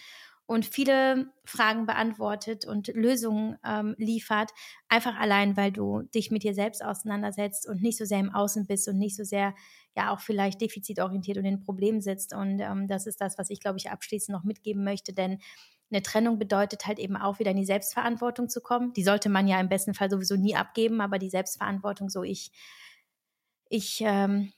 und 0.47 0.65
viele 0.65 1.31
Fragen 1.43 1.85
beantwortet 1.85 2.65
und 2.65 2.87
Lösungen 2.89 3.57
ähm, 3.65 3.95
liefert, 3.97 4.51
einfach 4.89 5.19
allein, 5.19 5.57
weil 5.57 5.71
du 5.71 6.03
dich 6.13 6.29
mit 6.29 6.43
dir 6.43 6.53
selbst 6.53 6.83
auseinandersetzt 6.83 7.67
und 7.67 7.81
nicht 7.81 7.97
so 7.97 8.05
sehr 8.05 8.19
im 8.19 8.33
Außen 8.33 8.67
bist 8.67 8.87
und 8.87 8.99
nicht 8.99 9.15
so 9.15 9.23
sehr 9.23 9.55
ja 9.95 10.13
auch 10.13 10.19
vielleicht 10.19 10.61
defizitorientiert 10.61 11.37
und 11.37 11.45
in 11.45 11.61
Problemen 11.61 12.01
sitzt. 12.01 12.33
Und 12.33 12.59
ähm, 12.59 12.87
das 12.87 13.07
ist 13.07 13.21
das, 13.21 13.37
was 13.39 13.49
ich, 13.49 13.59
glaube 13.59 13.77
ich, 13.77 13.89
abschließend 13.89 14.35
noch 14.35 14.43
mitgeben 14.43 14.83
möchte, 14.83 15.13
denn 15.13 15.39
eine 15.91 16.01
Trennung 16.01 16.37
bedeutet 16.37 16.85
halt 16.85 16.99
eben 16.99 17.15
auch 17.15 17.39
wieder 17.39 17.51
in 17.51 17.57
die 17.57 17.65
Selbstverantwortung 17.65 18.49
zu 18.49 18.61
kommen. 18.61 18.93
Die 18.93 19.03
sollte 19.03 19.29
man 19.29 19.47
ja 19.47 19.59
im 19.59 19.69
besten 19.69 19.93
Fall 19.93 20.09
sowieso 20.09 20.35
nie 20.35 20.55
abgeben, 20.55 20.99
aber 20.99 21.19
die 21.19 21.29
Selbstverantwortung, 21.29 22.09
so 22.09 22.23
ich 22.23 22.51
ich 23.69 24.01
ähm, 24.05 24.51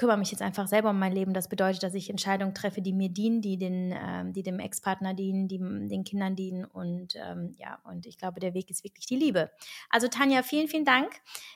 kümmere 0.00 0.16
mich 0.16 0.30
jetzt 0.30 0.40
einfach 0.40 0.66
selber 0.66 0.90
um 0.90 0.98
mein 0.98 1.12
Leben. 1.12 1.34
Das 1.34 1.46
bedeutet, 1.46 1.82
dass 1.82 1.92
ich 1.92 2.08
Entscheidungen 2.08 2.54
treffe, 2.54 2.80
die 2.80 2.94
mir 2.94 3.10
dienen, 3.10 3.42
die, 3.42 3.58
den, 3.58 3.94
ähm, 3.94 4.32
die 4.32 4.42
dem 4.42 4.58
Ex-Partner 4.58 5.12
dienen, 5.12 5.46
die 5.46 5.58
den 5.58 6.04
Kindern 6.04 6.36
dienen. 6.36 6.64
Und 6.64 7.16
ähm, 7.16 7.54
ja, 7.58 7.78
und 7.84 8.06
ich 8.06 8.16
glaube, 8.16 8.40
der 8.40 8.54
Weg 8.54 8.70
ist 8.70 8.82
wirklich 8.82 9.04
die 9.04 9.16
Liebe. 9.16 9.50
Also 9.90 10.08
Tanja, 10.08 10.42
vielen, 10.42 10.68
vielen 10.68 10.86
Dank. 10.86 11.10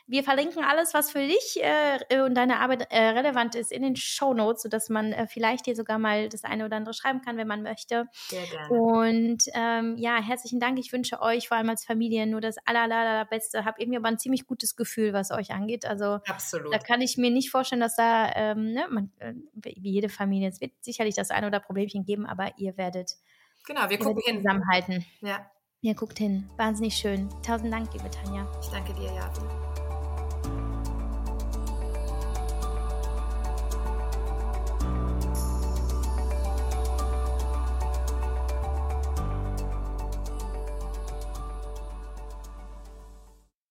Wir 0.07 0.23
verlinken 0.23 0.63
alles, 0.63 0.93
was 0.93 1.11
für 1.11 1.27
dich 1.27 1.59
äh, 1.63 2.21
und 2.21 2.35
deine 2.35 2.59
Arbeit 2.61 2.87
äh, 2.91 2.99
relevant 2.99 3.55
ist, 3.55 3.73
in 3.73 3.81
den 3.81 3.97
Show 3.97 4.35
Notes, 4.35 4.61
sodass 4.61 4.91
man 4.91 5.13
äh, 5.13 5.27
vielleicht 5.27 5.65
dir 5.65 5.75
sogar 5.75 5.99
mal 5.99 6.29
das 6.29 6.45
eine 6.45 6.67
oder 6.67 6.77
andere 6.77 6.93
schreiben 6.93 7.23
kann, 7.23 7.39
wenn 7.39 7.49
man 7.49 7.63
möchte. 7.63 8.09
Sehr 8.29 8.45
gerne. 8.45 8.69
Und 8.69 9.45
ähm, 9.55 9.97
ja, 9.97 10.21
herzlichen 10.21 10.61
Dank. 10.61 10.79
Ich 10.79 10.93
wünsche 10.93 11.23
euch 11.23 11.49
vor 11.49 11.57
allem 11.57 11.71
als 11.71 11.87
Familie 11.87 12.27
nur 12.27 12.43
das 12.43 12.57
aller, 12.67 12.83
aller, 12.83 12.97
allerbeste. 12.97 13.65
Hab 13.65 13.81
irgendwie 13.81 13.97
aber 13.97 14.09
ein 14.09 14.19
ziemlich 14.19 14.47
gutes 14.47 14.77
Gefühl, 14.77 15.15
was 15.15 15.31
euch 15.31 15.53
angeht. 15.53 15.87
Also 15.87 16.19
Absolut. 16.27 16.75
da 16.75 16.79
kann 16.79 17.01
ich 17.01 17.17
mir 17.17 17.31
nicht 17.31 17.51
vorstellen, 17.51 17.81
dass 17.81 17.97
da 17.97 18.34
ähm, 18.35 18.73
ne, 18.73 18.87
man, 18.91 19.11
äh, 19.19 19.35
wie 19.55 19.91
jede 19.91 20.09
Familie, 20.09 20.49
es 20.49 20.61
wird 20.61 20.73
sicherlich 20.81 21.15
das 21.15 21.31
eine 21.31 21.47
oder 21.47 21.61
Problemchen 21.61 22.05
geben, 22.05 22.27
aber 22.27 22.53
ihr 22.59 22.77
werdet, 22.77 23.17
genau, 23.67 23.89
wir 23.89 23.99
gucken 23.99 24.23
hin. 24.25 24.37
zusammenhalten. 24.39 25.05
Ja. 25.21 25.51
Ihr 25.81 25.95
guckt 25.95 26.19
hin. 26.19 26.49
Wahnsinnig 26.57 26.95
schön. 26.95 27.29
Tausend 27.43 27.73
Dank, 27.73 27.93
liebe 27.93 28.11
Tanja. 28.11 28.51
Ich 28.61 28.69
danke 28.69 28.95
dir, 28.95 29.13
ja. 29.13 29.84